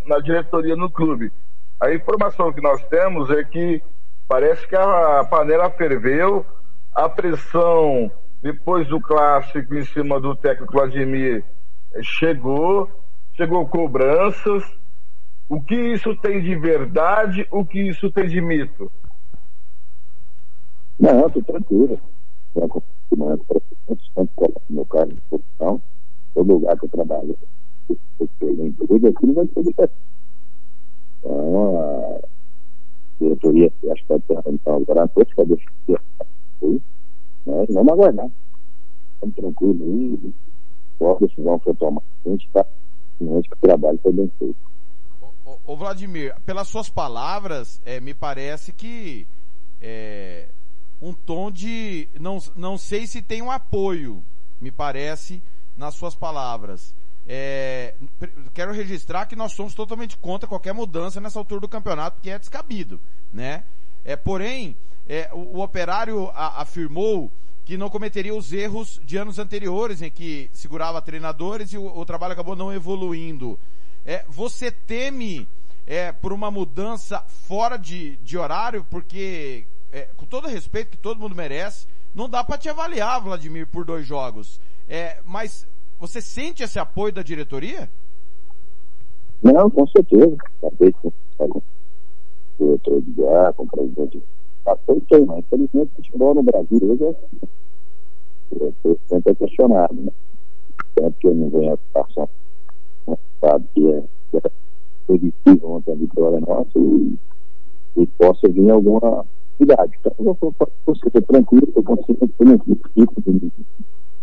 [0.06, 1.32] na diretoria no clube.
[1.80, 3.82] A informação que nós temos é que
[4.28, 6.44] Parece que a panela ferveu,
[6.92, 8.10] a pressão
[8.42, 11.44] depois do clássico em cima do técnico Vladimir
[12.02, 12.90] chegou,
[13.36, 14.64] chegou cobranças.
[15.48, 18.90] O que isso tem de verdade, o que isso tem de mito?
[20.98, 22.00] Não, estou tranquilo.
[22.52, 23.60] Tenho acompanhamento para
[24.16, 25.80] sempre coloco meu cargo de posição,
[26.34, 27.38] todo lugar que eu trabalho.
[27.88, 29.94] Eu emprego aqui não vai ser diferente.
[31.18, 32.20] Então,
[33.20, 36.02] diretoria, acho que vai ter então, agora à noite, vai deixar
[37.46, 37.64] né?
[37.68, 38.28] vamos aguardar.
[39.14, 40.34] Estamos tranquilos
[40.98, 42.64] qual decisão foi tomada, a gente está
[43.18, 44.56] ciente que o trabalho foi bem feito.
[45.64, 49.26] Ô, Vladimir, pelas suas palavras, é, me parece que
[49.80, 50.48] é,
[51.00, 54.22] um tom de, não, não sei se tem um apoio,
[54.60, 55.42] me parece,
[55.76, 56.94] nas suas palavras.
[57.28, 57.94] É,
[58.54, 62.38] quero registrar que nós somos totalmente contra qualquer mudança nessa altura do campeonato, porque é
[62.38, 63.00] descabido,
[63.32, 63.64] né?
[64.04, 64.76] É, porém,
[65.08, 67.30] é, o, o, operário a, afirmou
[67.66, 72.06] que não cometeria os erros de anos anteriores, em que segurava treinadores e o, o
[72.06, 73.58] trabalho acabou não evoluindo.
[74.04, 75.48] É, você teme
[75.84, 81.18] é, por uma mudança fora de, de horário, porque, é, com todo respeito que todo
[81.18, 84.60] mundo merece, não dá para te avaliar, Vladimir, por dois jogos.
[84.88, 85.66] É, mas
[85.98, 87.90] você sente esse apoio da diretoria?
[89.42, 90.36] Não, com certeza.
[90.62, 91.08] Acabei com
[91.48, 91.62] o
[92.60, 94.22] diretor de guerra, com o presidente.
[95.08, 98.96] Tem, mas infelizmente o futebol no Brasil hoje é assim.
[99.08, 100.10] sempre é questionado, né?
[100.96, 102.28] Tanto que eu não venho a situação
[103.40, 104.50] sabe que é, que é
[105.06, 107.16] positivo ontem a vitória nossa e,
[107.96, 109.24] e possa vir alguma
[109.58, 109.92] cidade.
[110.00, 113.56] Então, eu vou ser tranquilo, eu consigo um equipe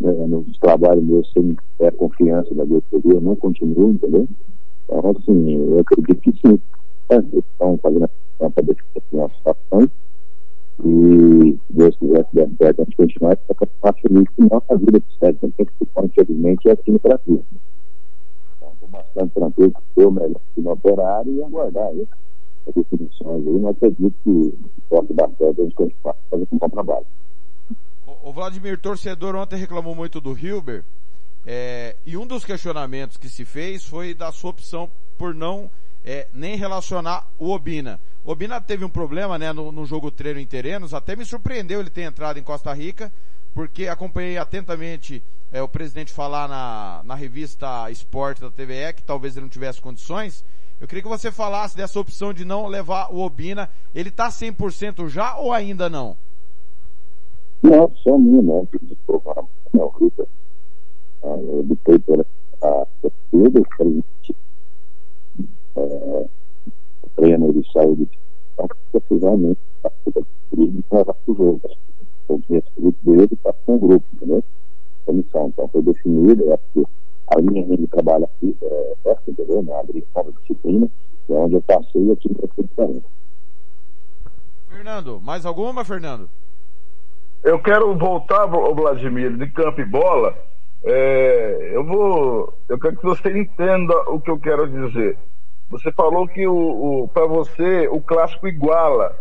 [0.01, 4.27] né, nos trabalhos meus sem ter confiança da diretoria, eu não continuo, entendeu?
[4.85, 6.59] Então, assim, eu acredito que sim.
[7.09, 9.89] É, eles estão fazendo a para definição as situações
[10.79, 14.77] e, se Deus quiser, se der certo, a gente continuar, para ficar feliz que nossa
[14.77, 15.73] vida de certo tem que
[16.03, 17.45] infelizmente, é assim no Brasil.
[18.57, 22.07] Então, estou bastante tranquilo que eu melhor no operário e aguardar aí
[22.67, 24.57] as definições aí, não acredito que
[24.89, 27.05] possa dar certo a gente continuar fazendo um bom trabalho
[28.23, 30.85] o Vladimir Torcedor ontem reclamou muito do Hilber,
[31.45, 35.69] é, e um dos questionamentos que se fez foi da sua opção por não
[36.05, 37.99] é, nem relacionar o Obina.
[38.25, 38.33] O
[38.65, 42.03] teve um problema né, no, no jogo treino em Terenos, até me surpreendeu ele ter
[42.03, 43.11] entrado em Costa Rica,
[43.53, 45.21] porque acompanhei atentamente
[45.51, 49.81] é, o presidente falar na, na revista Esporte da TVE, que talvez ele não tivesse
[49.81, 50.43] condições.
[50.79, 53.69] Eu queria que você falasse dessa opção de não levar o Obina.
[53.93, 56.17] Ele está 100% já ou ainda não?
[57.61, 58.17] Não, só
[58.71, 60.27] que visitou a Manuel Rita.
[61.23, 62.25] Eu optei pela
[62.61, 64.35] a torcida, frente,
[65.75, 66.25] é,
[67.17, 68.07] o treino ele saiu de
[68.53, 71.77] então, precisamente passou da torcida e levar para os outros.
[72.27, 74.43] O respeito dele passou um grupo, entendeu?
[75.05, 75.47] Comissão.
[75.47, 76.85] Então foi definido, eu acho que
[77.35, 79.63] a linha de trabalho aqui é essa, entendeu?
[79.63, 79.79] Né?
[79.79, 80.87] Abrir nova disciplina,
[81.29, 82.69] é onde eu passei aqui no Prefeito
[84.69, 86.29] Fernando, mais alguma, Fernando?
[87.43, 90.35] Eu quero voltar, Vladimir, de campo e bola.
[90.83, 95.17] É, eu vou, eu quero que você entenda o que eu quero dizer.
[95.73, 99.17] Você falou que o, o para você o clássico iguala.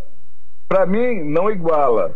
[0.67, 2.15] Para mim não iguala.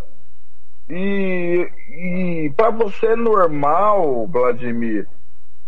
[0.88, 5.08] E, e para você é normal, Vladimir,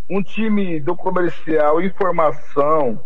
[0.08, 3.02] um time do comercial informação,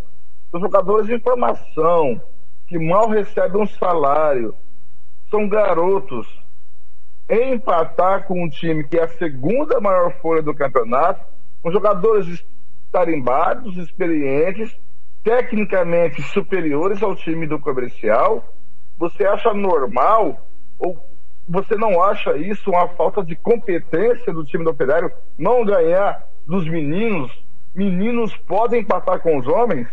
[0.53, 2.21] os jogadores de informação
[2.67, 4.55] que mal recebem um salário,
[5.31, 6.29] são garotos
[7.29, 11.25] empatar com um time que é a segunda maior folha do campeonato,
[11.63, 12.45] com jogadores
[12.93, 14.79] tarimbados, experientes,
[15.25, 18.45] tecnicamente superiores ao time do comercial,
[18.99, 20.47] você acha normal
[20.79, 20.97] ou
[21.49, 26.69] você não acha isso uma falta de competência do time do Operário não ganhar dos
[26.69, 27.33] meninos?
[27.75, 29.89] Meninos podem empatar com os homens?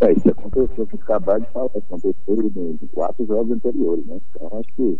[0.00, 4.18] É, isso aconteceu, que acabar de falar, aconteceu em quatro jogos anteriores, né?
[4.34, 4.98] Então acho que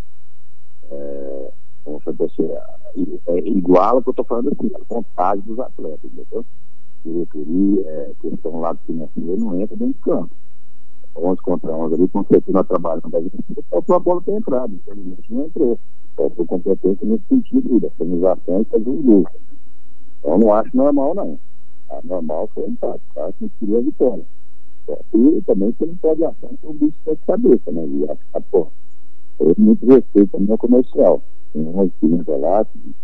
[0.91, 1.53] é,
[1.85, 2.43] como disse,
[3.29, 6.45] é, igual ao que eu estou falando aqui, a vontade dos atletas, entendeu?
[7.05, 10.31] Diretoria, é, questão lá do financeiro não entra dentro do campo.
[11.17, 13.35] 11 contra 11 ali, com certeza nós trabalhamos da gente,
[13.69, 15.79] faltou a bola ter entrado, infelizmente não entrou.
[16.17, 19.27] Faltou competência nesse sentido, da organização e fazer um gol.
[20.19, 21.39] Então não acho normal, não.
[21.91, 23.33] A normal foi um empate, tá?
[23.39, 24.25] que queria a vitória.
[25.15, 27.85] E também você não pode achar que é um bicho de cabeça, né?
[27.87, 28.67] E a, pô,
[29.39, 31.23] eu muito respeito também ao comercial.
[31.53, 32.95] Tem uma experiência lá, que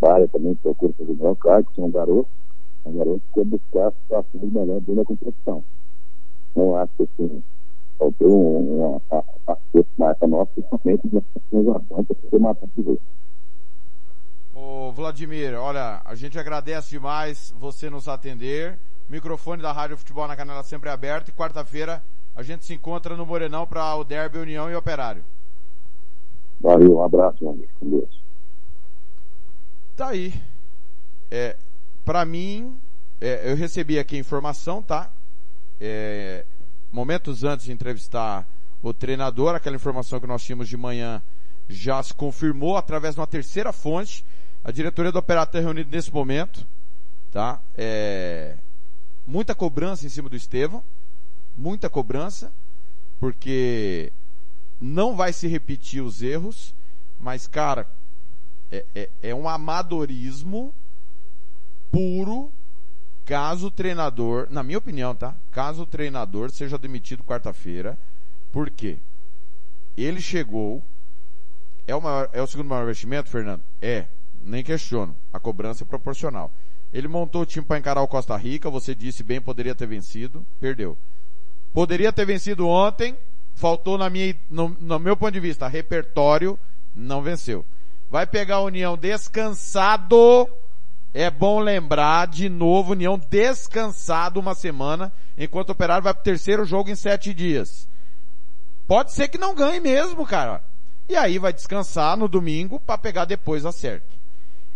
[0.00, 2.30] várias também procura fazer o meu cargo, que são garotos,
[2.92, 5.64] garoto que quer buscar situações melhores dentro da competição.
[6.54, 7.42] Não acho que assim,
[7.98, 9.00] faltou uma,
[9.44, 13.00] uma marca nossa, principalmente nas organizações, para poder matar o jogo.
[14.54, 18.78] Ô Vladimir, olha, a gente agradece demais você nos atender.
[19.08, 22.02] Microfone da Rádio Futebol na Canela sempre aberto e quarta-feira
[22.36, 25.24] a gente se encontra no Morenão para o Derby União e Operário.
[26.60, 27.68] Valeu, um abraço, meu amigo.
[27.78, 28.22] Com Deus.
[29.96, 30.34] Tá aí.
[31.30, 31.56] É,
[32.04, 32.76] pra mim,
[33.20, 35.10] é, eu recebi aqui a informação, tá?
[35.80, 36.44] É,
[36.92, 38.46] momentos antes de entrevistar
[38.82, 41.22] o treinador, aquela informação que nós tínhamos de manhã
[41.68, 44.24] já se confirmou através de uma terceira fonte.
[44.62, 46.66] A diretoria do Operário está reunida nesse momento,
[47.32, 47.60] tá?
[47.76, 48.56] É,
[49.26, 50.82] muita cobrança em cima do Estevão,
[51.56, 52.52] muita cobrança,
[53.18, 54.12] porque
[54.80, 56.74] não vai se repetir os erros,
[57.18, 57.88] mas, cara,
[58.70, 60.74] é, é, é um amadorismo
[61.94, 62.50] puro
[63.24, 65.34] caso o treinador, na minha opinião, tá?
[65.52, 67.96] Caso o treinador seja demitido quarta-feira,
[68.50, 68.98] por quê?
[69.96, 70.82] Ele chegou,
[71.86, 73.62] é o, maior, é o segundo maior investimento, Fernando?
[73.80, 74.06] É,
[74.44, 75.14] nem questiono.
[75.32, 76.50] A cobrança é proporcional.
[76.92, 80.44] Ele montou o time para encarar o Costa Rica, você disse bem, poderia ter vencido,
[80.60, 80.98] perdeu.
[81.72, 83.16] Poderia ter vencido ontem,
[83.54, 86.58] faltou na minha, no, no meu ponto de vista, repertório,
[86.94, 87.64] não venceu.
[88.10, 90.48] Vai pegar a União descansado,
[91.14, 96.64] é bom lembrar de novo, União descansado uma semana, enquanto o Operário vai pro terceiro
[96.64, 97.88] jogo em sete dias.
[98.86, 100.60] Pode ser que não ganhe mesmo, cara.
[101.08, 104.12] E aí vai descansar no domingo para pegar depois a certo.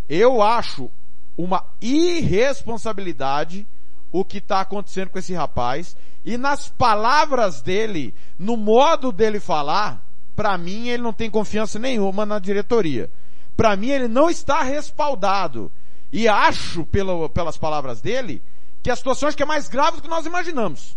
[0.08, 0.88] Eu acho
[1.36, 3.66] uma irresponsabilidade
[4.10, 5.96] o que está acontecendo com esse rapaz.
[6.24, 10.04] E nas palavras dele, no modo dele falar,
[10.36, 13.10] para mim ele não tem confiança nenhuma na diretoria.
[13.56, 15.70] Para mim ele não está respaldado.
[16.12, 18.42] E acho, pelo, pelas palavras dele,
[18.82, 20.96] que a situação acho que é mais grave do que nós imaginamos.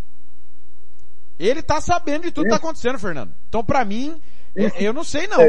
[1.38, 3.36] Ele está sabendo de tudo que está acontecendo, Fernando.
[3.50, 4.22] Então para mim,
[4.80, 5.48] eu não sei não, é...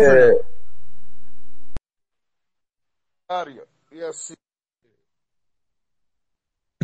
[3.28, 3.66] Fernando.
[3.92, 4.34] E assim.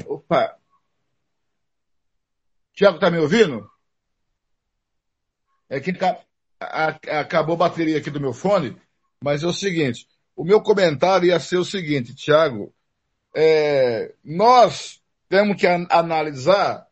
[0.07, 0.59] Opa,
[2.79, 3.69] Tiago, tá me ouvindo?
[5.69, 5.93] É que
[7.11, 8.81] acabou a bateria aqui do meu fone,
[9.21, 10.09] mas é o seguinte,
[10.39, 12.73] o meu comentário ia ser o seguinte, Tiago,
[13.35, 16.87] é, nós temos que analisar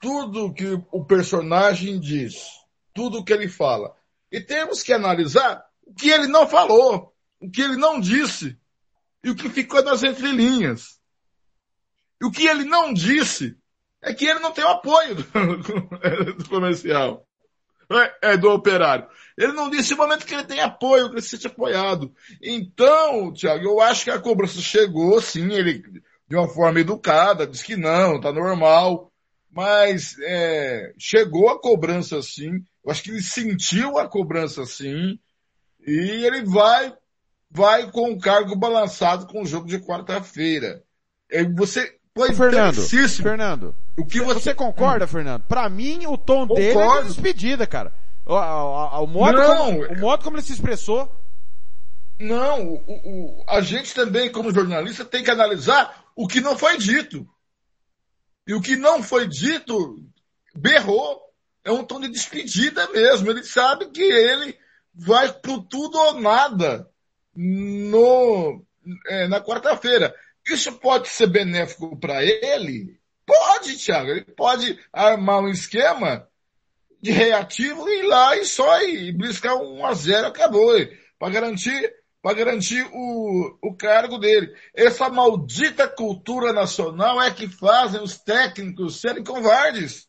[0.00, 2.46] tudo que o personagem diz,
[2.94, 3.92] tudo que ele fala.
[4.30, 8.56] E temos que analisar o que ele não falou, o que ele não disse,
[9.24, 11.00] e o que ficou nas entrelinhas.
[12.22, 13.56] E o que ele não disse
[14.00, 15.24] é que ele não tem o apoio do,
[16.38, 17.25] do comercial,
[17.92, 19.06] é, é, do operário.
[19.36, 22.12] Ele não disse no momento que ele tem apoio, que ele se sente apoiado.
[22.42, 25.82] Então, Tiago, eu acho que a cobrança chegou, sim, ele
[26.28, 29.12] de uma forma educada, disse que não, tá normal,
[29.50, 32.50] mas é, chegou a cobrança sim,
[32.84, 35.18] eu acho que ele sentiu a cobrança sim,
[35.86, 36.92] e ele vai,
[37.50, 40.82] vai com o cargo balançado com o jogo de quarta-feira.
[41.54, 42.80] Você foi Fernando,
[43.22, 45.08] Fernando, o que você, você concorda, hum.
[45.08, 45.42] Fernando?
[45.42, 46.54] Para mim, o tom Concordo.
[46.54, 47.92] dele é de despedida, cara.
[48.24, 51.14] O, o, o, modo como, o modo como ele se expressou.
[52.18, 56.78] Não, o, o, a gente também, como jornalista, tem que analisar o que não foi
[56.78, 57.28] dito.
[58.46, 60.02] E o que não foi dito,
[60.54, 61.20] berrou.
[61.62, 63.30] É um tom de despedida mesmo.
[63.30, 64.56] Ele sabe que ele
[64.94, 66.88] vai pro tudo ou nada
[67.34, 68.64] no,
[69.06, 70.14] é, na quarta-feira.
[70.48, 72.98] Isso pode ser benéfico para ele?
[73.26, 74.10] Pode, Thiago.
[74.10, 76.28] Ele pode armar um esquema
[77.02, 80.72] de reativo e ir lá e só ir briscar um a zero acabou.
[81.18, 81.92] Para garantir,
[82.22, 84.54] para garantir o, o cargo dele.
[84.74, 90.08] Essa maldita cultura nacional é que fazem os técnicos serem covardes.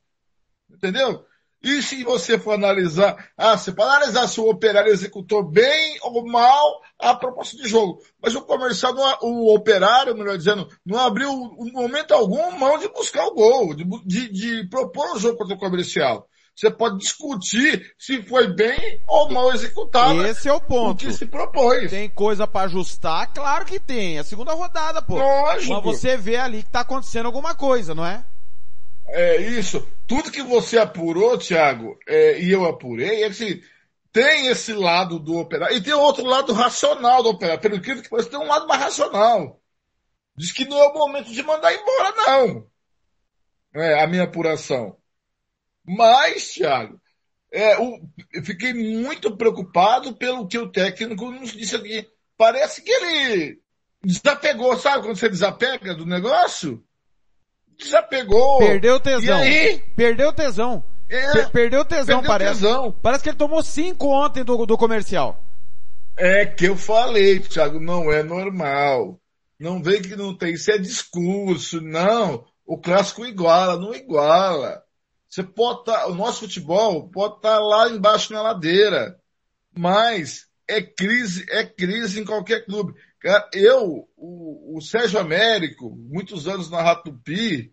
[0.69, 1.25] Entendeu?
[1.67, 6.25] E se você for analisar, ah, você pode analisar se o operário executou bem ou
[6.25, 8.01] mal a proposta de jogo.
[8.23, 13.25] Mas o comercial, o operário, melhor dizendo, não abriu em momento algum mão de buscar
[13.25, 16.25] o gol, de, de, de propor o jogo contra o comercial.
[16.55, 20.25] Você pode discutir se foi bem ou mal executado.
[20.25, 21.05] Esse é o ponto.
[21.05, 21.91] O que se propôs.
[21.91, 23.31] Tem coisa para ajustar?
[23.33, 24.17] Claro que tem.
[24.17, 25.17] É a segunda rodada, pô.
[25.17, 25.73] Lógico.
[25.73, 28.25] Mas você vê ali que tá acontecendo alguma coisa, não é?
[29.09, 29.87] É isso.
[30.05, 33.63] Tudo que você apurou, Thiago, é, e eu apurei, é que
[34.11, 35.77] tem esse lado do operário.
[35.77, 37.61] E tem outro lado racional do operário.
[37.61, 39.61] Pelo incrível que pareça, tem um lado mais racional.
[40.35, 42.67] Diz que não é o momento de mandar embora, não.
[43.73, 44.97] É a minha apuração.
[45.85, 46.99] Mas, Thiago,
[47.51, 48.01] é, o,
[48.33, 52.07] eu fiquei muito preocupado pelo que o técnico nos disse aqui.
[52.37, 53.61] Parece que ele
[54.03, 56.83] desapegou, sabe quando você desapega do negócio?
[57.77, 58.59] Desapegou.
[58.59, 59.39] Perdeu tesão.
[59.95, 60.83] Perdeu tesão.
[61.09, 62.61] É, perdeu tesão, perdeu parece.
[62.61, 62.91] tesão.
[63.01, 65.43] Parece que ele tomou cinco ontem do, do comercial.
[66.17, 69.19] É que eu falei, Thiago, não é normal.
[69.59, 72.45] Não vem que não tem, isso é discurso, não.
[72.65, 74.83] O clássico iguala, não iguala.
[75.29, 79.17] Você pode tá, o nosso futebol pode estar tá lá embaixo na ladeira,
[79.75, 82.93] mas é crise, é crise em qualquer clube.
[83.19, 87.71] Cara, eu, o, o Sérgio Américo, muitos anos na Ratupi,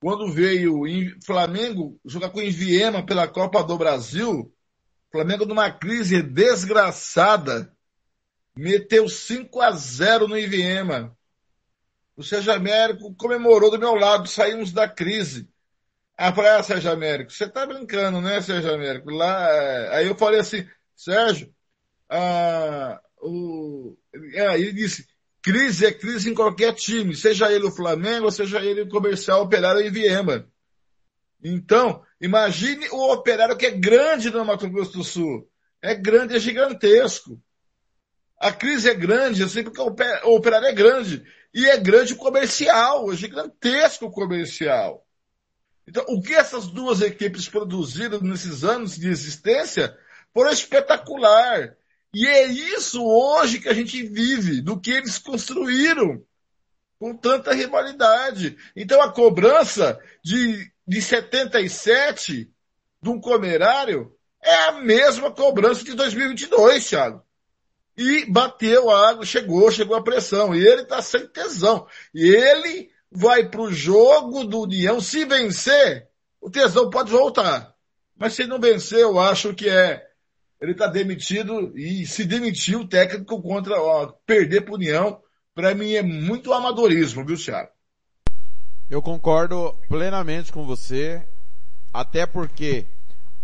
[0.00, 4.54] quando veio em Flamengo jogar com o Inviema pela Copa do Brasil,
[5.10, 7.74] Flamengo numa crise desgraçada,
[8.56, 11.16] meteu 5 a 0 no Inviema.
[12.16, 15.48] O Sérgio Américo comemorou do meu lado, saímos da crise.
[16.16, 19.10] Aí eu falei, ah, Sérgio Américo, você tá brincando, né, Sérgio Américo?
[19.10, 21.52] Lá, é, aí eu falei assim, Sérgio,
[22.08, 23.96] ah, o,
[24.32, 25.06] é, ele disse,
[25.46, 29.80] crise é crise em qualquer time, seja ele o Flamengo, seja ele o comercial operário
[29.80, 30.44] em Viema.
[31.40, 35.48] Então, imagine o operário que é grande no Mato Grosso do Sul.
[35.80, 37.40] É grande, é gigantesco.
[38.40, 41.24] A crise é grande, eu sei porque o operário é grande.
[41.54, 45.06] E é grande o comercial, é gigantesco o comercial.
[45.86, 49.96] Então, o que essas duas equipes produziram nesses anos de existência
[50.34, 51.76] foram espetacular.
[52.18, 56.24] E é isso hoje que a gente vive, do que eles construíram
[56.98, 58.56] com tanta rivalidade.
[58.74, 62.50] Então a cobrança de, de 77
[63.02, 67.22] de um comerário é a mesma cobrança de 2022, Thiago.
[67.98, 70.54] E bateu a água, chegou, chegou a pressão.
[70.54, 71.86] E ele está sem tesão.
[72.14, 75.02] E ele vai para o jogo do União.
[75.02, 76.08] Se vencer,
[76.40, 77.74] o tesão pode voltar.
[78.16, 80.02] Mas se não vencer, eu acho que é.
[80.60, 85.20] Ele está demitido e se demitiu o técnico contra ó, perder para União.
[85.54, 87.70] Para mim é muito amadorismo, viu, Thiago?
[88.88, 91.22] Eu concordo plenamente com você,
[91.92, 92.86] até porque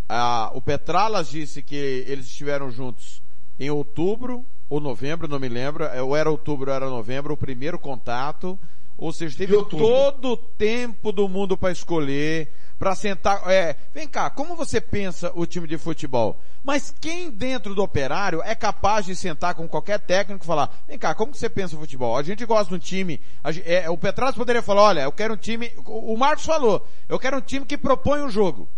[0.08, 3.22] ah, o Petralas disse que eles estiveram juntos
[3.58, 7.78] em outubro ou novembro, não me lembro, ou era outubro ou era novembro, o primeiro
[7.78, 8.58] contato.
[8.96, 12.52] Ou seja, teve todo o tempo do mundo para escolher,
[12.82, 13.48] para sentar.
[13.48, 16.36] É, vem cá, como você pensa o time de futebol?
[16.64, 20.98] Mas quem dentro do operário é capaz de sentar com qualquer técnico e falar, vem
[20.98, 22.16] cá, como você pensa o futebol?
[22.16, 23.20] A gente gosta de um time,
[23.64, 27.36] é, o Petrazzi poderia falar, olha, eu quero um time, o Marcos falou, eu quero
[27.36, 28.68] um time que propõe o um jogo.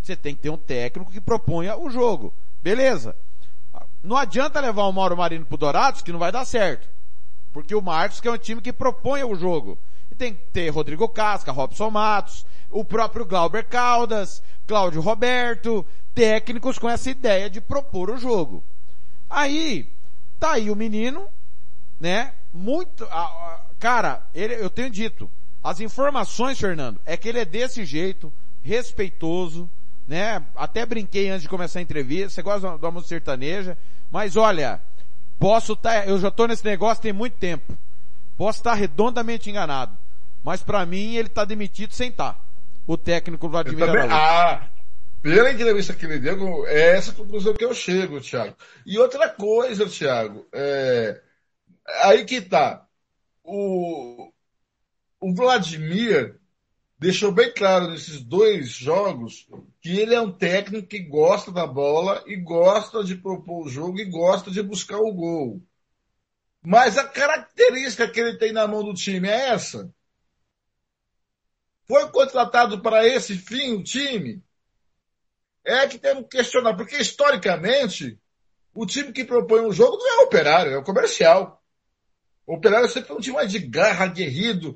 [0.00, 2.32] Você tem que ter um técnico que proponha o jogo.
[2.62, 3.14] Beleza.
[4.02, 6.88] Não adianta levar o Mauro Marino pro Dourados, que não vai dar certo.
[7.52, 9.76] Porque o Marcos que é um time que propõe o jogo.
[10.22, 15.84] Tem que ter Rodrigo Casca, Robson Matos, o próprio Glauber Caldas, Cláudio Roberto,
[16.14, 18.62] técnicos com essa ideia de propor o jogo.
[19.28, 19.88] Aí,
[20.38, 21.26] tá aí o menino,
[21.98, 22.34] né?
[22.52, 23.04] Muito,
[23.80, 25.28] cara, ele, eu tenho dito,
[25.60, 28.32] as informações, Fernando, é que ele é desse jeito,
[28.62, 29.68] respeitoso,
[30.06, 30.40] né?
[30.54, 33.76] Até brinquei antes de começar a entrevista, você gosta da música sertaneja,
[34.08, 34.80] mas olha,
[35.36, 37.76] Posso estar, tá, eu já estou nesse negócio tem muito tempo.
[38.36, 39.98] Posso estar redondamente enganado.
[40.42, 42.38] Mas para mim ele está demitido sem estar.
[42.86, 44.16] O técnico Vladimir também, Araújo.
[44.16, 44.70] Ah,
[45.22, 48.56] pela entrevista que ele deu, é essa conclusão que eu chego, Thiago.
[48.84, 51.20] E outra coisa, Thiago, é,
[52.02, 52.84] aí que tá.
[53.44, 54.32] O,
[55.20, 56.40] o Vladimir
[56.98, 59.48] deixou bem claro nesses dois jogos
[59.80, 64.00] que ele é um técnico que gosta da bola e gosta de propor o jogo
[64.00, 65.62] e gosta de buscar o gol.
[66.64, 69.92] Mas a característica que ele tem na mão do time é essa.
[71.92, 74.42] Foi contratado para esse fim o time?
[75.62, 78.18] É que temos que questionar, porque historicamente,
[78.74, 81.62] o time que propõe um jogo não é o operário, é o comercial.
[82.46, 84.74] O operário sempre é um time mais de garra, aguerrido,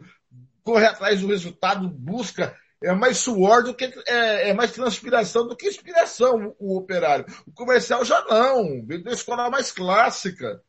[0.63, 5.57] corre atrás do resultado, busca, é mais suor do que, é, é mais transpiração do
[5.57, 7.25] que inspiração o, o, operário.
[7.47, 10.61] O comercial já não, vem da escola mais clássica.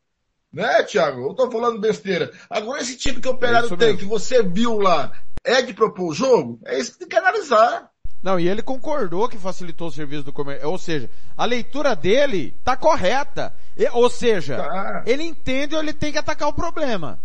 [0.53, 1.29] Né, Thiago?
[1.29, 2.31] Eu tô falando besteira.
[2.49, 5.11] Agora, esse time que o operário é tem, que você viu lá,
[5.47, 6.59] é de propor o jogo?
[6.65, 7.89] É isso que tem que analisar.
[8.21, 10.67] Não, e ele concordou que facilitou o serviço do comércio.
[10.67, 13.53] Ou seja, a leitura dele tá correta.
[13.77, 15.03] E, ou seja, tá.
[15.05, 17.19] ele entende ou ele tem que atacar o problema.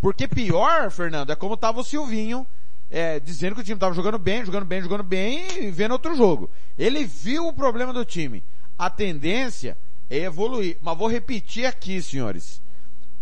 [0.00, 2.46] Porque pior, Fernando, é como tava o Silvinho,
[2.90, 6.14] é, dizendo que o time tava jogando bem, jogando bem, jogando bem e vendo outro
[6.14, 6.50] jogo.
[6.78, 8.44] Ele viu o problema do time.
[8.78, 9.78] A tendência
[10.10, 10.76] é evoluir.
[10.82, 12.60] Mas vou repetir aqui, senhores.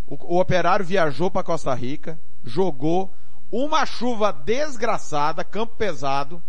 [0.09, 3.13] O, o operário viajou para Costa Rica, jogou
[3.53, 6.43] uma chuva desgraçada, campo pesado,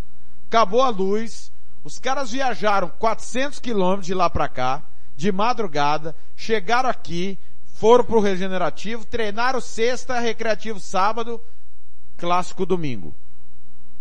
[0.48, 1.52] acabou a luz,
[1.84, 4.82] os caras viajaram 400 quilômetros de lá para cá,
[5.16, 11.42] de madrugada, chegaram aqui, foram pro regenerativo, treinaram sexta, recreativo sábado,
[12.18, 13.14] clássico domingo.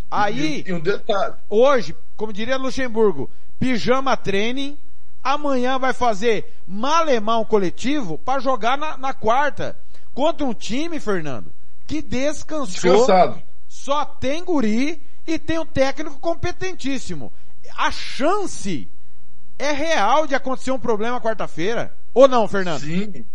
[0.08, 1.34] Aí, e, um detalhe.
[1.48, 4.78] hoje, como diria Luxemburgo, pijama training,
[5.24, 9.76] amanhã vai fazer malemão coletivo para jogar na, na, quarta
[10.12, 11.50] contra um time, Fernando,
[11.92, 12.66] que descansou.
[12.66, 13.42] Descansado.
[13.68, 17.30] Só tem guri e tem um técnico competentíssimo.
[17.76, 18.88] A chance
[19.58, 21.94] é real de acontecer um problema quarta-feira.
[22.14, 22.80] Ou não, Fernando?
[22.80, 23.26] Sim.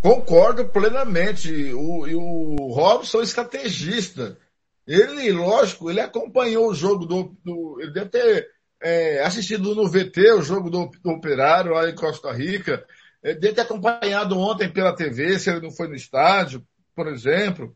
[0.00, 1.72] Concordo plenamente.
[1.72, 4.36] O, e o Robson é estrategista.
[4.84, 7.36] Ele, lógico, ele acompanhou o jogo do.
[7.44, 8.48] do ele deve ter
[8.82, 12.84] é, assistido no VT o jogo do, do Operário lá em Costa Rica.
[13.22, 16.62] Ele deve ter acompanhado ontem pela TV, se ele não foi no estádio,
[16.94, 17.74] por exemplo.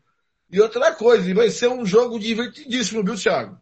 [0.51, 3.57] E outra coisa, vai ser um jogo divertidíssimo, viu, Thiago?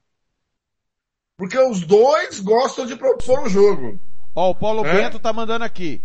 [1.37, 3.99] Porque os dois gostam de propor o jogo.
[4.33, 4.93] Ó, o Paulo é?
[4.93, 6.01] Bento tá mandando aqui.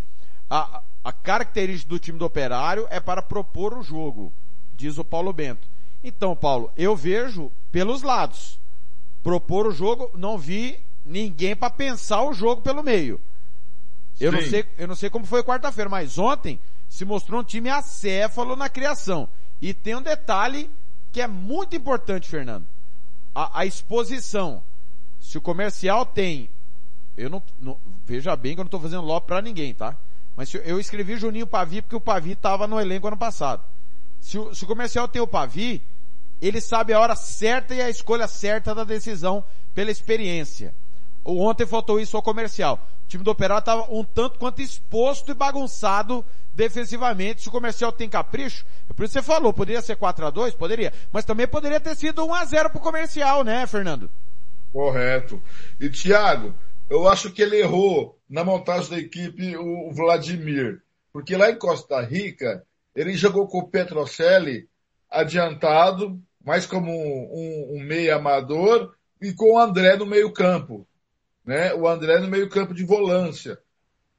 [0.50, 4.32] A, a característica do time do Operário é para propor o jogo,
[4.74, 5.66] diz o Paulo Bento.
[6.02, 8.58] Então, Paulo, eu vejo pelos lados.
[9.22, 13.20] Propor o jogo, não vi ninguém para pensar o jogo pelo meio.
[14.20, 17.70] Eu não sei, eu não sei como foi quarta-feira, mas ontem se mostrou um time
[17.70, 19.28] acéfalo na criação.
[19.62, 20.68] E tem um detalhe
[21.12, 22.66] que é muito importante, Fernando.
[23.32, 24.60] A, a exposição.
[25.20, 26.50] Se o comercial tem,
[27.16, 29.96] eu não, não veja bem que eu não estou fazendo lobby para ninguém, tá?
[30.36, 33.62] Mas eu escrevi Juninho Pavi porque o Pavi estava no elenco ano passado.
[34.20, 35.80] Se o, se o comercial tem o Pavi,
[36.40, 40.74] ele sabe a hora certa e a escolha certa da decisão pela experiência.
[41.24, 42.88] O ontem faltou isso ao comercial.
[43.04, 47.42] O time do Operário estava um tanto quanto exposto e bagunçado defensivamente.
[47.42, 50.54] Se o comercial tem capricho, é por isso você falou, poderia ser 4 a 2
[50.54, 50.92] Poderia.
[51.12, 54.10] Mas também poderia ter sido 1 a 0 pro comercial, né, Fernando?
[54.72, 55.42] Correto.
[55.78, 56.54] E Thiago,
[56.88, 60.82] eu acho que ele errou na montagem da equipe o Vladimir.
[61.12, 64.66] Porque lá em Costa Rica, ele jogou com o Petrocelli
[65.10, 70.86] adiantado, mais como um, um, meio amador, e com o André no meio campo.
[71.44, 71.74] Né?
[71.74, 73.58] O André no meio campo de volância.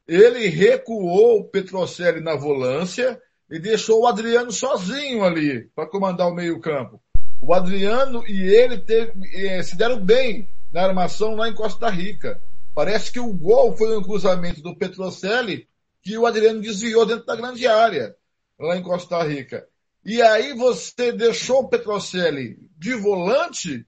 [0.07, 6.35] Ele recuou o Petrocelli na volância e deixou o Adriano sozinho ali para comandar o
[6.35, 7.01] meio campo.
[7.41, 12.41] O Adriano e ele teve, eh, se deram bem na armação lá em Costa Rica.
[12.73, 15.67] Parece que o gol foi um cruzamento do Petrocelli
[16.01, 18.15] que o Adriano desviou dentro da grande área,
[18.59, 19.65] lá em Costa Rica.
[20.03, 23.85] E aí você deixou o Petrocelli de volante,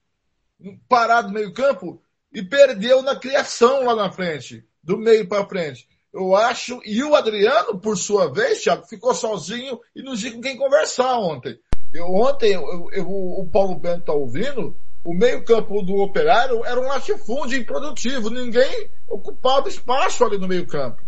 [0.88, 2.02] parado no meio campo,
[2.36, 5.88] e perdeu na criação lá na frente, do meio para frente.
[6.14, 10.42] Eu acho, e o Adriano, por sua vez, Thiago, ficou sozinho e não tinha com
[10.42, 11.58] quem conversar ontem.
[11.94, 16.88] Eu, ontem, eu, eu, o Paulo Bento está ouvindo, o meio-campo do operário era um
[16.88, 18.30] latifúndio improdutivo.
[18.30, 21.02] Ninguém ocupava espaço ali no meio-campo.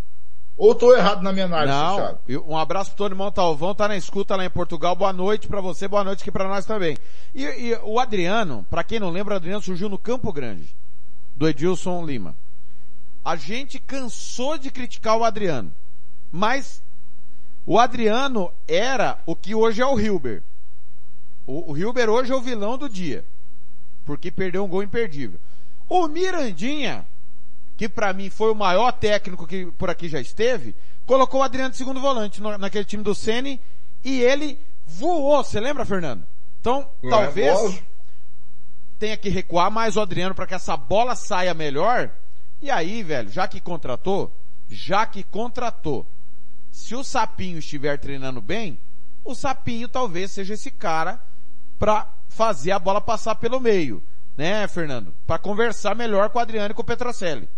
[0.58, 1.96] Ou estou errado na minha análise, Não.
[1.96, 2.50] Thiago?
[2.50, 4.96] Um abraço pro Tony Montalvão, tá na escuta lá em Portugal.
[4.96, 6.98] Boa noite para você, boa noite aqui para nós também.
[7.36, 10.74] E, e o Adriano, para quem não lembra, o Adriano surgiu no Campo Grande,
[11.38, 12.36] do Edilson Lima.
[13.24, 15.72] A gente cansou de criticar o Adriano,
[16.32, 16.82] mas
[17.66, 20.42] o Adriano era o que hoje é o Hilber.
[21.46, 23.24] O, o Hilber hoje é o vilão do dia
[24.06, 25.40] porque perdeu um gol imperdível.
[25.90, 27.06] O Mirandinha
[27.78, 31.70] que para mim foi o maior técnico que por aqui já esteve, colocou o Adriano
[31.70, 33.62] de segundo volante no, naquele time do Ceni
[34.04, 36.24] e ele voou, você lembra, Fernando?
[36.60, 37.84] Então, É, talvez.
[39.00, 42.10] Tenha que recuar mais o Adriano para que essa bola saia melhor.
[42.62, 44.32] E aí, velho, já que contratou,
[44.70, 46.06] já que contratou,
[46.72, 48.80] se o Sapinho estiver treinando bem,
[49.24, 51.22] o Sapinho talvez seja esse cara
[51.78, 54.02] para fazer a bola passar pelo meio,
[54.36, 55.14] né, Fernando?
[55.26, 57.50] Para conversar melhor com o Adriano e com o Petrocelli.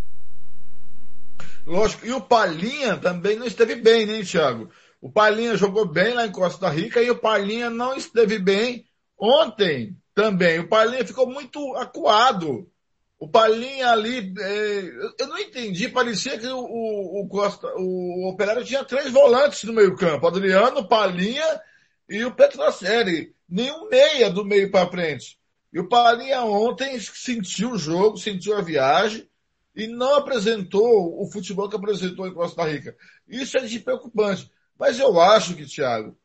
[1.66, 2.06] Lógico.
[2.06, 4.70] E o Palinha também não esteve bem, né, Thiago?
[5.02, 8.86] O Palinha jogou bem lá em Costa Rica e o Palinha não esteve bem
[9.18, 10.60] ontem também.
[10.60, 12.70] O Palinha ficou muito acuado.
[13.18, 14.80] O Palinha ali, é,
[15.18, 19.74] eu não entendi, parecia que o, o, o Costa, o Operário tinha três volantes no
[19.74, 20.28] meio campo.
[20.28, 21.62] Adriano, Palinha
[22.10, 23.34] e o Petrocelli.
[23.48, 25.40] Nenhum meia do meio para frente.
[25.72, 29.26] E o Palinha ontem sentiu o jogo, sentiu a viagem
[29.74, 32.96] e não apresentou o futebol que apresentou em Costa Rica.
[33.28, 34.52] Isso é de preocupante.
[34.78, 36.18] Mas eu acho que, Thiago,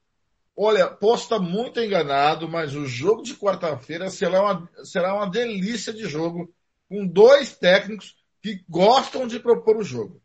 [0.56, 5.92] olha, posso estar muito enganado, mas o jogo de quarta-feira será uma, será uma delícia
[5.92, 6.52] de jogo
[6.88, 10.20] com dois técnicos que gostam de propor o jogo.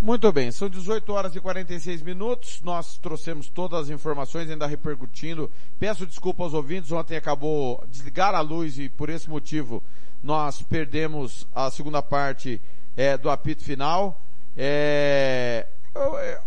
[0.00, 2.60] Muito bem, são 18 horas e 46 minutos.
[2.62, 5.50] Nós trouxemos todas as informações, ainda repercutindo.
[5.78, 9.82] Peço desculpa aos ouvintes, ontem acabou desligar a luz e por esse motivo
[10.22, 12.60] nós perdemos a segunda parte
[12.96, 14.20] é, do apito final.
[14.54, 16.40] É, eu, eu,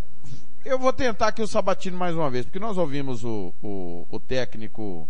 [0.66, 4.20] eu, vou tentar aqui o Sabatino mais uma vez, porque nós ouvimos o, o, o
[4.20, 5.08] técnico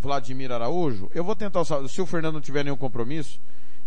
[0.00, 1.10] Vladimir Araújo.
[1.14, 3.40] Eu vou tentar, o, se o Fernando não tiver nenhum compromisso,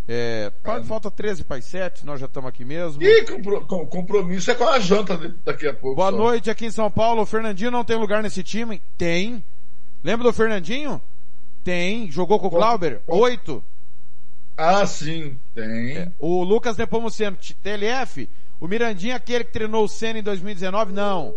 [0.07, 3.01] é, quase falta 13 para as 7, nós já estamos aqui mesmo.
[3.01, 5.95] E compro, com, compromisso é com a janta daqui a pouco.
[5.95, 6.17] Boa só.
[6.17, 7.21] noite aqui em São Paulo.
[7.21, 8.81] O Fernandinho não tem lugar nesse time?
[8.97, 9.43] Tem.
[10.03, 11.01] Lembra do Fernandinho?
[11.63, 12.09] Tem.
[12.11, 13.01] Jogou com o Glauber?
[13.07, 13.63] Oito.
[14.57, 15.97] Ah, sim, tem.
[15.97, 16.11] É.
[16.19, 18.27] O Lucas Nepomuceno, TLF.
[18.61, 20.93] O Mirandinha, aquele que treinou o Senna em 2019?
[20.93, 21.33] Não.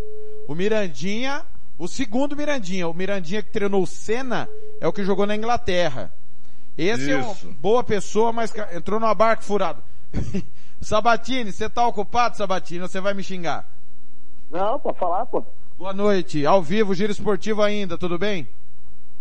[0.47, 1.43] O Mirandinha,
[1.75, 2.87] o segundo Mirandinha.
[2.87, 4.47] O Mirandinha que treinou o Senna
[4.79, 6.13] é o que jogou na Inglaterra.
[6.77, 7.11] Esse Isso.
[7.11, 9.81] é uma boa pessoa, mas entrou numa barca furada.
[10.79, 13.65] Sabatini, você tá ocupado, Sabatini, você vai me xingar?
[14.51, 15.43] Não, pode falar, pô.
[15.79, 18.47] Boa noite, ao vivo, giro esportivo ainda, tudo bem?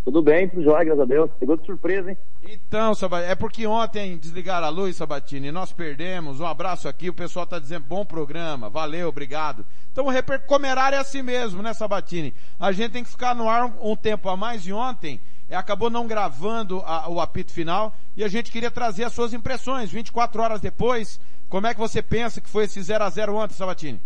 [0.04, 1.30] Tudo bem, tudo jóia, graças a Deus.
[1.40, 2.18] Pegou de surpresa, hein?
[2.44, 6.40] Então, Sabatini, é porque ontem desligaram a luz, Sabatini, nós perdemos.
[6.40, 9.64] Um abraço aqui, o pessoal tá dizendo bom programa, valeu, obrigado.
[9.90, 10.44] Então o reper...
[10.44, 12.34] comerário é assim mesmo, né, Sabatini?
[12.60, 15.18] A gente tem que ficar no ar um, um tempo a mais e ontem
[15.50, 19.90] acabou não gravando a, o apito final e a gente queria trazer as suas impressões
[19.90, 21.18] 24 horas depois.
[21.48, 24.00] Como é que você pensa que foi esse 0 a 0 ontem, Sabatini?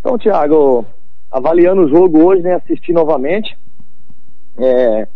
[0.00, 0.84] Então, Thiago,
[1.30, 3.56] avaliando o jogo hoje, né, assisti novamente.
[4.58, 5.08] É...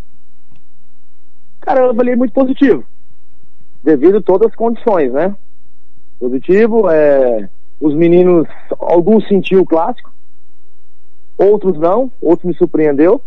[1.60, 2.84] Cara, eu avaliei muito positivo,
[3.82, 5.36] devido a todas as condições, né?
[6.18, 7.48] Positivo, é...
[7.80, 8.48] os meninos,
[8.78, 10.12] alguns sentiu o clássico,
[11.36, 13.22] outros não, outros me surpreendeu.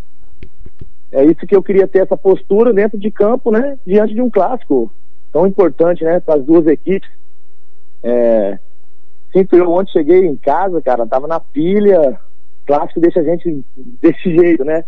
[1.12, 3.78] É isso que eu queria ter essa postura dentro de campo, né?
[3.86, 4.92] Diante de um clássico
[5.32, 6.20] tão importante, né?
[6.20, 7.10] Para as duas equipes.
[8.04, 8.58] É,
[9.32, 12.20] sinto eu ontem cheguei em casa, cara, tava na pilha.
[12.66, 13.64] Clássico deixa a gente
[14.02, 14.84] desse jeito, né?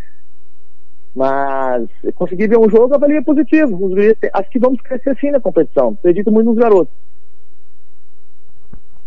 [1.16, 3.80] Mas consegui ver um jogo, avalia positivo.
[4.34, 5.90] Acho que vamos crescer sim na competição.
[6.00, 6.94] Acredito muito nos garotos.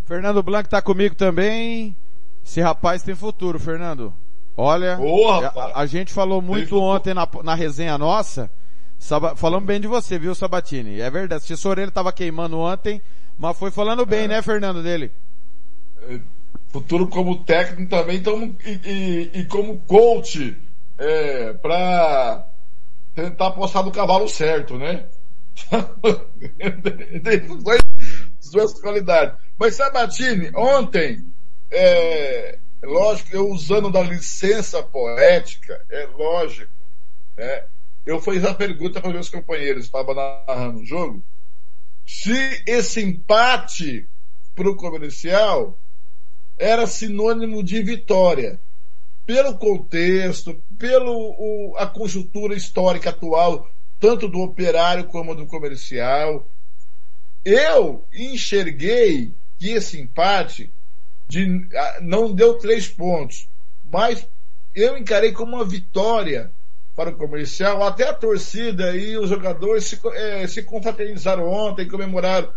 [0.04, 1.96] Fernando Blanco tá comigo também.
[2.44, 4.14] Esse rapaz tem futuro, Fernando.
[4.56, 8.50] Olha, Boa, a, a, gente falou muito ontem na, na resenha nossa,
[8.98, 11.00] Saba, falamos bem de você, viu, Sabatini?
[11.00, 13.02] É verdade, se sua orelha tava queimando ontem,
[13.38, 14.28] mas foi falando bem, é.
[14.28, 15.12] né, Fernando, dele?
[16.68, 20.56] Futuro como técnico também, então, e, e, e como coach,
[20.98, 22.46] é, pra
[23.14, 25.06] tentar apostar no cavalo certo, né?
[27.24, 27.80] Tem duas,
[28.52, 29.38] duas qualidades.
[29.58, 31.24] Mas Sabatini, ontem,
[31.70, 36.72] é, lógico, eu usando da licença poética, é lógico,
[37.36, 37.64] né?
[38.04, 41.24] Eu fiz a pergunta para meus companheiros, estava narrando o jogo,
[42.06, 44.08] se esse empate
[44.54, 45.76] para o comercial
[46.56, 48.60] era sinônimo de vitória.
[49.26, 56.46] Pelo contexto, pelo a conjuntura histórica atual, tanto do operário como do comercial,
[57.44, 60.72] eu enxerguei que esse empate
[61.28, 61.66] de,
[62.00, 63.48] não deu três pontos,
[63.90, 64.26] mas
[64.74, 66.50] eu encarei como uma vitória
[66.94, 72.50] para o comercial, até a torcida e os jogadores se, é, se confraternizaram ontem, comemoraram.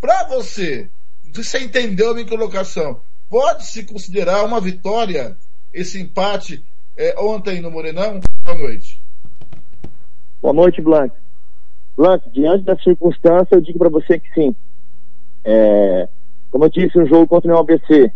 [0.00, 0.88] Para você,
[1.32, 5.36] você entendeu a minha colocação, pode-se considerar uma vitória
[5.72, 6.62] esse empate
[6.96, 8.20] é, ontem no Morenão?
[8.44, 9.00] Boa noite.
[10.42, 11.16] Boa noite, Blanco.
[11.96, 14.54] Blanc, diante da circunstância, eu digo para você que sim.
[15.44, 16.08] É,
[16.50, 18.10] como eu disse, um jogo contra o ABC.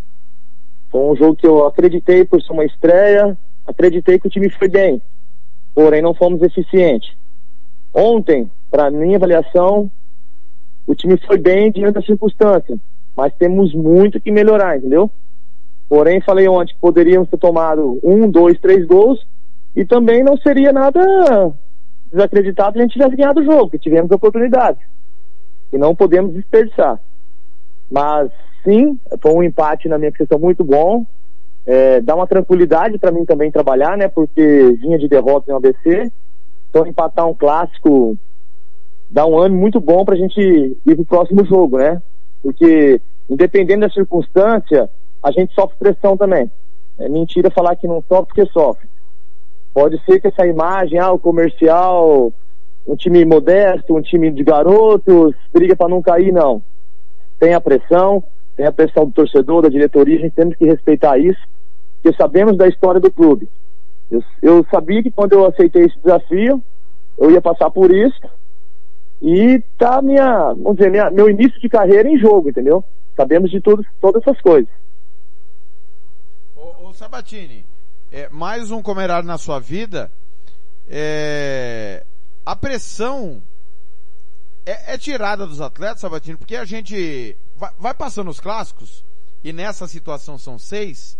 [0.90, 3.36] Foi um jogo que eu acreditei por ser uma estreia,
[3.66, 5.02] acreditei que o time foi bem,
[5.74, 7.14] porém não fomos eficientes.
[7.92, 9.90] Ontem, para minha avaliação,
[10.86, 12.78] o time foi bem diante da circunstância,
[13.16, 15.10] mas temos muito que melhorar, entendeu?
[15.94, 19.24] Porém, falei ontem que poderíamos ter tomado um, dois, três gols
[19.76, 21.00] e também não seria nada
[22.10, 24.80] desacreditado se a gente tivesse ganhado o jogo, que tivemos oportunidade.
[25.72, 26.98] E não podemos desperdiçar.
[27.88, 28.28] Mas
[28.64, 31.06] sim, foi um empate na minha questão muito bom.
[31.64, 34.08] É, dá uma tranquilidade para mim também trabalhar, né?
[34.08, 36.10] Porque vinha de derrota em ABC.
[36.70, 38.18] Então empatar um clássico
[39.08, 42.02] dá um ano muito bom para a gente ir pro próximo jogo, né?
[42.42, 43.00] Porque
[43.30, 44.90] independente da circunstância,
[45.24, 46.50] a gente sofre pressão também.
[46.98, 48.86] É mentira falar que não sofre porque sofre.
[49.72, 52.30] Pode ser que essa imagem, ah, o comercial,
[52.86, 56.62] um time modesto, um time de garotos, briga para não cair, não.
[57.40, 58.22] Tem a pressão,
[58.54, 61.40] tem a pressão do torcedor, da diretoria, a gente temos que respeitar isso,
[62.02, 63.48] porque sabemos da história do clube.
[64.10, 66.62] Eu, eu sabia que quando eu aceitei esse desafio,
[67.18, 68.20] eu ia passar por isso,
[69.22, 72.84] e tá minha, vamos dizer, minha, meu início de carreira em jogo, entendeu?
[73.16, 74.83] Sabemos de tudo, todas essas coisas.
[76.94, 77.66] Sabatini,
[78.12, 80.12] é, mais um comerado na sua vida,
[80.88, 82.06] é,
[82.46, 83.42] a pressão
[84.64, 89.04] é, é, tirada dos atletas, Sabatini, porque a gente vai, vai, passando os clássicos,
[89.42, 91.18] e nessa situação são seis,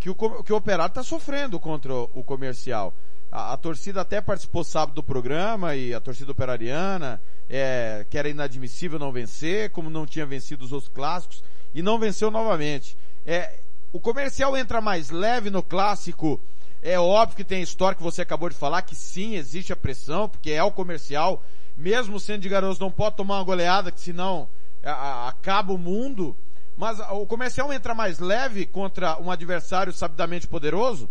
[0.00, 2.92] que o, que o operário está sofrendo contra o, o comercial.
[3.30, 8.28] A, a, torcida até participou sábado do programa e a torcida operariana, é, que era
[8.28, 12.98] inadmissível não vencer, como não tinha vencido os outros clássicos, e não venceu novamente.
[13.24, 16.40] É, o comercial entra mais leve no clássico,
[16.82, 19.76] é óbvio que tem a história que você acabou de falar, que sim, existe a
[19.76, 21.42] pressão, porque é o comercial,
[21.76, 24.48] mesmo sendo de garotos, não pode tomar uma goleada, que senão
[24.84, 26.36] a, a, acaba o mundo.
[26.76, 31.08] Mas o comercial entra mais leve contra um adversário sabidamente poderoso?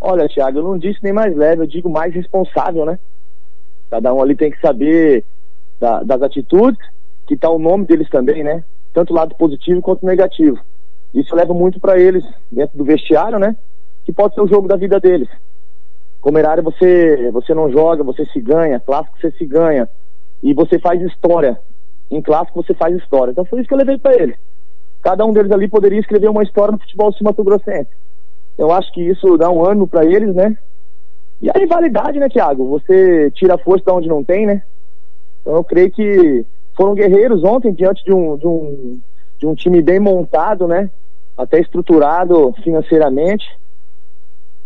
[0.00, 2.98] Olha, Thiago, eu não disse nem mais leve, eu digo mais responsável, né?
[3.90, 5.24] Cada um ali tem que saber
[5.80, 6.80] da, das atitudes,
[7.26, 8.62] que está o nome deles também, né?
[8.92, 10.58] Tanto o lado positivo quanto o negativo.
[11.16, 12.22] Isso leva muito para eles
[12.52, 13.56] dentro do vestiário, né?
[14.04, 15.28] Que pode ser o jogo da vida deles.
[16.20, 18.78] Comerário você, você não joga, você se ganha.
[18.78, 19.88] Clássico você se ganha.
[20.42, 21.58] E você faz história.
[22.10, 23.32] Em clássico você faz história.
[23.32, 24.36] Então foi isso que eu levei para eles.
[25.02, 27.90] Cada um deles ali poderia escrever uma história no futebol sul-mato-grossense.
[28.58, 30.54] Eu acho que isso dá um ânimo para eles, né?
[31.40, 32.68] E a rivalidade, né, Thiago?
[32.68, 34.62] Você tira a força de onde não tem, né?
[35.40, 36.44] Então eu creio que
[36.76, 39.00] foram guerreiros ontem diante de um, de um,
[39.38, 40.90] de um time bem montado, né?
[41.36, 43.44] Até estruturado financeiramente.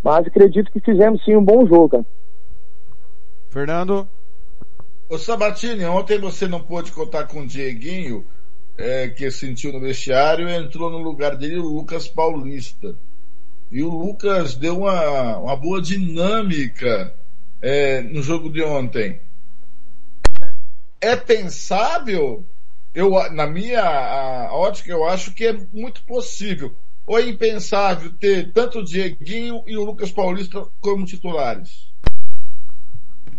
[0.03, 2.07] Mas acredito que fizemos sim um bom jogo, cara.
[3.51, 4.09] Fernando?
[5.09, 8.25] Ô Sabatini, ontem você não pôde contar com o Dieguinho,
[8.79, 12.95] é, que sentiu no vestiário, e entrou no lugar dele o Lucas Paulista.
[13.73, 17.13] E o Lucas deu uma, uma boa dinâmica
[17.61, 19.21] é, no jogo de ontem.
[21.01, 22.45] É pensável?
[22.95, 26.73] Eu, na minha ótica, eu acho que é muito possível.
[27.07, 31.91] Ou é impensável ter tanto o Dieguinho e o Lucas Paulista como titulares?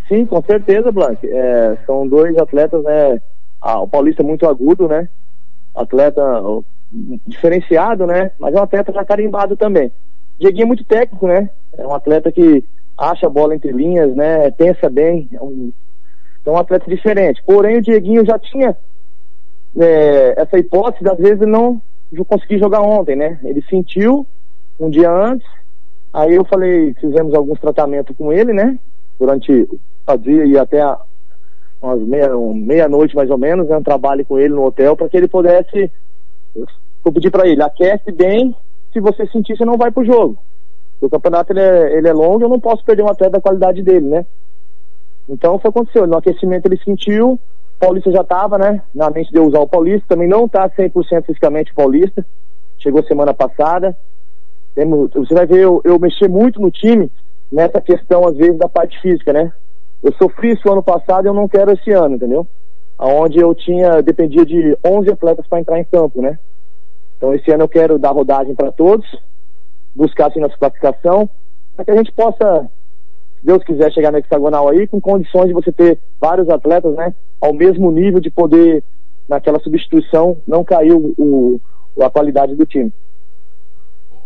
[0.08, 1.20] Sim, com certeza, Blanc.
[1.26, 3.22] É, são dois atletas, né?
[3.62, 5.08] Ah, o Paulista é muito agudo, né?
[5.76, 6.22] Atleta
[7.26, 8.32] diferenciado, né?
[8.40, 9.92] Mas é um atleta já carimbado também.
[10.40, 11.50] Dieguinho é muito técnico, né?
[11.78, 12.64] É um atleta que
[12.98, 14.52] acha a bola entre linhas, né?
[14.52, 15.30] Pensa bem.
[15.32, 15.72] É um,
[16.46, 17.42] é um atleta diferente.
[17.46, 18.76] Porém, o Dieguinho já tinha
[19.80, 21.82] é, essa hipótese, às vezes, não
[22.28, 23.40] conseguir jogar ontem, né?
[23.44, 24.26] Ele sentiu
[24.80, 25.48] um dia antes,
[26.14, 28.78] aí eu falei, fizemos alguns tratamentos com ele, né?
[29.20, 30.84] Durante o dia e até
[31.82, 33.78] umas meia, meia-noite mais ou menos, né?
[33.78, 35.92] um trabalho com ele no hotel para que ele pudesse.
[36.56, 38.56] Eu pedi para ele, aquece bem
[38.94, 40.38] se você sentir, você não vai pro jogo.
[41.00, 43.82] O campeonato ele é, ele é longo, eu não posso perder um atleta da qualidade
[43.82, 44.26] dele, né?
[45.28, 46.06] Então foi o que aconteceu.
[46.06, 47.40] No aquecimento ele sentiu,
[47.82, 48.84] Paulista já estava, né?
[48.94, 52.24] Na mente de usar o Paulista, também não está 100% fisicamente Paulista.
[52.78, 53.98] Chegou semana passada.
[55.16, 57.12] Você vai ver eu, eu mexer muito no time
[57.52, 59.52] nessa questão, às vezes, da parte física, né?
[60.04, 62.48] Eu sofri isso ano passado e eu não quero esse ano, entendeu?
[63.00, 66.38] Onde eu tinha, dependia de 11 atletas para entrar em campo, né?
[67.18, 69.06] Então esse ano eu quero dar rodagem para todos,
[69.96, 71.28] buscar assim nossa classificação,
[71.76, 72.68] para que a gente possa,
[73.44, 77.54] Deus quiser, chegar no hexagonal aí com condições de você ter vários atletas, né, ao
[77.54, 78.84] mesmo nível de poder,
[79.28, 81.60] naquela substituição, não cair o,
[82.00, 82.94] a qualidade do time.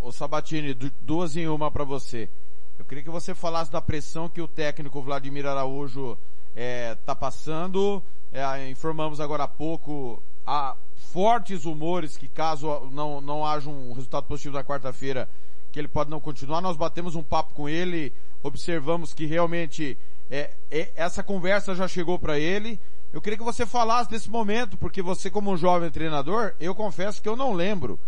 [0.04, 2.30] O Sabatini, duas em uma para você.
[2.78, 6.18] Eu queria que você falasse da pressão que o técnico Vladimir Araújo
[6.56, 8.04] está passando.
[8.32, 10.76] É, informamos agora há pouco há
[11.12, 15.28] fortes rumores que caso não, não haja um resultado positivo na quarta-feira,
[15.72, 16.62] que ele pode não continuar.
[16.62, 18.14] Nós batemos um papo com ele,
[18.46, 19.98] observamos que realmente
[20.30, 22.80] é, é, essa conversa já chegou para ele.
[23.12, 27.22] Eu queria que você falasse desse momento, porque você como um jovem treinador, eu confesso
[27.22, 28.00] que eu não lembro.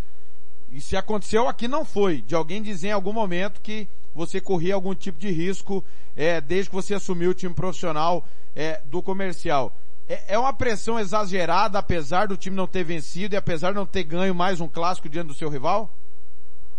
[0.71, 4.75] E se aconteceu aqui não foi, de alguém dizer em algum momento que você corria
[4.75, 5.83] algum tipo de risco
[6.15, 8.23] é, desde que você assumiu o time profissional
[8.55, 9.71] é, do comercial.
[10.07, 13.85] É, é uma pressão exagerada, apesar do time não ter vencido e apesar de não
[13.85, 15.89] ter ganho mais um clássico diante do seu rival?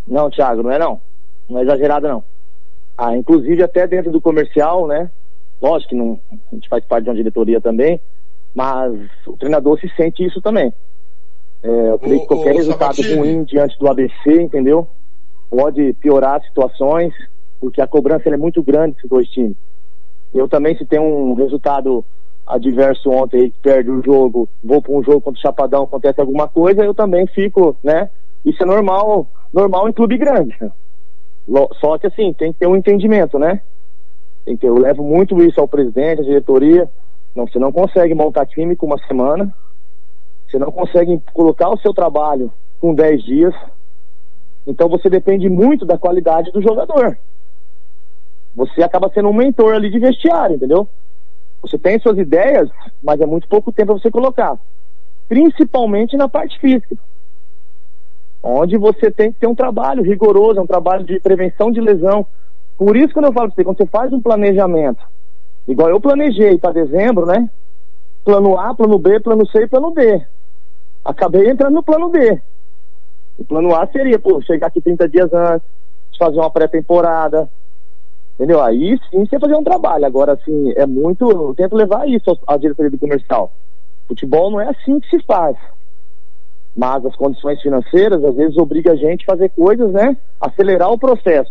[0.07, 1.01] Não, Thiago, não é não.
[1.49, 2.23] Não é exagerada não.
[2.99, 5.09] Ah, inclusive até dentro do comercial, né?
[5.63, 6.19] Lógico que não,
[6.51, 8.01] a gente faz parte de uma diretoria também,
[8.53, 8.93] mas
[9.25, 10.75] o treinador se sente isso também.
[11.63, 13.17] É, eu creio que qualquer resultado Sabatini.
[13.17, 14.89] ruim diante do ABC, entendeu?
[15.49, 17.15] Pode piorar situações,
[17.61, 19.57] porque a cobrança é muito grande desses dois times.
[20.35, 22.05] Eu também, se tem um resultado
[22.47, 26.85] adverso ontem, perde o jogo, vou para um jogo contra o Chapadão, acontece alguma coisa,
[26.85, 28.11] eu também fico, né?
[28.45, 30.57] Isso é normal, normal em clube grande.
[31.81, 33.61] Só que assim, tem que ter um entendimento, né?
[34.45, 36.89] Tem que, eu levo muito isso ao presidente, à diretoria.
[37.35, 39.55] Não, você não consegue montar time com uma semana,
[40.47, 43.55] você não consegue colocar o seu trabalho com 10 dias.
[44.67, 47.19] Então você depende muito da qualidade do jogador.
[48.55, 50.89] Você acaba sendo um mentor ali de vestiário, entendeu?
[51.63, 52.69] Você tem suas ideias,
[53.03, 54.59] mas é muito pouco tempo para você colocar.
[55.29, 56.97] Principalmente na parte física.
[58.43, 62.27] Onde você tem que ter um trabalho rigoroso, um trabalho de prevenção de lesão.
[62.77, 65.05] Por isso, quando eu falo para você, quando você faz um planejamento,
[65.67, 67.51] igual eu planejei para dezembro, né?
[68.25, 70.23] Plano A, plano B, plano C e plano D.
[71.05, 72.41] Acabei entrando no plano D.
[73.39, 75.67] O plano A seria, pô, chegar aqui 30 dias antes,
[76.19, 77.49] fazer uma pré-temporada,
[78.39, 78.63] Entendeu?
[78.63, 80.07] Aí sim você fazer um trabalho.
[80.07, 81.29] Agora, assim, é muito.
[81.29, 83.53] Eu tento levar isso à diretoria do comercial.
[84.07, 85.57] Futebol não é assim que se faz.
[86.77, 90.17] Mas as condições financeiras, às vezes, obriga a gente a fazer coisas, né?
[90.41, 91.51] Acelerar o processo.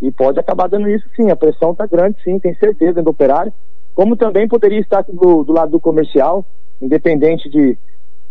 [0.00, 1.30] E pode acabar dando isso sim.
[1.30, 3.52] A pressão tá grande, sim, tem certeza, dentro do operário.
[3.94, 6.46] Como também poderia estar do, do lado do comercial,
[6.80, 7.76] independente de,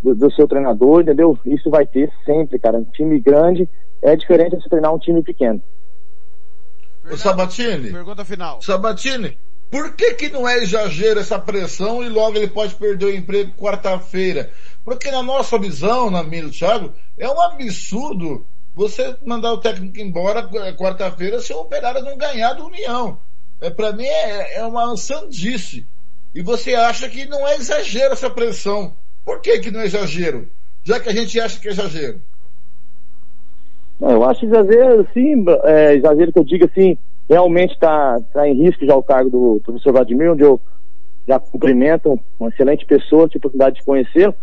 [0.02, 1.38] do, do, seu treinador, entendeu?
[1.46, 2.78] Isso vai ter sempre, cara.
[2.78, 3.68] Um time grande
[4.02, 5.62] é diferente de se treinar um time pequeno.
[7.12, 7.92] O Sabatini.
[7.92, 8.62] Pergunta final.
[8.62, 9.38] Sabatini,
[9.70, 13.52] por que que não é exagero essa pressão e logo ele pode perder o emprego
[13.58, 14.50] quarta-feira?
[14.88, 20.00] Porque na nossa visão, na minha do Thiago, é um absurdo você mandar o técnico
[20.00, 20.48] embora
[20.78, 23.20] quarta-feira se o operário não ganhar do União.
[23.60, 25.86] É, para mim é, é uma sandice.
[26.34, 28.94] E você acha que não é exagero essa pressão.
[29.26, 30.48] Por que que não é exagero?
[30.86, 32.22] Já que a gente acha que é exagero.
[34.00, 36.98] Não, eu acho exagero, sim, é, exagero que eu digo assim,
[37.30, 40.62] realmente está tá em risco já o cargo do professor Vladimir, onde eu
[41.28, 44.34] já cumprimento, uma excelente pessoa, tive a oportunidade de conhecê-lo.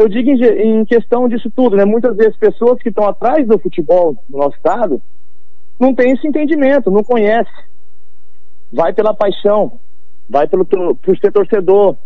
[0.00, 1.84] Eu digo em, em, questão disso tudo, né?
[1.84, 5.02] Muitas vezes pessoas que estão atrás do futebol no nosso estado
[5.78, 7.50] não têm esse entendimento, não conhece.
[8.72, 9.78] Vai pela paixão,
[10.26, 11.96] vai pelo por ser torcedor.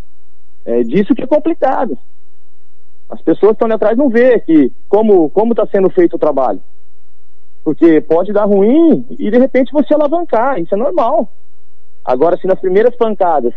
[0.65, 1.97] É disso que é complicado.
[3.09, 6.19] As pessoas que estão ali atrás não vê que como como está sendo feito o
[6.19, 6.61] trabalho.
[7.63, 11.31] Porque pode dar ruim e de repente você alavancar, isso é normal.
[12.05, 13.55] Agora, se nas primeiras pancadas,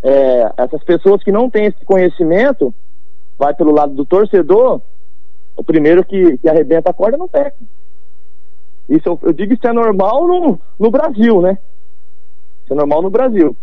[0.00, 2.72] é, essas pessoas que não têm esse conhecimento,
[3.38, 4.80] vai pelo lado do torcedor,
[5.56, 7.72] o primeiro que, que arrebenta a corda não técnico.
[8.88, 11.58] Isso eu, eu digo que isso é normal no, no Brasil, né?
[12.64, 13.56] Isso é normal no Brasil.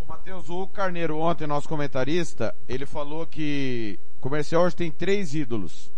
[0.00, 5.34] O Matheus, o Carneiro ontem, nosso comentarista, ele falou que o comercial hoje tem três
[5.34, 5.92] ídolos.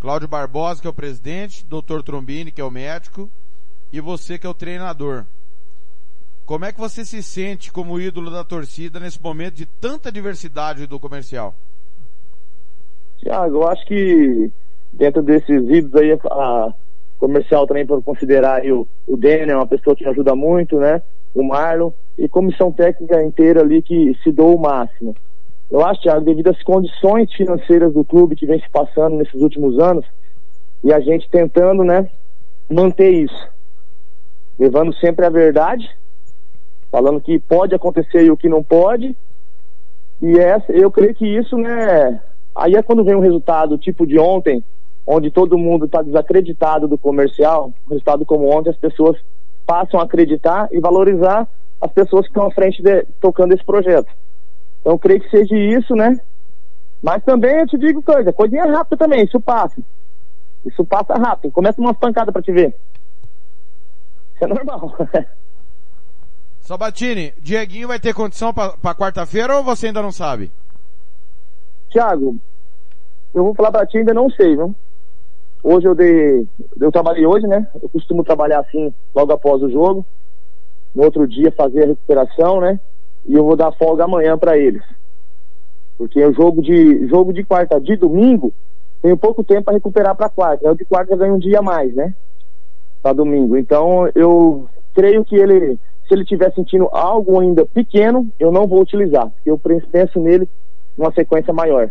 [0.00, 2.02] Cláudio Barbosa, que é o presidente, Dr.
[2.04, 3.30] Trombini, que é o médico,
[3.92, 5.24] e você que é o treinador.
[6.46, 10.86] Como é que você se sente como ídolo da torcida nesse momento de tanta diversidade
[10.86, 11.52] do comercial?
[13.18, 14.52] Tiago, eu acho que
[14.92, 16.72] dentro desses ídolos aí, a
[17.18, 21.02] comercial também pode considerar o, o Daniel, é uma pessoa que ajuda muito, né?
[21.34, 25.16] O Marlon e comissão técnica inteira ali que se dou o máximo.
[25.68, 29.80] Eu acho, Thiago, devido às condições financeiras do clube que vem se passando nesses últimos
[29.80, 30.06] anos,
[30.84, 32.08] e a gente tentando, né,
[32.70, 33.48] manter isso.
[34.56, 35.84] Levando sempre a verdade,
[36.96, 39.14] falando que pode acontecer e o que não pode.
[40.22, 42.22] E essa, eu creio que isso, né,
[42.54, 44.64] aí é quando vem um resultado tipo de ontem,
[45.06, 49.14] onde todo mundo está desacreditado do comercial, um resultado como ontem, as pessoas
[49.66, 51.46] passam a acreditar e valorizar
[51.82, 54.10] as pessoas que estão à frente de, tocando esse projeto.
[54.80, 56.18] Então eu creio que seja isso, né?
[57.02, 59.82] Mas também eu te digo coisa, coisinha rápida também, isso passa.
[60.64, 61.52] Isso passa rápido.
[61.52, 62.74] Começa umas pancadas para te ver.
[64.34, 64.94] Isso é normal.
[66.66, 70.50] Sabatini, Dieguinho vai ter condição para quarta-feira ou você ainda não sabe?
[71.90, 72.36] Tiago,
[73.32, 74.74] eu vou falar pra ti, ainda não sei, viu?
[75.62, 76.44] Hoje eu dei,
[76.80, 77.68] eu trabalhei hoje, né?
[77.80, 80.04] Eu costumo trabalhar assim logo após o jogo.
[80.92, 82.80] No outro dia fazer a recuperação, né?
[83.26, 84.82] E eu vou dar folga amanhã para eles.
[85.96, 88.52] Porque o jogo de jogo de quarta, de domingo,
[89.00, 90.66] tenho pouco tempo para recuperar para quarta.
[90.66, 92.12] É o de quarta eu ganho um dia a mais, né?
[93.00, 93.56] Para domingo.
[93.56, 98.80] Então eu creio que ele, se ele estiver sentindo algo ainda pequeno, eu não vou
[98.80, 99.30] utilizar.
[99.44, 100.48] Eu penso nele
[100.96, 101.90] numa sequência maior.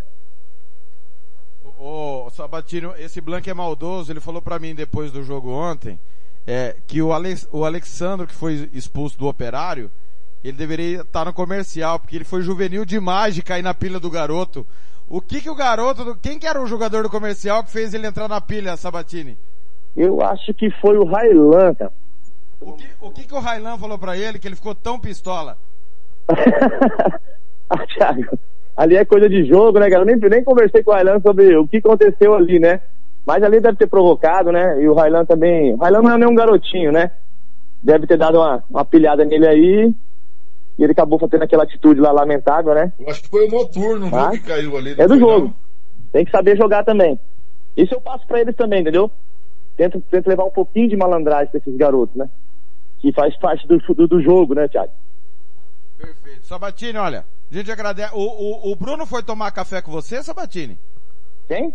[1.79, 5.99] Ô, Sabatino, esse Blanco é maldoso, ele falou para mim depois do jogo ontem,
[6.47, 9.91] é, que o, Alex, o Alexandre, que foi expulso do operário,
[10.43, 14.09] ele deveria estar no comercial, porque ele foi juvenil demais de cair na pilha do
[14.09, 14.65] garoto.
[15.07, 18.07] O que que o garoto, quem que era o jogador do comercial que fez ele
[18.07, 19.37] entrar na pilha, Sabatini?
[19.95, 21.93] Eu acho que foi o Railan, cara.
[22.61, 25.57] O que, o que que o Railan falou para ele que ele ficou tão pistola?
[27.69, 28.39] ah, Thiago,
[28.75, 30.01] ali é coisa de jogo, né, cara?
[30.01, 32.81] Eu nem, nem conversei com o Railan sobre o que aconteceu ali, né?
[33.25, 34.81] Mas ali deve ter provocado, né?
[34.81, 35.73] E o Railan também.
[35.73, 37.11] O Railan não é nenhum garotinho, né?
[37.81, 39.93] Deve ter dado uma, uma pilhada nele aí.
[40.77, 42.91] E ele acabou fazendo aquela atitude lá lamentável, né?
[42.99, 44.95] Eu acho que foi o noturno Ah, viu, que caiu ali.
[44.97, 45.53] É do jogo.
[46.11, 47.19] Tem que saber jogar também.
[47.75, 49.09] Isso eu passo pra eles também, entendeu?
[49.75, 52.29] Tento, tento levar um pouquinho de malandragem pra esses garotos, né?
[52.99, 54.91] Que faz parte do, do, do jogo, né, Thiago?
[55.97, 56.45] Perfeito.
[56.45, 58.11] Sabatini, olha, a gente agradece.
[58.13, 58.19] O,
[58.69, 60.77] o, o Bruno foi tomar café com você, Sabatini?
[61.47, 61.73] Quem?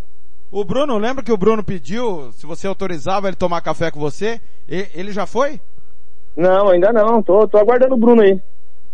[0.50, 4.40] O Bruno, lembra que o Bruno pediu se você autorizava ele tomar café com você?
[4.68, 5.60] E- ele já foi?
[6.36, 7.22] Não, ainda não.
[7.22, 8.40] Tô, tô aguardando o Bruno aí.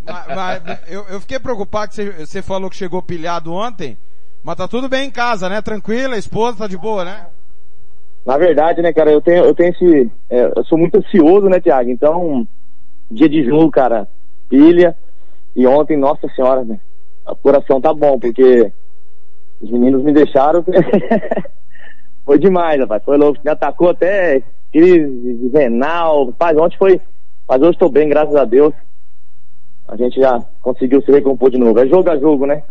[0.04, 3.96] Mas, mas eu, eu fiquei preocupado que você, você falou que chegou pilhado ontem,
[4.42, 5.60] mas tá tudo bem em casa, né?
[5.60, 7.26] Tranquila, a esposa tá de boa, né?
[8.26, 10.10] Na verdade, né, cara, eu tenho, eu tenho esse.
[10.28, 11.88] é, eu sou muito ansioso, né, Thiago?
[11.88, 12.46] Então,
[13.08, 14.08] dia de jogo, cara,
[14.48, 14.98] pilha.
[15.54, 16.80] E ontem, nossa senhora, né?
[17.24, 18.72] O coração tá bom, porque
[19.60, 20.64] os meninos me deixaram.
[22.26, 23.04] foi demais, rapaz.
[23.04, 23.40] Foi louco.
[23.44, 24.42] Me atacou até
[24.72, 26.26] crise renal.
[26.26, 27.00] Rapaz, ontem foi.
[27.48, 28.74] Mas hoje tô bem, graças a Deus.
[29.86, 31.78] A gente já conseguiu se recompor de novo.
[31.78, 32.64] É jogo a jogo, né?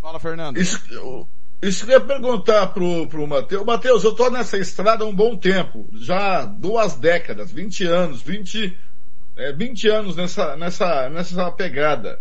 [0.00, 0.56] Fala, Fernando.
[0.56, 1.28] Isso, eu-
[1.62, 3.64] isso que eu ia perguntar pro, pro Matheus.
[3.64, 5.88] Matheus, eu tô nessa estrada há um bom tempo.
[5.94, 8.76] Já duas décadas, 20 anos, 20,
[9.36, 12.20] é, 20 anos nessa, nessa, nessa pegada.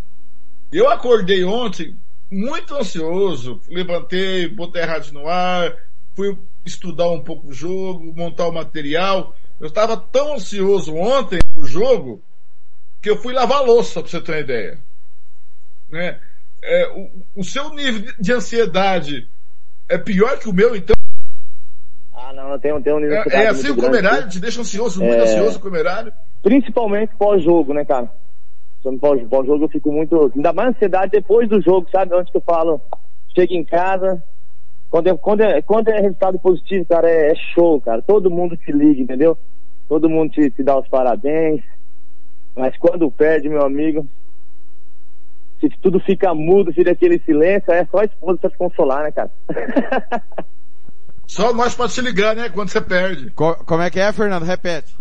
[0.72, 1.98] Eu acordei ontem
[2.32, 3.62] muito ansioso.
[3.70, 5.76] Levantei, botei a rádio no ar,
[6.16, 9.36] fui estudar um pouco o jogo, montar o material.
[9.60, 12.22] Eu estava tão ansioso ontem pro jogo
[13.02, 14.80] que eu fui lavar louça, pra você ter uma ideia.
[15.90, 16.20] Né?
[16.68, 16.88] É,
[17.36, 19.28] o, o seu nível de- de ansiedade
[19.90, 20.96] é pior que o meu, então?
[22.14, 24.30] Ah, não, eu tenho, tenho um nível de É, ansiedade é assim muito o comerário?
[24.30, 25.24] Te deixa ansioso, muito É.
[25.24, 26.12] ansioso o comerário?
[26.42, 28.10] Principalmente pós-jogo, né, cara?
[29.30, 30.32] Pós-jogo eu fico muito.
[30.36, 32.14] Ainda mais ansiedade depois do jogo, sabe?
[32.16, 32.80] Onde que eu falo,
[33.36, 34.24] chego em casa.
[34.92, 38.02] Quando é, quando é, quando é resultado positivo, cara, é, é show, cara.
[38.04, 39.38] Todo mundo te liga, entendeu?
[39.90, 41.64] Todo mundo te, te dá os parabéns.
[42.56, 44.08] Mas quando perde, meu amigo,
[45.60, 49.11] se tudo fica mudo, fica aquele silêncio, é só a esposa pra te consolar, né,
[49.11, 49.32] cara?
[51.27, 52.49] Só nós pode se ligar, né?
[52.49, 53.32] Quando você perde.
[53.32, 54.44] Co- como é que é, Fernando?
[54.44, 54.95] Repete.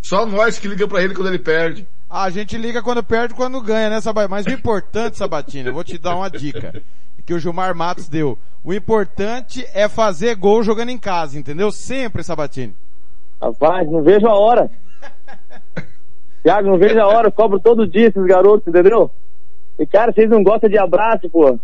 [0.00, 1.86] Só nós que liga pra ele quando ele perde.
[2.08, 4.30] Ah, a gente liga quando perde e quando ganha, né, Sabatini?
[4.30, 6.80] Mas o importante, Sabatini, eu vou te dar uma dica
[7.26, 8.38] que o Gilmar Matos deu.
[8.62, 11.72] O importante é fazer gol jogando em casa, entendeu?
[11.72, 12.74] Sempre, Sabatini.
[13.40, 14.70] Rapaz, não vejo a hora.
[16.44, 19.10] Thiago, não vejo a hora, eu cobro todo dia esses garotos, entendeu?
[19.78, 21.58] E cara, vocês não gostam de abraço, pô.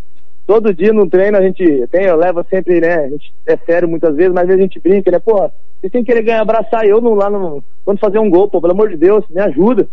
[0.47, 2.95] Todo dia no treino a gente tem, eu levo sempre, né?
[3.05, 5.19] A gente é sério muitas vezes, mas às vezes a gente brinca, né?
[5.19, 7.63] Pô, vocês têm que querer ganhar, abraçar eu no, lá no.
[7.85, 9.87] Quando fazer um gol, pô, pelo amor de Deus, me ajuda.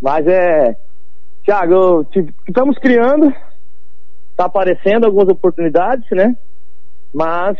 [0.00, 0.76] Mas é.
[2.10, 3.32] Te- estamos criando,
[4.36, 6.36] tá aparecendo algumas oportunidades, né?
[7.12, 7.56] Mas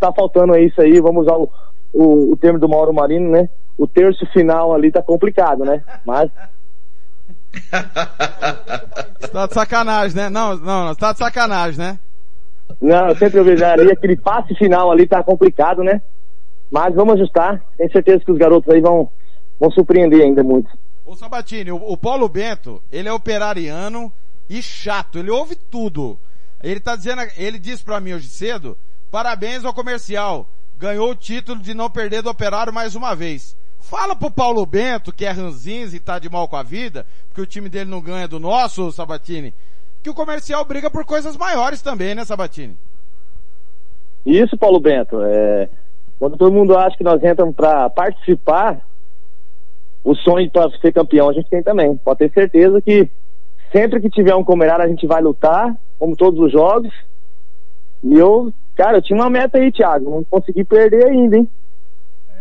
[0.00, 1.50] tá faltando isso aí, vamos usar o,
[1.92, 3.48] o, o termo do Mauro Marino, né?
[3.78, 5.82] O terço final ali tá complicado, né?
[6.04, 6.30] Mas
[9.20, 10.30] Você tá de sacanagem, né?
[10.30, 11.98] Não, não, não, você tá de sacanagem, né?
[12.80, 16.00] Não, eu sempre vejo ali, aquele passe final ali tá complicado, né?
[16.70, 17.62] Mas vamos ajustar.
[17.76, 19.10] Tenho certeza que os garotos aí vão,
[19.60, 20.70] vão surpreender ainda muito.
[21.04, 24.10] Ô Sabatini, o, o Paulo Bento, ele é operariano
[24.48, 26.18] e chato, ele ouve tudo.
[26.62, 28.76] Ele tá dizendo, ele disse pra mim hoje cedo,
[29.10, 30.48] parabéns ao comercial,
[30.78, 33.56] ganhou o título de não perder do operário mais uma vez.
[33.82, 37.42] Fala pro Paulo Bento, que é ranzinza e tá de mal com a vida, porque
[37.42, 39.52] o time dele não ganha do nosso, Sabatini,
[40.02, 42.76] que o comercial briga por coisas maiores também, né, Sabatini?
[44.24, 45.68] Isso, Paulo Bento, é,
[46.18, 48.80] quando todo mundo acha que nós entramos para participar,
[50.04, 51.96] o sonho para ser campeão a gente tem também.
[51.96, 53.10] Pode ter certeza que
[53.72, 56.92] sempre que tiver um comerário a gente vai lutar, como todos os jogos.
[58.04, 61.48] E eu, cara, eu tinha uma meta aí, Thiago, não consegui perder ainda, hein?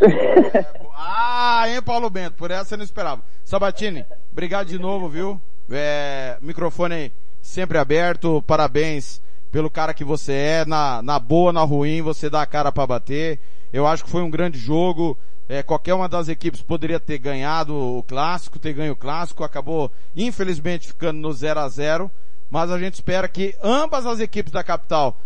[1.04, 3.24] Ah, hein, Paulo Bento, por essa eu não esperava.
[3.44, 5.42] Sabatini, obrigado de novo, viu?
[5.70, 7.12] É, microfone
[7.42, 9.22] sempre aberto, parabéns
[9.52, 12.88] pelo cara que você é, na, na boa, na ruim, você dá a cara para
[12.88, 13.40] bater.
[13.74, 15.18] Eu acho que foi um grande jogo.
[15.50, 19.92] É, qualquer uma das equipes poderia ter ganhado o clássico, ter ganho o clássico, acabou
[20.16, 22.12] infelizmente ficando no 0 a 0
[22.50, 25.18] mas a gente espera que ambas as equipes da capital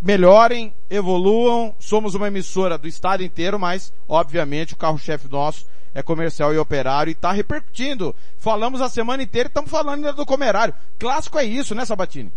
[0.00, 1.74] melhorem, evoluam.
[1.78, 7.10] Somos uma emissora do estado inteiro, mas obviamente o carro-chefe nosso é comercial e operário
[7.10, 8.14] e está repercutindo.
[8.36, 10.74] Falamos a semana inteira e estamos falando ainda do comerário.
[10.98, 12.30] Clássico é isso, né, Sabatini?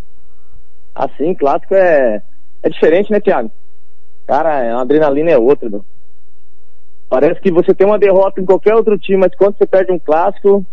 [0.95, 2.21] Assim, clássico é,
[2.63, 3.51] é diferente, né, Thiago?
[4.25, 5.83] Cara, a adrenalina é outra, meu.
[7.09, 9.99] Parece que você tem uma derrota em qualquer outro time, mas quando você perde um
[9.99, 10.65] clássico,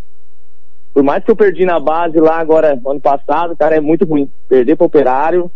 [0.92, 4.30] por mais que eu perdi na base lá agora, ano passado, cara, é muito ruim.
[4.48, 5.50] Perder para operário.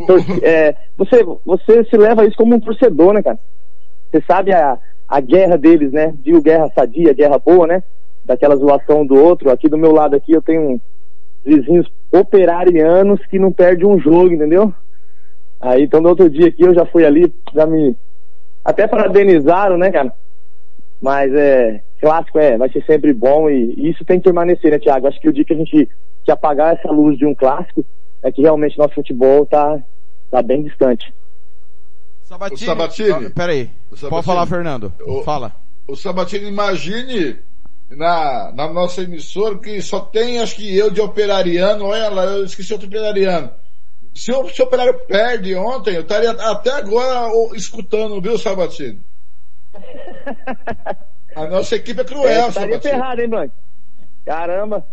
[0.00, 3.38] Tor é, você, você se leva isso como um torcedor, né, cara?
[4.10, 6.14] Você sabe a, a guerra deles, né?
[6.22, 7.82] Digo guerra sadia, guerra boa, né?
[8.24, 9.50] Daquela zoação do outro.
[9.50, 10.80] Aqui do meu lado aqui eu tenho
[11.44, 14.72] vizinhos operarianos que não perdem um jogo, entendeu?
[15.60, 17.96] Aí, então, no outro dia aqui eu já fui ali, já me
[18.64, 20.12] até parabenizaram, né, cara?
[21.00, 24.78] Mas é, clássico é, vai ser sempre bom e, e, isso tem que permanecer, né,
[24.78, 25.06] Thiago?
[25.06, 25.88] Acho que o dia que a gente
[26.24, 27.84] que apagar essa luz de um clássico
[28.22, 29.78] é que realmente nosso futebol tá,
[30.30, 31.12] tá bem distante.
[32.24, 33.30] Sabatini, o Sabatini.
[33.30, 34.92] Peraí, Sabatini, pode falar, Fernando.
[35.00, 35.52] O, Fala.
[35.86, 37.38] O Sabatini, imagine
[37.90, 42.44] na, na nossa emissora que só tem, acho que eu de operariano, olha lá, eu
[42.44, 43.50] esqueci outro operariano.
[44.14, 49.00] Se o, se o operário perde ontem, eu estaria até agora escutando, viu, Sabatini?
[51.36, 53.54] A nossa equipe é cruel, é, Estaria ferrado, hein, Blanco?
[54.24, 54.84] Caramba.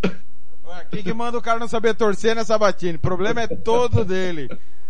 [0.89, 2.95] Quem que manda o cara não saber torcer, né, Sabatini?
[2.95, 4.49] O problema é todo dele.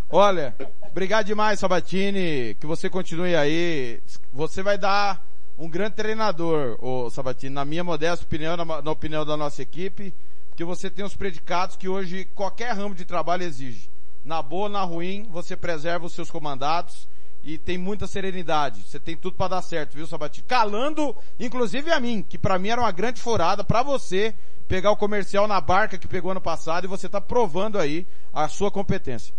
[0.09, 0.55] Olha,
[0.89, 2.55] obrigado demais, Sabatini.
[2.59, 4.01] Que você continue aí.
[4.33, 5.21] Você vai dar
[5.57, 10.13] um grande treinador, o Sabatini, na minha modesta opinião, na, na opinião da nossa equipe,
[10.55, 13.89] que você tem os predicados que hoje qualquer ramo de trabalho exige
[14.25, 17.07] na boa, na ruim, você preserva os seus comandados
[17.45, 18.81] e tem muita serenidade.
[18.81, 20.47] Você tem tudo para dar certo, viu, Sabatini?
[20.47, 24.33] Calando, inclusive a mim, que para mim era uma grande furada, para você
[24.67, 28.47] pegar o comercial na barca que pegou ano passado e você tá provando aí a
[28.47, 29.33] sua competência.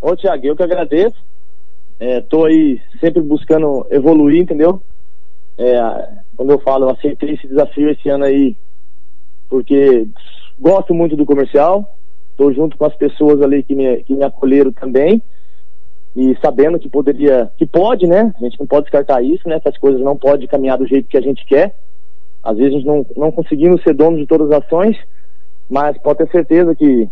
[0.00, 1.16] Ô, Tiago, eu que agradeço.
[2.00, 4.82] É, tô aí sempre buscando evoluir, entendeu?
[5.56, 5.78] É,
[6.36, 8.56] quando eu falo, eu aceitei esse desafio esse ano aí,
[9.48, 10.08] porque
[10.58, 11.96] gosto muito do comercial,
[12.40, 15.22] Estou junto com as pessoas ali que me, que me acolheram também
[16.14, 18.34] e sabendo que poderia, que pode, né?
[18.36, 19.60] A gente não pode descartar isso, né?
[19.60, 21.74] Que as coisas não podem caminhar do jeito que a gente quer.
[22.42, 24.96] Às vezes a gente não, não conseguimos ser dono de todas as ações,
[25.68, 27.08] mas pode ter certeza que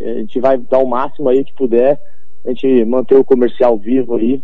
[0.00, 2.00] a gente vai dar o máximo aí que puder,
[2.44, 4.42] a gente manter o comercial vivo aí.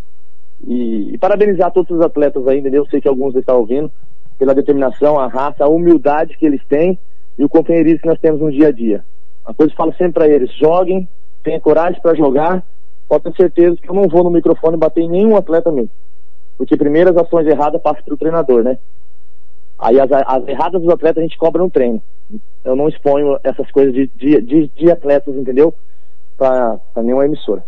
[0.67, 2.83] E, e parabenizar todos os atletas aí, entendeu?
[2.83, 3.91] Eu sei que alguns estão ouvindo,
[4.39, 6.99] pela determinação, a raça, a humildade que eles têm
[7.39, 9.05] e o companheirismo que nós temos no dia a dia.
[9.47, 11.09] Uma coisa que eu falo sempre para eles, joguem,
[11.43, 12.65] tenham coragem para jogar,
[13.09, 15.91] pode ter certeza que eu não vou no microfone bater em nenhum atleta mesmo.
[16.57, 18.79] Porque primeiro as ações erradas passam para o treinador, né?
[19.79, 22.03] Aí as, as, erradas dos atletas a gente cobra no treino.
[22.65, 25.75] Eu não exponho essas coisas de, de, de, de atletas, entendeu?
[26.37, 27.65] Para nenhuma emissora.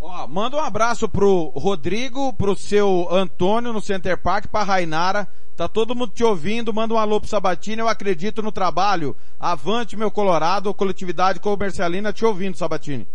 [0.00, 5.28] Ó, manda um abraço pro Rodrigo, pro seu Antônio no Center Park, pra Rainara,
[5.60, 9.14] Tá todo mundo te ouvindo, manda um alô pro Sabatini, eu acredito no trabalho.
[9.38, 13.06] Avante, meu Colorado, coletividade comercialina te ouvindo, Sabatini.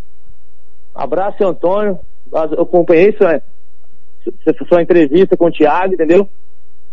[0.95, 1.99] Abraço, Antônio.
[2.31, 3.41] Eu acompanhei sua,
[4.67, 6.27] sua entrevista com o Thiago, entendeu?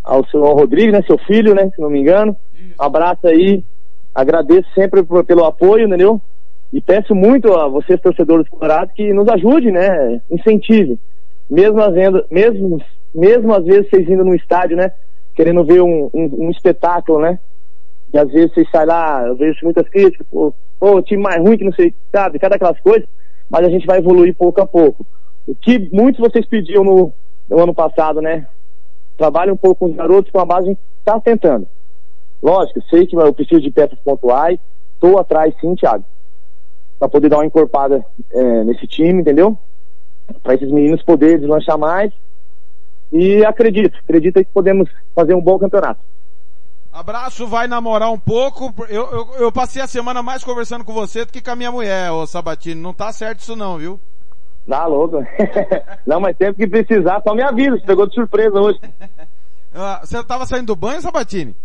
[0.03, 1.03] Ao seu Rodrigo, né?
[1.07, 1.71] Seu filho, né?
[1.75, 2.37] Se não me engano.
[2.79, 3.65] Abraço aí.
[4.15, 6.21] Agradeço sempre pelo apoio, entendeu?
[6.73, 10.21] E peço muito a vocês, torcedores colorados, que nos ajude, né?
[10.31, 10.99] Incentive.
[11.49, 11.79] Mesmo,
[12.31, 12.83] mesmo,
[13.15, 14.93] mesmo às vezes vocês indo no estádio, né?
[15.35, 17.39] querendo ver um, um, um, espetáculo, né?
[18.13, 21.57] E às vezes você sai lá, eu vejo muitas críticas, pô, pô, time mais ruim
[21.57, 23.09] que não sei, sabe, cada aquelas coisas,
[23.53, 25.05] mas a gente vai evoluir pouco a pouco.
[25.47, 27.13] O que muitos vocês pediam no,
[27.51, 28.47] no ano passado, né?
[29.19, 31.69] Trabalhe um pouco com os garotos, com a base está tentando.
[32.43, 34.59] Lógico, sei que eu preciso de peças pontuais,
[34.95, 36.03] estou atrás sim, Thiago,
[36.99, 39.59] para poder dar uma encorpada é, nesse time, entendeu?
[40.43, 42.11] Para esses meninos poderem deslanchar mais
[43.13, 46.01] e acredito, acredito que podemos fazer um bom campeonato.
[46.93, 48.75] Abraço, vai namorar um pouco.
[48.87, 51.73] Eu, eu, eu, passei a semana mais conversando com você do que com a minha
[51.73, 52.79] mulher, ô Sabatini.
[52.79, 53.99] Não tá certo isso não, viu?
[54.69, 55.17] Tá louco.
[56.07, 57.79] não, mas sempre que precisar, só me avisa.
[57.79, 58.79] Você pegou de surpresa hoje.
[59.75, 61.57] Ah, você tava saindo do banho, Sabatini?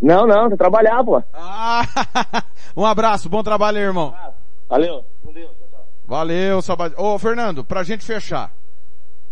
[0.00, 1.20] Não, não, tô trabalhar, pô.
[1.32, 1.82] Ah,
[2.76, 4.14] um abraço, bom trabalho aí, irmão.
[4.68, 5.04] Valeu.
[5.20, 5.50] Com Deus.
[6.06, 7.02] Valeu, Sabatini.
[7.02, 8.52] Ô, Fernando, pra gente fechar.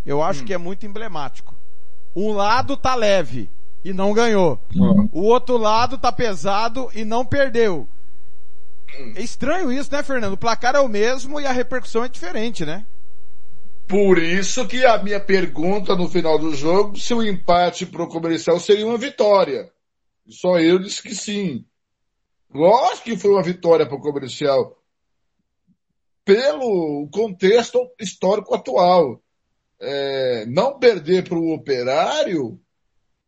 [0.05, 1.55] Eu acho que é muito emblemático.
[2.13, 3.49] Um lado tá leve
[3.83, 4.59] e não ganhou.
[5.11, 7.87] O outro lado tá pesado e não perdeu.
[9.15, 10.33] É estranho isso, né, Fernando?
[10.33, 12.85] O placar é o mesmo e a repercussão é diferente, né?
[13.87, 18.59] Por isso que a minha pergunta no final do jogo, se o empate pro comercial
[18.59, 19.69] seria uma vitória.
[20.27, 21.65] Só eu disse que sim.
[22.53, 24.77] Lógico que foi uma vitória pro comercial.
[26.23, 29.21] Pelo contexto histórico atual.
[29.79, 32.57] É, não perder pro operário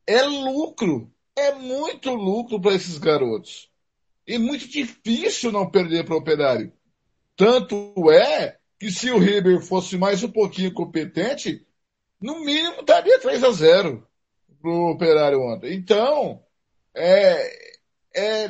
[0.07, 1.11] é lucro.
[1.35, 3.69] É muito lucro para esses garotos.
[4.25, 6.71] E muito difícil não perder para o operário.
[7.35, 11.65] Tanto é que se o River fosse mais um pouquinho competente,
[12.21, 14.07] no mínimo daria 3 a 0
[14.61, 15.75] pro operário ontem.
[15.75, 16.41] Então,
[16.93, 17.75] é,
[18.15, 18.47] é,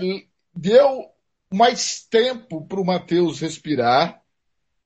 [0.56, 1.10] deu
[1.52, 4.22] mais tempo para o Matheus respirar,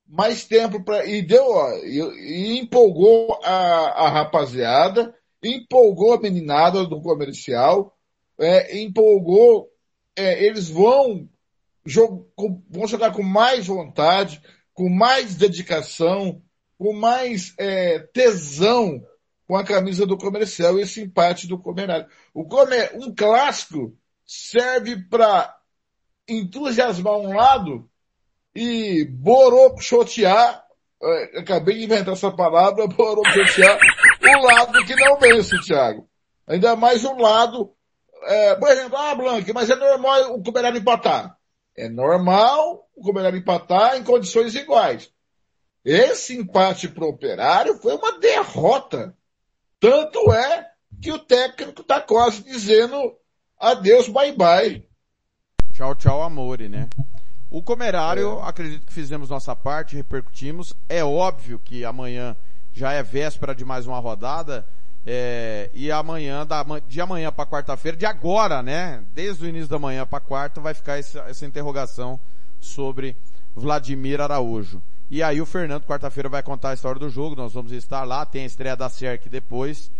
[0.06, 6.84] mais tempo para e deu ó, e, e empolgou a, a rapaziada, empolgou a meninada
[6.86, 7.96] do comercial,
[8.38, 9.68] é, empolgou,
[10.16, 11.28] é, eles vão,
[11.84, 12.24] jog,
[12.68, 14.42] vão jogar com mais vontade,
[14.74, 16.42] com mais dedicação,
[16.78, 19.04] com mais é, tesão
[19.50, 22.06] com a camisa do comercial e esse empate do Comerário.
[22.32, 23.92] O comer, um clássico
[24.24, 25.52] serve para
[26.28, 27.90] entusiasmar um lado
[28.54, 30.64] e borochotear,
[31.02, 33.76] é, acabei de inventar essa palavra, borochotear
[34.40, 36.08] lado que não vence, Thiago.
[36.46, 37.72] Ainda mais um lado,
[38.24, 41.36] é, por exemplo, ah, Blanque, mas é normal o Comerário empatar.
[41.76, 45.10] É normal o Comerário empatar em condições iguais.
[45.84, 49.16] Esse empate pro Operário foi uma derrota.
[49.78, 53.16] Tanto é que o técnico está quase dizendo
[53.58, 54.86] adeus, bye bye.
[55.72, 56.88] Tchau, tchau, amore, né?
[57.50, 58.48] O Comerário, é.
[58.48, 60.74] acredito que fizemos nossa parte, repercutimos.
[60.88, 62.36] É óbvio que amanhã
[62.72, 64.66] já é véspera de mais uma rodada.
[65.06, 69.02] É, e amanhã, da, de amanhã para quarta-feira, de agora, né?
[69.14, 72.20] Desde o início da manhã para quarta, vai ficar essa, essa interrogação
[72.60, 73.16] sobre
[73.54, 74.82] Vladimir Araújo.
[75.10, 78.24] E aí o Fernando, quarta-feira, vai contar a história do jogo, nós vamos estar lá,
[78.24, 79.90] tem a estreia da SERC depois.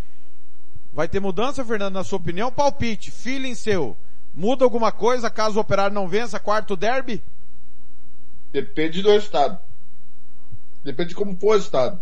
[0.92, 2.52] Vai ter mudança, Fernando, na sua opinião?
[2.52, 3.96] Palpite, feeling seu.
[4.34, 7.22] Muda alguma coisa caso o Operário não vença quarto derby?
[8.52, 9.58] Depende do resultado.
[10.84, 12.00] Depende de como for o resultado.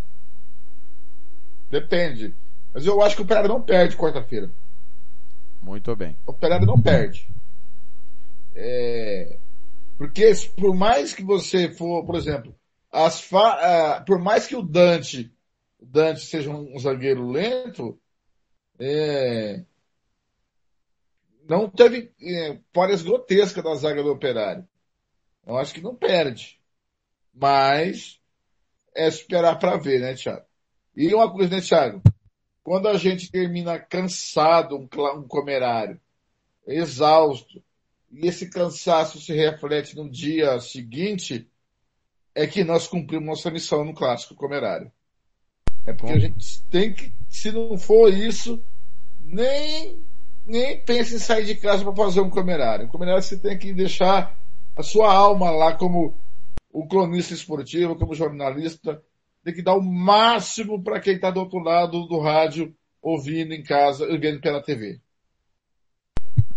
[1.71, 2.35] Depende.
[2.73, 4.51] Mas eu acho que o Operário não perde quarta-feira.
[5.61, 6.17] Muito bem.
[6.27, 7.29] O Operário não perde.
[8.55, 9.39] É...
[9.97, 12.55] Porque por mais que você for, por exemplo,
[12.91, 14.03] as fa...
[14.07, 15.33] por mais que o Dante,
[15.81, 17.99] Dante seja um zagueiro lento,
[18.79, 19.63] é...
[21.49, 24.67] não teve é, falhas grotescas da zaga do Operário.
[25.47, 26.61] Eu acho que não perde.
[27.35, 28.21] Mas
[28.95, 30.48] é esperar para ver, né, Thiago?
[30.99, 32.03] E uma coisa, né, Thiago?
[32.65, 36.01] Quando a gente termina cansado um, um comerário,
[36.67, 37.63] exausto,
[38.11, 41.49] e esse cansaço se reflete no dia seguinte,
[42.35, 44.91] é que nós cumprimos nossa missão no clássico comerário.
[45.87, 48.61] É porque a gente tem que, se não for isso,
[49.23, 50.03] nem,
[50.45, 52.87] nem pense em sair de casa para fazer um comerário.
[52.87, 54.37] Um comerário você tem que deixar
[54.75, 56.13] a sua alma lá como
[56.73, 59.01] o cronista esportivo, como jornalista,
[59.45, 63.63] tem que dar o máximo para quem está do outro lado do rádio, ouvindo em
[63.63, 65.01] casa, vendo pela TV.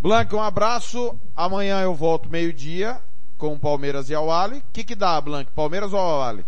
[0.01, 1.17] Blanca, um abraço.
[1.35, 2.99] Amanhã eu volto meio-dia
[3.37, 4.57] com Palmeiras e Awali.
[4.57, 5.51] O que que dá, Blanca?
[5.55, 6.45] Palmeiras ou Awali?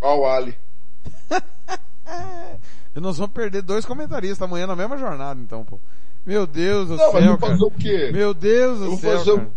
[0.00, 0.56] Awali.
[2.94, 5.80] Nós vamos perder dois comentaristas amanhã na mesma jornada, então, pô.
[6.24, 8.10] Meu Deus do Não, céu, mas fazer o quê?
[8.12, 9.52] Meu Deus do céu, fazer o-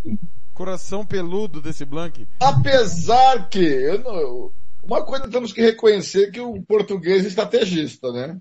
[0.54, 2.28] Coração peludo desse Blank.
[2.40, 4.52] Apesar que, eu não-
[4.88, 8.40] uma coisa temos que reconhecer que o português é estrategista, né?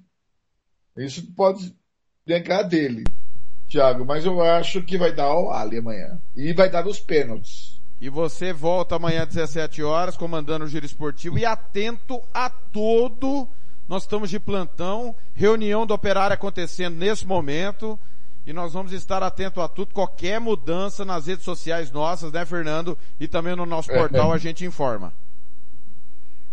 [0.97, 1.75] Isso pode
[2.25, 3.05] negar dele,
[3.69, 6.19] Thiago, mas eu acho que vai dar ao Ali amanhã.
[6.35, 7.81] E vai dar nos pênaltis.
[8.01, 13.49] E você volta amanhã às 17 horas, comandando o Giro Esportivo e atento a todo.
[13.89, 17.99] Nós estamos de plantão, reunião do operário acontecendo nesse momento.
[18.47, 22.97] E nós vamos estar atento a tudo, qualquer mudança nas redes sociais nossas, né, Fernando?
[23.19, 23.99] E também no nosso É.
[23.99, 25.13] portal a gente informa.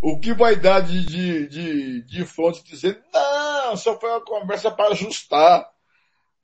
[0.04, 4.70] O que vai dar de, de, de, de fonte dizendo, não, só foi uma conversa
[4.70, 5.66] para ajustar.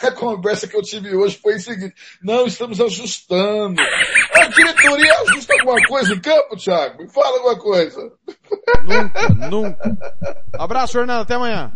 [0.00, 3.82] A conversa que eu tive hoje foi o seguinte, não, estamos ajustando.
[4.34, 7.02] A diretoria ajusta alguma coisa em campo, Thiago?
[7.02, 8.12] Me fala alguma coisa.
[8.84, 9.98] Nunca, nunca.
[10.54, 11.72] Abraço, Fernando, até amanhã.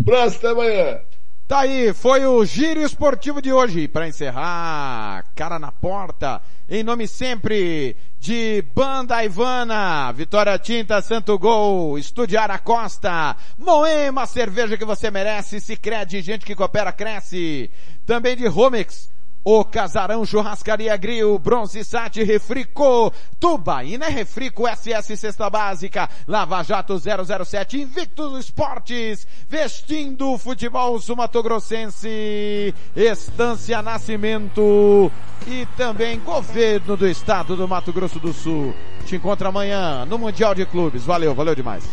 [0.00, 1.00] Abraço, até amanhã.
[1.48, 3.86] Tá aí, foi o Giro Esportivo de hoje.
[3.86, 11.96] Para encerrar, cara na porta, em nome sempre de Banda Ivana, Vitória Tinta, Santo Gol,
[11.98, 17.70] Estudiar Costa, Moema, cerveja que você merece, se crede, gente que coopera, cresce.
[18.04, 19.08] Também de Romex,
[19.48, 26.98] o Casarão Churrascaria Grill, Bronze Sat Refrico, Tubaína é Refrico SS Cesta Básica, Lava Jato
[26.98, 35.12] 007, Invictus Esportes, Vestindo Futebol Sumatogrossense, Estância Nascimento
[35.46, 38.74] e também Governo do Estado do Mato Grosso do Sul.
[39.04, 41.04] Te encontro amanhã no Mundial de Clubes.
[41.04, 41.84] Valeu, valeu demais.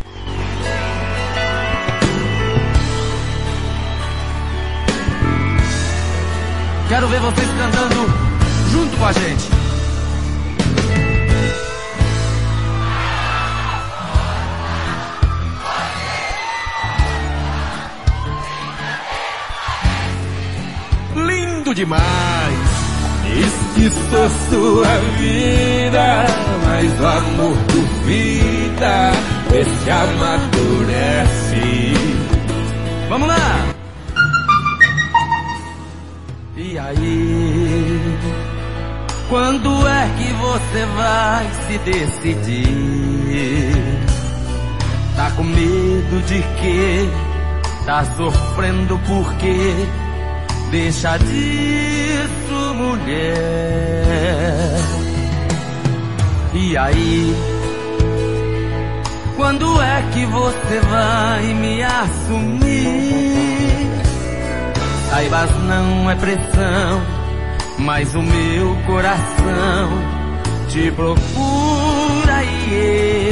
[6.93, 8.05] Quero ver vocês cantando
[8.71, 9.49] junto com a gente.
[21.15, 22.03] Lindo demais.
[23.39, 23.99] Esqueço
[24.51, 26.27] sua vida,
[26.63, 29.11] mas o amor por vida,
[29.51, 31.63] esse amadurece.
[33.09, 33.82] Vamos lá!
[36.73, 38.01] E aí?
[39.29, 42.73] Quando é que você vai se decidir?
[45.15, 47.07] Tá com medo de quê?
[47.85, 49.85] Tá sofrendo por quê?
[50.71, 54.79] Deixa disso, mulher.
[56.55, 57.35] E aí?
[59.37, 63.52] Quando é que você vai me assumir?
[65.13, 67.01] Saibas não é pressão,
[67.77, 69.91] mas o meu coração
[70.69, 73.22] te procura e eu